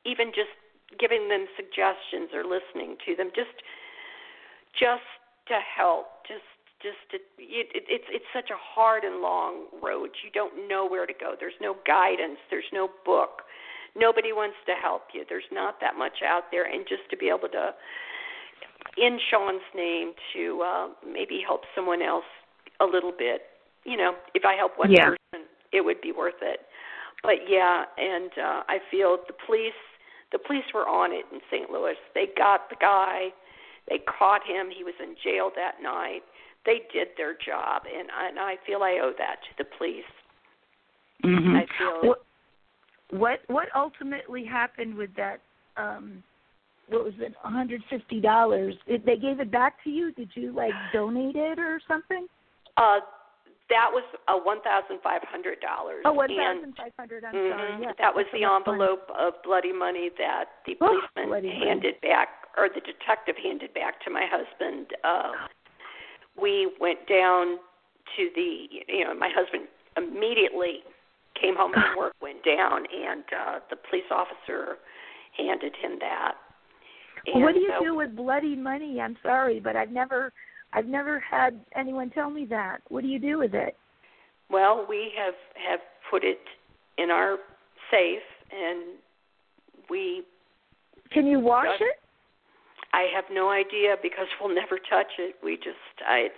even 0.04 0.28
just 0.28 0.50
giving 0.98 1.28
them 1.28 1.46
suggestions 1.56 2.30
or 2.32 2.44
listening 2.44 2.96
to 3.06 3.16
them, 3.16 3.30
just 3.34 3.56
just 4.78 5.06
to 5.48 5.58
help, 5.60 6.26
just 6.28 6.44
just 6.82 7.00
to, 7.10 7.16
it, 7.38 7.68
it, 7.74 7.84
it's 7.88 8.04
it's 8.10 8.30
such 8.34 8.50
a 8.50 8.58
hard 8.58 9.04
and 9.04 9.20
long 9.22 9.66
road. 9.82 10.10
You 10.22 10.30
don't 10.32 10.68
know 10.68 10.86
where 10.86 11.06
to 11.06 11.14
go. 11.14 11.34
There's 11.38 11.58
no 11.60 11.76
guidance. 11.86 12.38
There's 12.50 12.68
no 12.72 12.88
book. 13.04 13.42
Nobody 13.96 14.32
wants 14.32 14.56
to 14.66 14.74
help 14.74 15.08
you. 15.14 15.24
There's 15.28 15.48
not 15.50 15.80
that 15.80 15.96
much 15.96 16.20
out 16.22 16.44
there, 16.50 16.64
and 16.68 16.84
just 16.86 17.08
to 17.10 17.16
be 17.16 17.28
able 17.28 17.48
to, 17.48 17.72
in 18.98 19.18
Sean's 19.30 19.64
name, 19.74 20.12
to 20.34 20.62
uh, 20.62 20.88
maybe 21.00 21.40
help 21.44 21.62
someone 21.74 22.02
else 22.02 22.28
a 22.80 22.84
little 22.84 23.12
bit. 23.16 23.42
You 23.84 23.96
know, 23.96 24.12
if 24.34 24.44
I 24.44 24.54
help 24.54 24.72
one 24.76 24.92
Yeah. 24.92 25.16
person, 25.16 25.48
it 25.72 25.80
would 25.82 26.00
be 26.02 26.12
worth 26.12 26.42
it. 26.42 26.60
But 27.22 27.48
yeah, 27.48 27.84
and 27.96 28.30
uh, 28.36 28.62
I 28.68 28.78
feel 28.90 29.16
the 29.26 29.32
police 29.46 29.72
the 30.32 30.38
police 30.38 30.64
were 30.74 30.86
on 30.86 31.12
it 31.12 31.24
in 31.32 31.40
St. 31.50 31.70
Louis. 31.70 31.94
They 32.14 32.26
got 32.36 32.68
the 32.68 32.76
guy. 32.80 33.28
They 33.88 33.98
caught 34.18 34.42
him. 34.46 34.68
He 34.76 34.84
was 34.84 34.94
in 35.00 35.14
jail 35.22 35.50
that 35.54 35.82
night. 35.82 36.22
They 36.64 36.82
did 36.92 37.08
their 37.16 37.34
job, 37.34 37.82
and 37.86 38.08
I, 38.10 38.28
and 38.28 38.38
I 38.38 38.56
feel 38.66 38.82
I 38.82 38.98
owe 39.02 39.12
that 39.18 39.36
to 39.42 39.64
the 39.64 39.70
police. 39.78 40.04
Mm-hmm. 41.24 41.56
I 41.56 41.66
feel 41.78 42.08
What 42.08 42.18
what 43.10 43.40
what 43.46 43.68
ultimately 43.74 44.44
happened 44.44 44.96
with 44.96 45.10
that 45.16 45.40
um 45.76 46.22
what 46.88 47.04
was 47.04 47.14
it, 47.18 47.34
one 47.42 47.52
hundred 47.52 47.82
fifty 47.88 48.20
dollars. 48.20 48.74
They 48.86 49.16
gave 49.16 49.40
it 49.40 49.50
back 49.50 49.82
to 49.84 49.90
you. 49.90 50.12
Did 50.12 50.30
you 50.34 50.52
like 50.52 50.72
donate 50.92 51.36
it 51.36 51.58
or 51.58 51.80
something? 51.88 52.26
Uh, 52.76 52.98
that 53.68 53.90
was 53.90 54.04
a 54.28 54.36
one 54.36 54.62
thousand 54.62 55.02
five 55.02 55.22
hundred 55.26 55.60
dollars. 55.60 56.02
Oh, 56.04 56.12
one 56.12 56.30
thousand 56.30 56.74
five 56.76 56.92
hundred. 56.98 57.24
I'm 57.24 57.34
mm-hmm, 57.34 57.58
sorry. 57.58 57.82
Yes, 57.82 57.94
that 57.98 58.14
was 58.14 58.26
the 58.32 58.44
envelope 58.44 59.08
money. 59.08 59.26
of 59.26 59.34
bloody 59.42 59.72
money 59.72 60.10
that 60.18 60.62
the 60.66 60.74
policeman 60.74 61.44
handed 61.44 62.00
back, 62.00 62.46
or 62.56 62.68
the 62.68 62.80
detective 62.80 63.34
handed 63.42 63.74
back 63.74 64.00
to 64.04 64.10
my 64.10 64.26
husband. 64.30 64.86
Uh, 65.02 65.50
we 66.40 66.70
went 66.80 67.06
down 67.08 67.58
to 68.16 68.30
the, 68.34 68.66
you 68.88 69.04
know, 69.04 69.14
my 69.14 69.30
husband 69.34 69.66
immediately 69.96 70.80
came 71.40 71.56
home 71.56 71.72
from 71.72 71.96
work, 71.96 72.14
went 72.22 72.44
down, 72.44 72.84
and 72.94 73.24
uh, 73.32 73.58
the 73.68 73.76
police 73.88 74.08
officer 74.10 74.76
handed 75.36 75.74
him 75.76 75.98
that. 76.00 76.34
And 77.26 77.42
what 77.42 77.54
do 77.54 77.60
you 77.60 77.72
so, 77.78 77.84
do 77.84 77.94
with 77.96 78.14
bloody 78.14 78.54
money? 78.54 79.00
I'm 79.00 79.16
sorry, 79.22 79.60
but 79.60 79.74
I've 79.76 79.90
never, 79.90 80.32
I've 80.76 80.86
never 80.86 81.18
had 81.18 81.58
anyone 81.74 82.10
tell 82.10 82.28
me 82.28 82.46
that. 82.50 82.82
What 82.90 83.02
do 83.02 83.08
you 83.08 83.18
do 83.18 83.38
with 83.38 83.54
it? 83.54 83.74
Well, 84.50 84.84
we 84.88 85.10
have 85.18 85.34
have 85.68 85.80
put 86.10 86.22
it 86.22 86.38
in 86.98 87.10
our 87.10 87.38
safe, 87.90 88.20
and 88.52 88.98
we. 89.88 90.22
Can 91.10 91.26
you 91.26 91.40
wash 91.40 91.80
it? 91.80 91.96
I 92.92 93.06
have 93.14 93.24
no 93.32 93.50
idea 93.50 93.96
because 94.02 94.26
we'll 94.40 94.54
never 94.54 94.78
touch 94.78 95.12
it. 95.18 95.36
We 95.42 95.56
just, 95.56 95.76
I, 96.06 96.26
it's, 96.26 96.34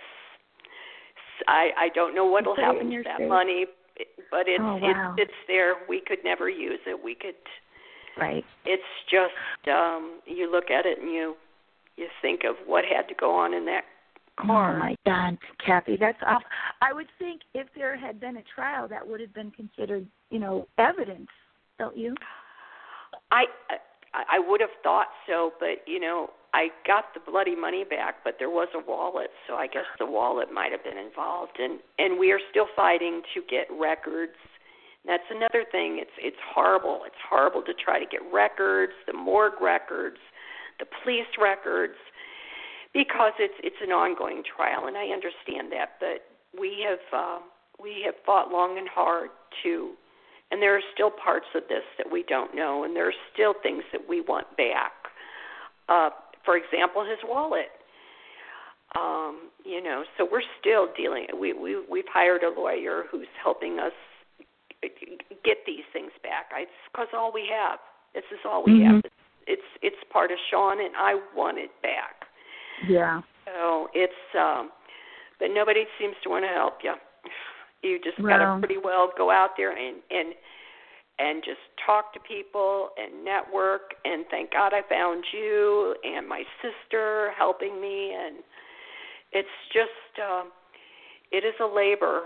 I, 1.47 1.69
I 1.77 1.89
don't 1.95 2.13
know 2.13 2.25
what'll 2.25 2.55
put 2.55 2.63
it 2.63 2.69
in 2.69 2.75
happen 2.75 2.89
to 2.91 3.03
that 3.03 3.17
safe? 3.19 3.29
money, 3.29 3.65
but 4.31 4.41
it's 4.47 4.61
Oh, 4.61 4.77
wow. 4.77 5.15
it, 5.17 5.23
it's 5.23 5.39
there. 5.47 5.75
We 5.87 6.01
could 6.05 6.19
never 6.23 6.49
use 6.49 6.79
it. 6.87 7.01
We 7.03 7.15
could. 7.15 7.35
Right. 8.17 8.43
It's 8.65 8.83
just 9.09 9.69
um 9.73 10.19
you 10.25 10.51
look 10.51 10.69
at 10.69 10.85
it 10.85 10.99
and 10.99 11.11
you 11.11 11.35
you 11.95 12.07
think 12.21 12.41
of 12.43 12.55
what 12.65 12.83
had 12.83 13.07
to 13.07 13.15
go 13.15 13.31
on 13.31 13.53
in 13.53 13.65
that 13.65 13.83
Oh 14.41 14.47
car. 14.47 14.75
Oh 14.75 14.79
my 14.79 14.95
God, 15.05 15.37
Cathy, 15.65 15.97
that's 15.99 16.17
awful. 16.25 16.47
I 16.81 16.93
would 16.93 17.07
think 17.17 17.41
if 17.53 17.67
there 17.75 17.97
had 17.97 18.19
been 18.19 18.37
a 18.37 18.43
trial, 18.55 18.87
that 18.87 19.07
would 19.07 19.19
have 19.21 19.33
been 19.33 19.51
considered, 19.51 20.05
you 20.29 20.39
know, 20.39 20.67
evidence. 20.77 21.27
Don't 21.77 21.97
you? 21.97 22.15
I 23.31 23.45
I 23.69 24.23
I 24.35 24.39
would 24.39 24.61
have 24.61 24.73
thought 24.83 25.07
so, 25.27 25.51
but 25.59 25.85
you 25.85 25.99
know, 25.99 26.29
I 26.53 26.69
got 26.85 27.05
the 27.13 27.19
bloody 27.31 27.55
money 27.55 27.83
back, 27.83 28.23
but 28.23 28.35
there 28.39 28.49
was 28.49 28.67
a 28.73 28.89
wallet, 28.89 29.29
so 29.47 29.55
I 29.55 29.67
guess 29.67 29.85
the 29.99 30.05
wallet 30.05 30.51
might 30.51 30.71
have 30.71 30.83
been 30.83 30.97
involved 30.97 31.57
and 31.59 31.79
and 31.97 32.19
we 32.19 32.31
are 32.31 32.39
still 32.49 32.67
fighting 32.75 33.21
to 33.33 33.41
get 33.49 33.67
records. 33.79 34.33
That's 35.05 35.23
another 35.29 35.63
thing. 35.71 35.99
It's 36.01 36.11
it's 36.19 36.41
horrible. 36.53 37.01
It's 37.05 37.21
horrible 37.29 37.61
to 37.63 37.73
try 37.73 37.99
to 37.99 38.05
get 38.05 38.21
records, 38.33 38.93
the 39.07 39.13
morgue 39.13 39.61
records, 39.61 40.17
the 40.79 40.85
police 41.03 41.29
records 41.39 41.95
because 42.93 43.33
it's 43.39 43.53
it's 43.63 43.81
an 43.81 43.91
ongoing 43.91 44.43
trial 44.43 44.87
and 44.87 44.97
I 44.97 45.07
understand 45.07 45.71
that, 45.71 45.99
but 45.99 46.25
we 46.59 46.85
have 46.87 46.99
uh 47.13 47.39
we 47.81 48.03
have 48.05 48.15
fought 48.25 48.51
long 48.51 48.77
and 48.77 48.87
hard 48.87 49.29
to 49.63 49.91
and 50.51 50.61
there 50.61 50.75
are 50.75 50.81
still 50.93 51.11
parts 51.11 51.45
of 51.55 51.63
this 51.69 51.83
that 51.97 52.11
we 52.11 52.23
don't 52.23 52.55
know, 52.55 52.83
and 52.83 52.95
there 52.95 53.07
are 53.07 53.19
still 53.33 53.53
things 53.61 53.83
that 53.91 54.01
we 54.09 54.21
want 54.21 54.47
back. 54.57 54.93
Uh, 55.87 56.09
for 56.43 56.57
example, 56.57 57.05
his 57.05 57.19
wallet. 57.23 57.69
Um, 58.95 59.49
you 59.63 59.83
know, 59.83 60.03
so 60.17 60.27
we're 60.29 60.41
still 60.59 60.87
dealing. 60.97 61.27
We 61.39 61.53
we 61.53 61.79
we've 61.89 62.07
hired 62.11 62.41
a 62.41 62.49
lawyer 62.49 63.03
who's 63.11 63.27
helping 63.41 63.77
us 63.77 63.93
get 65.43 65.57
these 65.67 65.85
things 65.93 66.11
back. 66.23 66.49
It's 66.55 66.71
because 66.91 67.07
all 67.13 67.31
we 67.31 67.47
have. 67.53 67.79
This 68.15 68.23
is 68.31 68.39
all 68.45 68.63
we 68.63 68.79
Mhm. 68.79 68.85
have. 68.85 69.11
It's 69.45 69.61
it's 69.83 70.03
part 70.09 70.31
of 70.31 70.39
Sean, 70.49 70.79
and 70.79 70.95
I 70.97 71.21
want 71.35 71.59
it 71.59 71.69
back. 71.83 72.18
Yeah. 72.89 73.21
So 73.45 73.87
it's, 73.93 74.13
um, 74.37 74.69
but 75.39 75.49
nobody 75.53 75.85
seems 75.99 76.15
to 76.23 76.29
want 76.29 76.43
to 76.43 76.49
help 76.49 76.79
you. 76.83 76.93
You 77.81 77.99
just 78.03 78.17
gotta 78.21 78.59
pretty 78.59 78.77
well 78.83 79.09
go 79.17 79.31
out 79.31 79.51
there 79.55 79.71
and 79.71 79.97
and 80.11 80.33
and 81.19 81.43
just 81.43 81.59
talk 81.85 82.13
to 82.13 82.19
people 82.19 82.89
and 82.97 83.23
network. 83.23 83.93
And 84.05 84.25
thank 84.31 84.51
God 84.51 84.73
I 84.73 84.81
found 84.89 85.23
you 85.33 85.95
and 86.03 86.27
my 86.27 86.43
sister 86.61 87.31
helping 87.37 87.81
me. 87.81 88.13
And 88.13 88.37
it's 89.33 89.47
just, 89.73 90.19
um, 90.23 90.51
it 91.31 91.43
is 91.43 91.53
a 91.61 91.65
labor, 91.65 92.23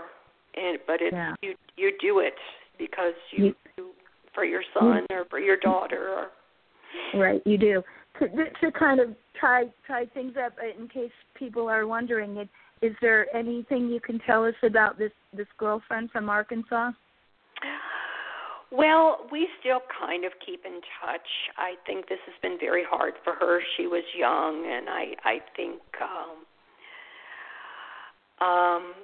and 0.56 0.78
but 0.86 1.00
it's 1.00 1.12
Yeah. 1.14 1.34
you 1.42 1.54
you 1.76 1.92
do 2.00 2.20
it 2.20 2.38
because 2.78 3.14
you, 3.30 3.44
You- 3.46 3.56
you 3.76 3.94
for 4.32 4.44
your 4.44 4.62
son 4.72 5.06
or 5.10 5.24
for 5.26 5.38
your 5.38 5.56
daughter 5.56 6.08
or 6.12 6.30
Right, 7.14 7.42
you 7.44 7.58
do. 7.58 7.84
To, 8.20 8.28
to 8.28 8.72
kind 8.78 9.00
of 9.00 9.08
tie 9.40 9.64
tie 9.88 10.06
things 10.14 10.34
up, 10.42 10.52
uh, 10.62 10.80
in 10.80 10.88
case 10.88 11.10
people 11.34 11.68
are 11.68 11.86
wondering, 11.86 12.36
it, 12.36 12.48
is 12.80 12.94
there 13.00 13.34
anything 13.34 13.88
you 13.88 14.00
can 14.00 14.20
tell 14.20 14.44
us 14.44 14.54
about 14.62 14.98
this 14.98 15.12
this 15.36 15.48
girlfriend 15.58 16.10
from 16.10 16.28
Arkansas? 16.28 16.92
Well, 18.70 19.26
we 19.30 19.48
still 19.60 19.80
kind 20.00 20.24
of 20.24 20.32
keep 20.44 20.64
in 20.64 20.80
touch. 21.00 21.28
I 21.56 21.74
think 21.86 22.08
this 22.08 22.18
has 22.26 22.34
been 22.42 22.56
very 22.58 22.82
hard 22.88 23.14
for 23.22 23.34
her. 23.34 23.60
She 23.76 23.86
was 23.86 24.02
young, 24.16 24.64
and 24.70 24.88
I 24.88 25.14
I 25.24 25.38
think 25.56 25.80
um, 28.40 28.48
um, 28.48 28.94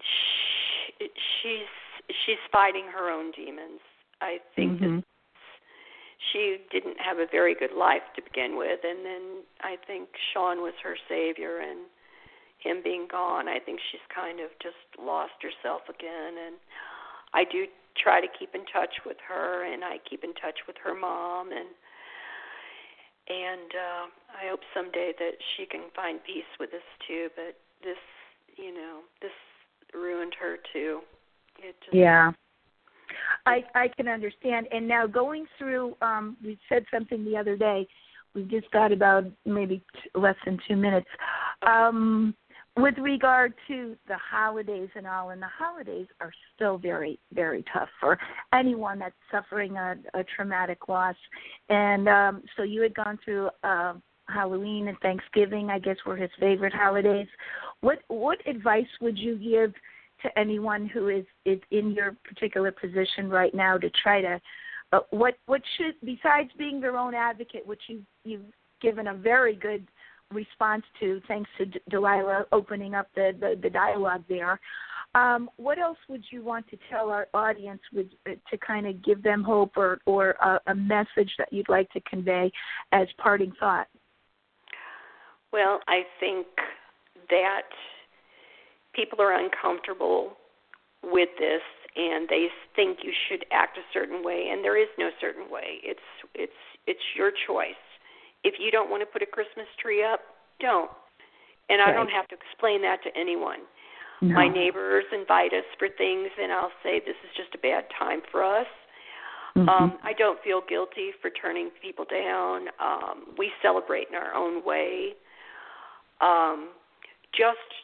she, 0.00 1.06
she's 1.42 2.14
she's 2.26 2.42
fighting 2.50 2.86
her 2.92 3.10
own 3.10 3.30
demons. 3.32 3.80
I 4.20 4.40
think 4.56 4.80
Mhm. 4.80 4.96
that 4.96 5.04
she 6.32 6.58
didn't 6.70 6.98
have 7.00 7.18
a 7.18 7.26
very 7.30 7.54
good 7.54 7.72
life 7.72 8.02
to 8.16 8.22
begin 8.22 8.56
with, 8.56 8.80
and 8.82 9.04
then 9.04 9.44
I 9.60 9.76
think 9.86 10.08
Sean 10.32 10.62
was 10.62 10.74
her 10.82 10.96
savior, 11.08 11.58
and 11.60 11.86
him 12.58 12.80
being 12.82 13.06
gone, 13.10 13.48
I 13.48 13.58
think 13.58 13.78
she's 13.92 14.04
kind 14.14 14.40
of 14.40 14.48
just 14.62 14.80
lost 14.98 15.36
herself 15.42 15.82
again. 15.88 16.34
And 16.40 16.56
I 17.34 17.44
do 17.44 17.66
try 18.00 18.20
to 18.20 18.26
keep 18.38 18.54
in 18.54 18.64
touch 18.72 19.04
with 19.04 19.18
her, 19.28 19.64
and 19.64 19.84
I 19.84 19.98
keep 20.08 20.24
in 20.24 20.32
touch 20.34 20.64
with 20.66 20.76
her 20.82 20.94
mom, 20.94 21.52
and 21.52 21.68
and 23.26 23.70
uh, 23.72 24.04
I 24.36 24.50
hope 24.50 24.60
someday 24.74 25.12
that 25.18 25.36
she 25.56 25.64
can 25.64 25.88
find 25.96 26.20
peace 26.24 26.48
with 26.60 26.70
this 26.70 26.84
too. 27.08 27.28
But 27.34 27.56
this, 27.82 28.00
you 28.56 28.72
know, 28.72 29.00
this 29.22 29.32
ruined 29.94 30.34
her 30.40 30.56
too. 30.72 31.00
It 31.58 31.74
just, 31.84 31.96
Yeah. 31.96 32.32
I 33.46 33.64
I 33.74 33.88
can 33.88 34.08
understand. 34.08 34.66
And 34.70 34.86
now 34.86 35.06
going 35.06 35.46
through, 35.58 35.96
um, 36.02 36.36
we 36.44 36.58
said 36.68 36.84
something 36.92 37.24
the 37.24 37.36
other 37.36 37.56
day. 37.56 37.86
We've 38.34 38.50
just 38.50 38.70
got 38.72 38.90
about 38.90 39.24
maybe 39.44 39.82
t- 39.94 40.10
less 40.18 40.36
than 40.44 40.58
two 40.66 40.76
minutes. 40.76 41.06
Um, 41.66 42.34
with 42.76 42.94
regard 42.98 43.54
to 43.68 43.96
the 44.08 44.16
holidays 44.16 44.88
and 44.96 45.06
all, 45.06 45.30
and 45.30 45.40
the 45.40 45.46
holidays 45.46 46.08
are 46.20 46.32
still 46.54 46.76
very, 46.76 47.20
very 47.32 47.64
tough 47.72 47.88
for 48.00 48.18
anyone 48.52 48.98
that's 48.98 49.14
suffering 49.30 49.76
a, 49.76 49.94
a 50.14 50.24
traumatic 50.36 50.88
loss. 50.88 51.14
And 51.68 52.08
um, 52.08 52.42
so 52.56 52.64
you 52.64 52.82
had 52.82 52.94
gone 52.94 53.18
through 53.24 53.50
uh, 53.62 53.94
Halloween 54.26 54.88
and 54.88 54.98
Thanksgiving, 54.98 55.70
I 55.70 55.78
guess, 55.78 55.96
were 56.04 56.16
his 56.16 56.30
favorite 56.40 56.72
holidays. 56.74 57.28
What 57.80 57.98
what 58.08 58.38
advice 58.48 58.86
would 59.00 59.18
you 59.18 59.36
give 59.36 59.72
to 60.24 60.38
anyone 60.38 60.86
who 60.86 61.08
is 61.08 61.24
is 61.44 61.60
in 61.70 61.92
your 61.92 62.16
particular 62.24 62.72
position 62.72 63.30
right 63.30 63.54
now 63.54 63.78
to 63.78 63.88
try 63.90 64.20
to 64.20 64.40
uh, 64.92 65.00
what 65.10 65.34
what 65.46 65.62
should 65.76 65.94
besides 66.04 66.50
being 66.58 66.80
their 66.80 66.96
own 66.96 67.14
advocate, 67.14 67.66
which 67.66 67.82
you 67.86 68.02
you've 68.24 68.52
given 68.80 69.08
a 69.08 69.14
very 69.14 69.54
good 69.54 69.86
response 70.32 70.82
to, 71.00 71.20
thanks 71.28 71.48
to 71.58 71.66
D- 71.66 71.80
Delilah 71.90 72.46
opening 72.52 72.94
up 72.94 73.08
the 73.14 73.32
the, 73.38 73.58
the 73.62 73.70
dialogue 73.70 74.24
there. 74.28 74.58
Um, 75.14 75.48
what 75.56 75.78
else 75.78 75.98
would 76.08 76.24
you 76.30 76.42
want 76.42 76.68
to 76.70 76.78
tell 76.90 77.08
our 77.10 77.28
audience 77.34 77.80
with, 77.92 78.08
uh, 78.28 78.32
to 78.50 78.58
kind 78.58 78.84
of 78.86 79.02
give 79.04 79.22
them 79.22 79.44
hope 79.44 79.76
or 79.76 80.00
or 80.06 80.30
a, 80.42 80.60
a 80.66 80.74
message 80.74 81.32
that 81.38 81.52
you'd 81.52 81.68
like 81.68 81.90
to 81.92 82.00
convey 82.00 82.50
as 82.92 83.06
parting 83.18 83.52
thought? 83.60 83.86
Well, 85.52 85.80
I 85.86 86.02
think 86.18 86.46
that 87.30 87.62
people 88.94 89.20
are 89.20 89.34
uncomfortable 89.34 90.36
with 91.02 91.28
this 91.38 91.62
and 91.96 92.28
they 92.28 92.48
think 92.74 92.98
you 93.02 93.12
should 93.28 93.44
act 93.52 93.78
a 93.78 93.82
certain 93.92 94.24
way 94.24 94.48
and 94.50 94.64
there 94.64 94.80
is 94.80 94.88
no 94.98 95.10
certain 95.20 95.50
way. 95.50 95.78
It's 95.82 96.08
it's 96.34 96.60
it's 96.86 97.02
your 97.16 97.30
choice. 97.46 97.80
If 98.42 98.54
you 98.58 98.70
don't 98.70 98.90
want 98.90 99.02
to 99.02 99.06
put 99.06 99.22
a 99.22 99.26
Christmas 99.26 99.66
tree 99.80 100.04
up, 100.04 100.20
don't. 100.60 100.90
And 101.70 101.80
I 101.80 101.92
don't 101.92 102.10
have 102.10 102.28
to 102.28 102.36
explain 102.36 102.82
that 102.82 103.02
to 103.04 103.10
anyone. 103.18 103.60
No. 104.20 104.34
My 104.34 104.48
neighbors 104.48 105.04
invite 105.12 105.52
us 105.54 105.64
for 105.78 105.88
things 105.88 106.28
and 106.40 106.52
I'll 106.52 106.72
say 106.82 107.00
this 107.00 107.16
is 107.24 107.30
just 107.36 107.54
a 107.54 107.58
bad 107.58 107.84
time 107.98 108.20
for 108.30 108.44
us. 108.44 108.66
Mhm. 109.56 109.68
Um, 109.68 109.98
I 110.02 110.12
don't 110.12 110.40
feel 110.42 110.62
guilty 110.62 111.12
for 111.22 111.30
turning 111.30 111.70
people 111.80 112.04
down. 112.04 112.70
Um, 112.78 113.34
we 113.38 113.52
celebrate 113.62 114.08
in 114.08 114.16
our 114.16 114.34
own 114.34 114.64
way. 114.64 115.14
Um, 116.20 116.70
just 117.32 117.83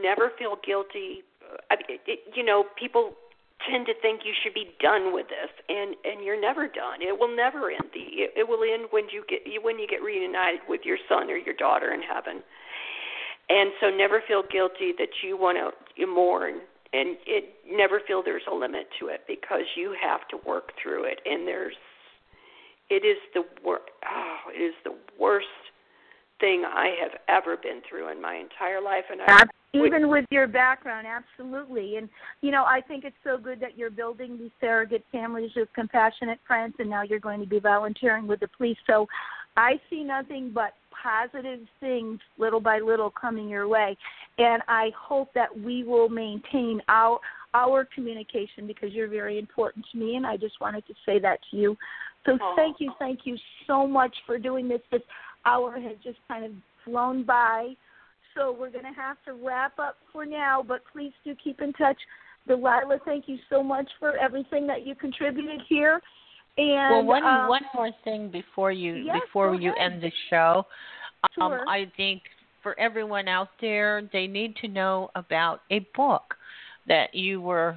never 0.00 0.32
feel 0.38 0.56
guilty. 0.64 1.22
Uh, 1.42 1.56
I, 1.70 1.74
it, 1.88 2.00
it, 2.06 2.18
you 2.34 2.44
know, 2.44 2.64
people 2.78 3.12
tend 3.64 3.86
to 3.86 3.94
think 4.02 4.20
you 4.24 4.32
should 4.44 4.52
be 4.52 4.68
done 4.80 5.14
with 5.14 5.26
this 5.28 5.48
and 5.68 5.96
and 6.04 6.24
you're 6.24 6.40
never 6.40 6.68
done. 6.68 7.00
It 7.00 7.18
will 7.18 7.34
never 7.34 7.70
end. 7.70 7.88
The 7.92 8.28
it, 8.28 8.30
it 8.36 8.48
will 8.48 8.62
end 8.62 8.88
when 8.90 9.08
you 9.10 9.24
get 9.28 9.42
when 9.62 9.78
you 9.78 9.86
get 9.88 10.02
reunited 10.02 10.60
with 10.68 10.82
your 10.84 10.98
son 11.08 11.30
or 11.30 11.36
your 11.36 11.54
daughter 11.54 11.92
in 11.92 12.02
heaven. 12.02 12.42
And 13.48 13.70
so 13.80 13.90
never 13.90 14.22
feel 14.26 14.42
guilty 14.42 14.92
that 14.98 15.22
you 15.22 15.36
want 15.36 15.56
to 15.56 15.70
you 15.96 16.06
mourn 16.06 16.60
and 16.92 17.16
it 17.26 17.54
never 17.68 18.00
feel 18.06 18.22
there's 18.22 18.46
a 18.50 18.54
limit 18.54 18.88
to 19.00 19.08
it 19.08 19.22
because 19.26 19.64
you 19.76 19.94
have 20.00 20.26
to 20.28 20.38
work 20.46 20.72
through 20.82 21.04
it. 21.04 21.20
And 21.24 21.46
there's 21.46 21.74
it 22.88 23.04
is 23.04 23.18
the 23.34 23.42
wor- 23.64 23.80
oh, 24.08 24.38
it 24.54 24.62
is 24.62 24.74
the 24.84 24.94
worst 25.18 25.46
thing 26.40 26.64
I 26.66 26.94
have 27.02 27.12
ever 27.28 27.56
been 27.56 27.80
through 27.88 28.10
in 28.10 28.20
my 28.20 28.36
entire 28.36 28.80
life 28.80 29.04
and 29.10 29.20
I 29.22 29.44
even 29.74 30.08
with 30.08 30.24
your 30.30 30.46
background 30.46 31.06
absolutely 31.06 31.96
and 31.96 32.08
you 32.42 32.50
know 32.50 32.64
I 32.64 32.80
think 32.80 33.04
it's 33.04 33.16
so 33.24 33.38
good 33.38 33.60
that 33.60 33.76
you're 33.76 33.90
building 33.90 34.38
these 34.38 34.50
surrogate 34.60 35.04
families 35.12 35.50
with 35.56 35.68
compassionate 35.74 36.38
friends 36.46 36.74
and 36.78 36.90
now 36.90 37.02
you're 37.02 37.20
going 37.20 37.40
to 37.40 37.46
be 37.46 37.58
volunteering 37.58 38.26
with 38.26 38.40
the 38.40 38.48
police 38.56 38.78
so 38.86 39.06
I 39.56 39.80
see 39.88 40.04
nothing 40.04 40.52
but 40.54 40.74
positive 41.02 41.60
things 41.80 42.20
little 42.38 42.60
by 42.60 42.80
little 42.80 43.10
coming 43.10 43.48
your 43.48 43.68
way 43.68 43.96
and 44.38 44.62
I 44.68 44.90
hope 44.98 45.32
that 45.34 45.56
we 45.58 45.84
will 45.84 46.08
maintain 46.08 46.80
our 46.88 47.18
our 47.54 47.86
communication 47.94 48.66
because 48.66 48.92
you're 48.92 49.08
very 49.08 49.38
important 49.38 49.86
to 49.92 49.98
me 49.98 50.16
and 50.16 50.26
I 50.26 50.36
just 50.36 50.60
wanted 50.60 50.86
to 50.88 50.94
say 51.06 51.18
that 51.20 51.38
to 51.50 51.56
you. 51.56 51.76
So 52.26 52.36
thank 52.56 52.80
you, 52.80 52.92
thank 52.98 53.20
you 53.24 53.36
so 53.66 53.86
much 53.86 54.14
for 54.26 54.36
doing 54.36 54.68
this. 54.68 54.80
This 54.90 55.00
hour 55.46 55.80
has 55.80 55.96
just 56.02 56.18
kind 56.28 56.44
of 56.44 56.50
flown 56.84 57.24
by. 57.24 57.74
So 58.34 58.54
we're 58.58 58.70
going 58.70 58.84
to 58.84 59.00
have 59.00 59.16
to 59.24 59.32
wrap 59.32 59.78
up 59.78 59.96
for 60.12 60.26
now, 60.26 60.62
but 60.66 60.82
please 60.92 61.12
do 61.24 61.34
keep 61.42 61.62
in 61.62 61.72
touch. 61.72 61.96
Delilah, 62.46 62.98
thank 63.04 63.28
you 63.28 63.38
so 63.48 63.62
much 63.62 63.88
for 63.98 64.16
everything 64.18 64.66
that 64.66 64.86
you 64.86 64.94
contributed 64.94 65.62
here. 65.68 66.00
And 66.58 66.90
well, 66.90 67.04
one 67.04 67.24
um, 67.24 67.48
one 67.48 67.62
more 67.74 67.90
thing 68.04 68.30
before 68.30 68.72
you 68.72 68.94
yes, 68.94 69.16
before 69.24 69.54
you 69.54 69.72
ahead. 69.72 69.92
end 69.92 70.02
the 70.02 70.12
show, 70.30 70.66
Sure. 71.34 71.60
um, 71.60 71.68
I 71.68 71.90
think 71.96 72.22
for 72.62 72.78
everyone 72.78 73.28
out 73.28 73.50
there, 73.60 74.08
they 74.12 74.26
need 74.26 74.56
to 74.56 74.68
know 74.68 75.10
about 75.14 75.60
a 75.70 75.80
book 75.94 76.34
that 76.88 77.14
you 77.14 77.40
were 77.40 77.76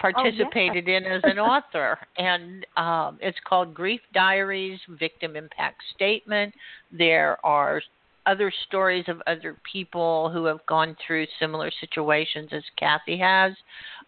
participated 0.00 0.88
in 0.88 1.04
as 1.04 1.20
an 1.24 1.38
author, 1.38 1.98
and 2.18 2.66
um, 2.76 3.18
it's 3.20 3.38
called 3.46 3.74
Grief 3.74 4.00
Diaries: 4.12 4.80
Victim 4.98 5.36
Impact 5.36 5.82
Statement. 5.94 6.54
There 6.90 7.38
are 7.44 7.80
other 8.26 8.52
stories 8.66 9.04
of 9.08 9.22
other 9.26 9.56
people 9.70 10.30
who 10.30 10.44
have 10.44 10.64
gone 10.66 10.96
through 11.06 11.26
similar 11.38 11.70
situations 11.80 12.50
as 12.52 12.62
Cathy 12.76 13.18
has, 13.18 13.52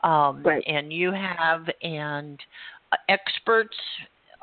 um, 0.05 0.43
Right. 0.43 0.62
and 0.66 0.93
you 0.93 1.12
have, 1.12 1.68
and 1.82 2.38
uh, 2.93 2.97
experts, 3.09 3.76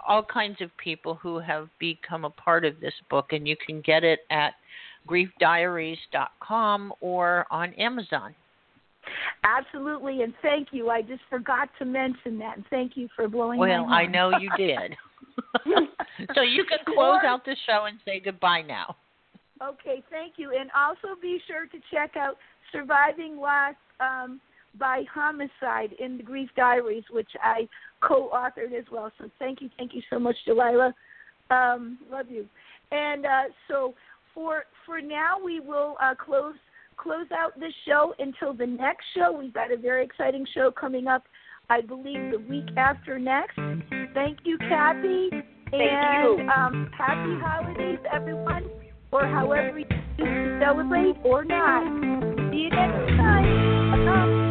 all 0.07 0.23
kinds 0.23 0.59
of 0.61 0.75
people 0.77 1.15
who 1.15 1.39
have 1.39 1.69
become 1.79 2.25
a 2.25 2.29
part 2.29 2.65
of 2.65 2.79
this 2.79 2.93
book, 3.09 3.31
and 3.31 3.47
you 3.47 3.55
can 3.65 3.81
get 3.81 4.03
it 4.03 4.21
at 4.31 4.53
griefdiaries.com 5.07 6.93
or 6.99 7.45
on 7.51 7.73
Amazon. 7.75 8.33
Absolutely, 9.43 10.21
and 10.23 10.33
thank 10.41 10.69
you. 10.71 10.89
I 10.89 11.01
just 11.01 11.21
forgot 11.29 11.69
to 11.79 11.85
mention 11.85 12.37
that, 12.39 12.57
and 12.57 12.65
thank 12.69 12.95
you 12.95 13.07
for 13.15 13.27
blowing 13.27 13.59
Well, 13.59 13.85
I 13.89 14.05
know 14.05 14.31
you 14.39 14.49
did. 14.57 14.95
so 16.35 16.41
you 16.41 16.65
can 16.65 16.79
close 16.85 17.19
out 17.25 17.45
the 17.45 17.55
show 17.65 17.85
and 17.85 17.97
say 18.05 18.19
goodbye 18.19 18.61
now. 18.61 18.95
Okay, 19.61 20.03
thank 20.09 20.33
you. 20.37 20.53
And 20.57 20.69
also 20.77 21.19
be 21.21 21.39
sure 21.47 21.65
to 21.65 21.77
check 21.91 22.15
out 22.15 22.37
Surviving 22.71 23.37
Loss 23.37 23.75
um, 23.99 24.39
by 24.77 25.03
Homicide 25.13 25.93
in 25.99 26.17
the 26.17 26.23
Grief 26.23 26.49
Diaries, 26.55 27.03
which 27.11 27.29
I 27.43 27.67
co 28.01 28.29
authored 28.33 28.77
as 28.77 28.85
well. 28.91 29.11
So 29.17 29.29
thank 29.39 29.61
you, 29.61 29.69
thank 29.77 29.93
you 29.93 30.01
so 30.09 30.19
much, 30.19 30.35
Delilah. 30.45 30.93
Um, 31.49 31.97
love 32.11 32.27
you. 32.29 32.45
And 32.91 33.25
uh, 33.25 33.43
so 33.67 33.93
for 34.33 34.63
for 34.85 35.01
now 35.01 35.35
we 35.43 35.59
will 35.59 35.95
uh, 36.01 36.15
close 36.15 36.55
close 37.01 37.27
out 37.31 37.59
this 37.59 37.73
show 37.87 38.13
until 38.19 38.53
the 38.53 38.65
next 38.65 39.05
show. 39.15 39.31
We've 39.31 39.53
got 39.53 39.71
a 39.71 39.77
very 39.77 40.03
exciting 40.03 40.45
show 40.53 40.71
coming 40.71 41.07
up, 41.07 41.23
I 41.69 41.81
believe 41.81 42.31
the 42.31 42.43
week 42.49 42.67
after 42.77 43.17
next. 43.19 43.55
Thank 44.13 44.39
you, 44.43 44.57
Cathy. 44.57 45.29
and 45.71 46.39
you. 46.39 46.49
Um, 46.49 46.89
happy 46.97 47.35
holidays, 47.41 47.99
everyone, 48.11 48.69
or 49.11 49.25
however 49.25 49.79
you 49.79 50.59
celebrate 50.59 51.15
or 51.23 51.45
not. 51.45 51.83
See 52.51 52.57
you 52.57 52.69
next 52.69 53.17
time. 53.17 54.05
Bye. 54.05 54.48